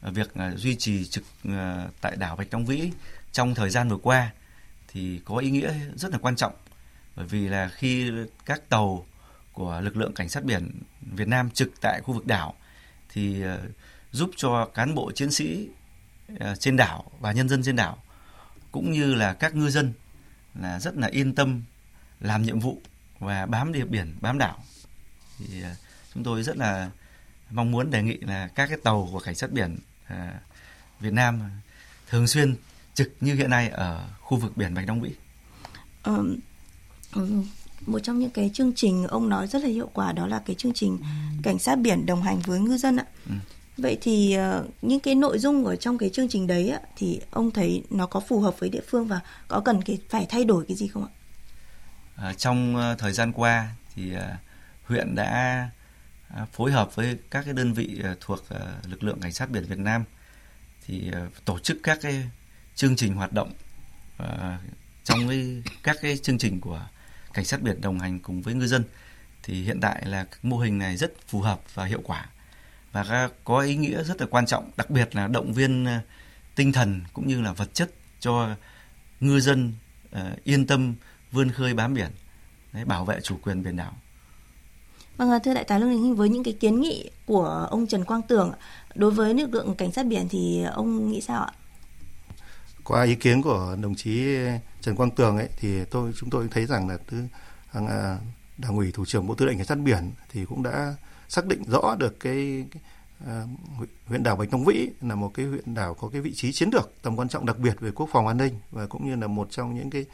Việc 0.00 0.34
à, 0.34 0.52
duy 0.56 0.76
trì 0.76 1.04
trực 1.04 1.24
à, 1.44 1.88
tại 2.00 2.16
đảo 2.16 2.36
Bạch 2.36 2.46
Long 2.50 2.66
Vĩ 2.66 2.90
trong 3.32 3.54
thời 3.54 3.70
gian 3.70 3.88
vừa 3.88 3.96
qua 3.96 4.30
thì 4.88 5.20
có 5.24 5.36
ý 5.36 5.50
nghĩa 5.50 5.74
rất 5.96 6.12
là 6.12 6.18
quan 6.18 6.36
trọng. 6.36 6.54
Bởi 7.16 7.26
vì 7.26 7.48
là 7.48 7.68
khi 7.68 8.10
các 8.46 8.68
tàu 8.68 9.06
của 9.52 9.80
lực 9.80 9.96
lượng 9.96 10.14
cảnh 10.14 10.28
sát 10.28 10.44
biển 10.44 10.70
Việt 11.00 11.28
Nam 11.28 11.50
trực 11.50 11.80
tại 11.80 12.00
khu 12.00 12.14
vực 12.14 12.26
đảo 12.26 12.54
thì 13.08 13.42
à, 13.42 13.58
giúp 14.10 14.30
cho 14.36 14.70
cán 14.74 14.94
bộ 14.94 15.12
chiến 15.12 15.30
sĩ 15.30 15.68
trên 16.58 16.76
đảo 16.76 17.04
và 17.20 17.32
nhân 17.32 17.48
dân 17.48 17.62
trên 17.62 17.76
đảo 17.76 18.02
cũng 18.72 18.92
như 18.92 19.14
là 19.14 19.34
các 19.34 19.54
ngư 19.54 19.70
dân 19.70 19.92
là 20.54 20.80
rất 20.80 20.96
là 20.96 21.08
yên 21.08 21.34
tâm 21.34 21.62
làm 22.20 22.42
nhiệm 22.42 22.60
vụ 22.60 22.82
và 23.18 23.46
bám 23.46 23.72
địa 23.72 23.84
biển, 23.84 24.16
bám 24.20 24.38
đảo. 24.38 24.64
Thì 25.38 25.62
chúng 26.14 26.24
tôi 26.24 26.42
rất 26.42 26.56
là 26.56 26.90
mong 27.52 27.70
muốn 27.70 27.90
đề 27.90 28.02
nghị 28.02 28.16
là 28.20 28.48
các 28.54 28.66
cái 28.66 28.78
tàu 28.82 29.08
của 29.12 29.20
cảnh 29.20 29.34
sát 29.34 29.52
biển 29.52 29.78
À, 30.12 30.40
Việt 31.00 31.12
Nam 31.12 31.40
thường 32.08 32.26
xuyên 32.26 32.56
trực 32.94 33.12
như 33.20 33.34
hiện 33.34 33.50
nay 33.50 33.68
ở 33.68 34.08
khu 34.20 34.38
vực 34.38 34.56
biển 34.56 34.74
Bạch 34.74 34.88
Long 34.88 35.00
Vĩ? 35.00 35.10
Ờ, 36.02 36.24
một 37.86 37.98
trong 37.98 38.18
những 38.18 38.30
cái 38.30 38.50
chương 38.54 38.72
trình 38.76 39.06
ông 39.06 39.28
nói 39.28 39.46
rất 39.46 39.62
là 39.62 39.68
hiệu 39.68 39.90
quả 39.94 40.12
đó 40.12 40.26
là 40.26 40.42
cái 40.46 40.56
chương 40.56 40.72
trình 40.72 40.98
cảnh 41.42 41.58
sát 41.58 41.78
biển 41.78 42.06
đồng 42.06 42.22
hành 42.22 42.40
với 42.40 42.60
ngư 42.60 42.76
dân 42.76 42.96
ạ. 42.96 43.04
Ừ. 43.28 43.34
Vậy 43.78 43.98
thì 44.00 44.36
uh, 44.60 44.66
những 44.82 45.00
cái 45.00 45.14
nội 45.14 45.38
dung 45.38 45.64
ở 45.64 45.76
trong 45.76 45.98
cái 45.98 46.10
chương 46.10 46.28
trình 46.28 46.46
đấy 46.46 46.70
ạ, 46.70 46.80
thì 46.96 47.20
ông 47.30 47.50
thấy 47.50 47.82
nó 47.90 48.06
có 48.06 48.20
phù 48.20 48.40
hợp 48.40 48.54
với 48.58 48.68
địa 48.68 48.80
phương 48.88 49.06
và 49.06 49.20
có 49.48 49.60
cần 49.60 49.82
cái 49.82 49.98
phải 50.08 50.26
thay 50.28 50.44
đổi 50.44 50.64
cái 50.68 50.76
gì 50.76 50.88
không 50.88 51.04
ạ? 51.04 51.10
À, 52.16 52.32
trong 52.32 52.76
uh, 52.76 52.98
thời 52.98 53.12
gian 53.12 53.32
qua 53.32 53.68
thì 53.94 54.16
uh, 54.16 54.20
huyện 54.84 55.14
đã 55.14 55.68
À, 56.36 56.46
phối 56.52 56.72
hợp 56.72 56.94
với 56.94 57.18
các 57.30 57.44
cái 57.44 57.54
đơn 57.54 57.72
vị 57.72 58.00
à, 58.04 58.14
thuộc 58.20 58.48
à, 58.48 58.60
lực 58.88 59.02
lượng 59.02 59.20
cảnh 59.20 59.32
sát 59.32 59.50
biển 59.50 59.64
Việt 59.64 59.78
Nam 59.78 60.04
thì 60.86 61.10
tổ 61.44 61.58
chức 61.58 61.76
các 61.82 61.98
cái 62.02 62.30
chương 62.74 62.96
trình 62.96 63.14
hoạt 63.14 63.32
động 63.32 63.52
trong 65.04 65.28
cái, 65.28 65.62
các 65.82 65.96
cái 66.02 66.16
chương 66.16 66.38
trình 66.38 66.60
của 66.60 66.88
cảnh 67.34 67.44
sát 67.44 67.62
biển 67.62 67.80
đồng 67.80 67.98
hành 67.98 68.18
cùng 68.18 68.42
với 68.42 68.54
ngư 68.54 68.66
dân. 68.66 68.84
Thì 69.42 69.62
hiện 69.62 69.80
tại 69.80 70.06
là 70.06 70.26
mô 70.42 70.58
hình 70.58 70.78
này 70.78 70.96
rất 70.96 71.12
phù 71.28 71.40
hợp 71.40 71.60
và 71.74 71.84
hiệu 71.84 72.00
quả 72.04 72.28
và 72.92 73.28
có 73.44 73.60
ý 73.60 73.76
nghĩa 73.76 74.04
rất 74.04 74.20
là 74.20 74.26
quan 74.30 74.46
trọng, 74.46 74.70
đặc 74.76 74.90
biệt 74.90 75.16
là 75.16 75.26
động 75.26 75.52
viên 75.52 75.86
tinh 76.54 76.72
thần 76.72 77.00
cũng 77.12 77.28
như 77.28 77.40
là 77.40 77.52
vật 77.52 77.74
chất 77.74 77.90
cho 78.20 78.56
ngư 79.20 79.40
dân 79.40 79.72
yên 80.44 80.66
tâm 80.66 80.94
vươn 81.32 81.50
khơi 81.50 81.74
bám 81.74 81.94
biển 81.94 82.10
bảo 82.86 83.04
vệ 83.04 83.20
chủ 83.20 83.38
quyền 83.42 83.62
biển 83.62 83.76
đảo. 83.76 83.96
Vâng, 85.28 85.40
thưa 85.44 85.54
đại 85.54 85.64
tá 85.64 85.78
Lương 85.78 85.90
Đình 85.90 86.02
Hinh, 86.02 86.16
với 86.16 86.28
những 86.28 86.44
cái 86.44 86.54
kiến 86.60 86.80
nghị 86.80 87.10
của 87.26 87.68
ông 87.70 87.86
Trần 87.86 88.04
Quang 88.04 88.22
Tường 88.22 88.52
đối 88.94 89.10
với 89.10 89.34
lực 89.34 89.54
lượng 89.54 89.74
cảnh 89.74 89.92
sát 89.92 90.06
biển 90.06 90.28
thì 90.28 90.62
ông 90.62 91.12
nghĩ 91.12 91.20
sao 91.20 91.42
ạ? 91.42 91.52
Qua 92.84 93.02
ý 93.04 93.14
kiến 93.14 93.42
của 93.42 93.76
đồng 93.82 93.94
chí 93.94 94.36
Trần 94.80 94.96
Quang 94.96 95.10
Tường 95.10 95.36
ấy 95.36 95.48
thì 95.56 95.84
tôi 95.84 96.12
chúng 96.16 96.30
tôi 96.30 96.48
thấy 96.50 96.66
rằng 96.66 96.88
là 96.88 96.98
thứ 97.08 97.22
đảng 98.58 98.76
ủy 98.76 98.92
thủ 98.92 99.04
trưởng 99.04 99.26
bộ 99.26 99.34
tư 99.34 99.46
lệnh 99.46 99.56
cảnh 99.56 99.66
sát 99.66 99.78
biển 99.78 100.10
thì 100.32 100.44
cũng 100.44 100.62
đã 100.62 100.94
xác 101.28 101.46
định 101.46 101.62
rõ 101.66 101.96
được 101.98 102.20
cái, 102.20 102.64
cái 102.70 102.82
à, 103.26 103.42
huyện 104.06 104.22
đảo 104.22 104.36
Bạch 104.36 104.52
Long 104.52 104.64
Vĩ 104.64 104.88
là 105.00 105.14
một 105.14 105.34
cái 105.34 105.46
huyện 105.46 105.74
đảo 105.74 105.94
có 105.94 106.08
cái 106.08 106.20
vị 106.20 106.32
trí 106.34 106.52
chiến 106.52 106.70
lược 106.72 106.92
tầm 107.02 107.16
quan 107.16 107.28
trọng 107.28 107.46
đặc 107.46 107.58
biệt 107.58 107.80
về 107.80 107.90
quốc 107.90 108.08
phòng 108.12 108.26
an 108.26 108.36
ninh 108.36 108.54
và 108.70 108.86
cũng 108.86 109.10
như 109.10 109.16
là 109.16 109.26
một 109.26 109.48
trong 109.50 109.74
những 109.74 109.90
cái 109.90 110.04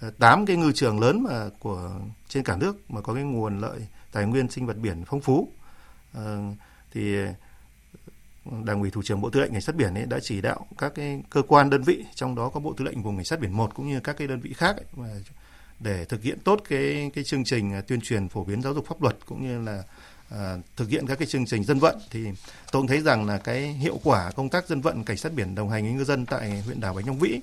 à, 0.00 0.08
tám 0.18 0.46
cái 0.46 0.56
ngư 0.56 0.72
trường 0.72 1.00
lớn 1.00 1.22
mà 1.22 1.48
của 1.58 1.90
trên 2.28 2.44
cả 2.44 2.56
nước 2.56 2.90
mà 2.90 3.00
có 3.00 3.14
cái 3.14 3.22
nguồn 3.22 3.60
lợi 3.60 3.80
tài 4.12 4.26
nguyên 4.26 4.50
sinh 4.50 4.66
vật 4.66 4.76
biển 4.76 5.04
phong 5.06 5.20
phú. 5.20 5.48
Ờ, 6.12 6.40
thì 6.92 7.16
Đảng 8.64 8.80
ủy 8.80 8.90
thủ 8.90 9.02
trưởng 9.02 9.20
Bộ 9.20 9.30
Tư 9.30 9.40
lệnh 9.40 9.52
Cảnh 9.52 9.60
sát 9.60 9.74
biển 9.74 9.94
ấy 9.94 10.06
đã 10.06 10.18
chỉ 10.22 10.40
đạo 10.40 10.66
các 10.78 10.92
cái 10.94 11.22
cơ 11.30 11.42
quan 11.42 11.70
đơn 11.70 11.82
vị 11.82 12.04
trong 12.14 12.34
đó 12.34 12.48
có 12.48 12.60
Bộ 12.60 12.74
Tư 12.76 12.84
lệnh 12.84 13.02
vùng 13.02 13.16
Cảnh 13.16 13.24
sát 13.24 13.40
biển 13.40 13.52
1 13.52 13.74
cũng 13.74 13.88
như 13.88 14.00
các 14.00 14.16
cái 14.16 14.28
đơn 14.28 14.40
vị 14.40 14.52
khác 14.52 14.76
ấy, 14.76 15.06
để 15.80 16.04
thực 16.04 16.22
hiện 16.22 16.38
tốt 16.44 16.60
cái 16.68 17.10
cái 17.14 17.24
chương 17.24 17.44
trình 17.44 17.72
à, 17.72 17.80
tuyên 17.80 18.00
truyền 18.00 18.28
phổ 18.28 18.44
biến 18.44 18.62
giáo 18.62 18.74
dục 18.74 18.86
pháp 18.86 19.02
luật 19.02 19.16
cũng 19.26 19.48
như 19.48 19.62
là 19.62 19.82
à, 20.30 20.56
thực 20.76 20.88
hiện 20.88 21.06
các 21.06 21.18
cái 21.18 21.26
chương 21.26 21.46
trình 21.46 21.64
dân 21.64 21.78
vận. 21.78 21.98
Thì 22.10 22.24
tôi 22.72 22.82
cũng 22.82 22.86
thấy 22.86 23.00
rằng 23.00 23.26
là 23.26 23.38
cái 23.38 23.60
hiệu 23.60 24.00
quả 24.04 24.30
công 24.30 24.48
tác 24.48 24.68
dân 24.68 24.80
vận 24.80 25.04
cảnh 25.04 25.16
sát 25.16 25.32
biển 25.32 25.54
đồng 25.54 25.70
hành 25.70 25.82
với 25.82 25.92
ngư 25.92 26.04
dân 26.04 26.26
tại 26.26 26.60
huyện 26.60 26.80
đảo 26.80 26.94
Bạch 26.94 27.06
Long 27.06 27.18
Vĩ 27.18 27.40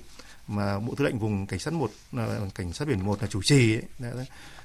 mà 0.48 0.78
Bộ 0.78 0.94
Tư 0.94 1.04
lệnh 1.04 1.18
vùng 1.18 1.46
Cảnh 1.46 1.58
sát 1.58 1.74
một 1.74 1.90
à, 2.16 2.26
Cảnh 2.54 2.72
sát 2.72 2.88
biển 2.88 3.06
một 3.06 3.22
là 3.22 3.28
chủ 3.28 3.42
trì 3.42 3.74
ấy, 3.74 3.82
đã, 3.98 4.10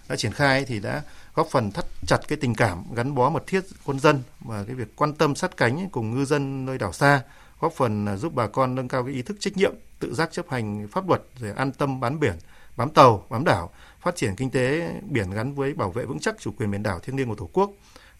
đã 0.09 0.15
triển 0.15 0.31
khai 0.31 0.65
thì 0.65 0.79
đã 0.79 1.01
góp 1.35 1.47
phần 1.51 1.71
thắt 1.71 1.85
chặt 2.07 2.17
cái 2.27 2.37
tình 2.41 2.55
cảm 2.55 2.83
gắn 2.95 3.15
bó 3.15 3.29
mật 3.29 3.47
thiết 3.47 3.61
quân 3.85 3.99
dân 3.99 4.21
và 4.39 4.63
cái 4.63 4.75
việc 4.75 4.95
quan 4.95 5.13
tâm 5.13 5.35
sát 5.35 5.57
cánh 5.57 5.89
cùng 5.89 6.15
ngư 6.15 6.25
dân 6.25 6.65
nơi 6.65 6.77
đảo 6.77 6.93
xa 6.93 7.21
góp 7.59 7.73
phần 7.73 8.05
à, 8.05 8.15
giúp 8.15 8.33
bà 8.33 8.47
con 8.47 8.75
nâng 8.75 8.87
cao 8.87 9.03
cái 9.03 9.13
ý 9.13 9.21
thức 9.21 9.37
trách 9.39 9.57
nhiệm 9.57 9.73
tự 9.99 10.13
giác 10.13 10.31
chấp 10.31 10.49
hành 10.49 10.87
pháp 10.91 11.07
luật 11.07 11.21
rồi 11.39 11.51
an 11.51 11.71
tâm 11.71 11.99
bám 11.99 12.19
biển 12.19 12.35
bám 12.77 12.89
tàu 12.89 13.25
bám 13.29 13.43
đảo 13.45 13.69
phát 13.99 14.15
triển 14.15 14.35
kinh 14.35 14.49
tế 14.49 14.91
biển 15.09 15.31
gắn 15.31 15.53
với 15.53 15.73
bảo 15.73 15.91
vệ 15.91 16.05
vững 16.05 16.19
chắc 16.19 16.35
chủ 16.39 16.51
quyền 16.57 16.71
biển 16.71 16.83
đảo 16.83 16.99
thiêng 16.99 17.15
liêng 17.15 17.29
của 17.29 17.35
tổ 17.35 17.49
quốc 17.53 17.71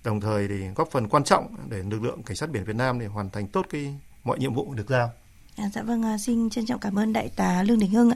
đồng 0.06 0.22
thời 0.22 0.48
thì 0.48 0.68
góp 0.76 0.92
phần 0.92 1.08
quan 1.10 1.24
trọng 1.24 1.56
để 1.70 1.84
lực 1.90 2.04
lượng 2.04 2.24
cảnh 2.24 2.36
sát 2.36 2.50
biển 2.50 2.64
Việt 2.64 2.76
Nam 2.76 3.00
để 3.00 3.06
hoàn 3.06 3.30
thành 3.30 3.48
tốt 3.48 3.66
cái 3.70 3.96
mọi 4.24 4.40
nhiệm 4.40 4.54
vụ 4.54 4.74
được 4.74 4.90
giao. 4.90 5.12
À, 5.58 5.70
dạ 5.74 5.82
vâng, 5.82 6.04
à, 6.04 6.18
xin 6.18 6.50
trân 6.50 6.66
trọng 6.66 6.80
cảm 6.80 7.00
ơn 7.00 7.14
Đại 7.14 7.30
tá 7.36 7.64
Lương 7.64 7.80
Đình 7.80 7.92
Hưng. 7.92 8.12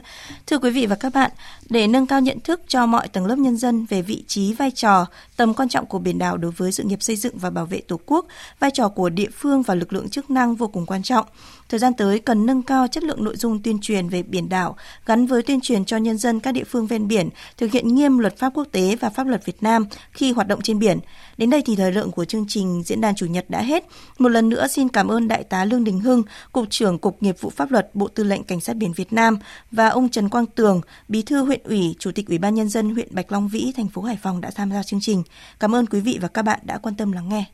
Thưa 0.46 0.58
quý 0.58 0.70
vị 0.70 0.86
và 0.86 0.96
các 0.96 1.14
bạn, 1.14 1.30
để 1.68 1.86
nâng 1.86 2.06
cao 2.06 2.20
nhận 2.20 2.40
thức 2.40 2.60
cho 2.68 2.86
mọi 2.86 3.08
tầng 3.08 3.26
lớp 3.26 3.38
nhân 3.38 3.56
dân 3.56 3.86
về 3.86 4.02
vị 4.02 4.24
trí, 4.26 4.52
vai 4.54 4.70
trò, 4.70 5.06
tầm 5.36 5.54
quan 5.54 5.68
trọng 5.68 5.86
của 5.86 5.98
biển 5.98 6.18
đảo 6.18 6.36
đối 6.36 6.50
với 6.50 6.72
sự 6.72 6.82
nghiệp 6.82 7.02
xây 7.02 7.16
dựng 7.16 7.38
và 7.38 7.50
bảo 7.50 7.66
vệ 7.66 7.80
Tổ 7.80 8.00
quốc, 8.06 8.26
vai 8.58 8.70
trò 8.74 8.88
của 8.88 9.08
địa 9.08 9.28
phương 9.32 9.62
và 9.62 9.74
lực 9.74 9.92
lượng 9.92 10.08
chức 10.08 10.30
năng 10.30 10.54
vô 10.54 10.68
cùng 10.68 10.86
quan 10.86 11.02
trọng. 11.02 11.26
Thời 11.70 11.80
gian 11.80 11.94
tới 11.94 12.18
cần 12.18 12.46
nâng 12.46 12.62
cao 12.62 12.88
chất 12.88 13.04
lượng 13.04 13.24
nội 13.24 13.36
dung 13.36 13.62
tuyên 13.62 13.78
truyền 13.78 14.08
về 14.08 14.22
biển 14.22 14.48
đảo 14.48 14.76
gắn 15.06 15.26
với 15.26 15.42
tuyên 15.42 15.60
truyền 15.60 15.84
cho 15.84 15.96
nhân 15.96 16.18
dân 16.18 16.40
các 16.40 16.52
địa 16.52 16.64
phương 16.64 16.86
ven 16.86 17.08
biển 17.08 17.28
thực 17.56 17.72
hiện 17.72 17.94
nghiêm 17.94 18.18
luật 18.18 18.36
pháp 18.36 18.52
quốc 18.54 18.68
tế 18.72 18.96
và 19.00 19.10
pháp 19.10 19.26
luật 19.26 19.46
Việt 19.46 19.62
Nam 19.62 19.86
khi 20.12 20.32
hoạt 20.32 20.48
động 20.48 20.60
trên 20.62 20.78
biển. 20.78 20.98
Đến 21.36 21.50
đây 21.50 21.62
thì 21.66 21.76
thời 21.76 21.92
lượng 21.92 22.10
của 22.10 22.24
chương 22.24 22.44
trình 22.48 22.82
diễn 22.86 23.00
đàn 23.00 23.14
chủ 23.14 23.26
nhật 23.26 23.44
đã 23.48 23.62
hết. 23.62 23.84
Một 24.18 24.28
lần 24.28 24.48
nữa 24.48 24.66
xin 24.66 24.88
cảm 24.88 25.08
ơn 25.08 25.28
Đại 25.28 25.44
tá 25.44 25.64
Lương 25.64 25.84
Đình 25.84 26.00
Hưng, 26.00 26.22
Cục 26.52 26.70
trưởng 26.70 26.98
Cục 26.98 27.22
Nghiệp 27.22 27.36
vụ 27.40 27.50
Pháp 27.50 27.70
luật 27.70 27.90
Bộ 27.94 28.08
Tư 28.08 28.24
lệnh 28.24 28.44
Cảnh 28.44 28.60
sát 28.60 28.76
biển 28.76 28.92
Việt 28.92 29.12
Nam 29.12 29.38
và 29.70 29.88
ông 29.88 30.08
Trần 30.08 30.28
Quang 30.28 30.46
Tường, 30.46 30.80
Bí 31.08 31.22
thư 31.22 31.44
huyện 31.44 31.60
ủy, 31.64 31.94
Chủ 31.98 32.12
tịch 32.12 32.28
Ủy 32.28 32.38
ban 32.38 32.54
nhân 32.54 32.68
dân 32.68 32.94
huyện 32.94 33.08
Bạch 33.10 33.32
Long 33.32 33.48
Vĩ, 33.48 33.72
thành 33.76 33.88
phố 33.88 34.02
Hải 34.02 34.18
Phòng 34.22 34.40
đã 34.40 34.50
tham 34.50 34.70
gia 34.70 34.82
chương 34.82 35.00
trình. 35.02 35.22
Cảm 35.60 35.74
ơn 35.74 35.86
quý 35.86 36.00
vị 36.00 36.18
và 36.22 36.28
các 36.28 36.42
bạn 36.42 36.60
đã 36.62 36.78
quan 36.78 36.94
tâm 36.94 37.12
lắng 37.12 37.28
nghe. 37.28 37.44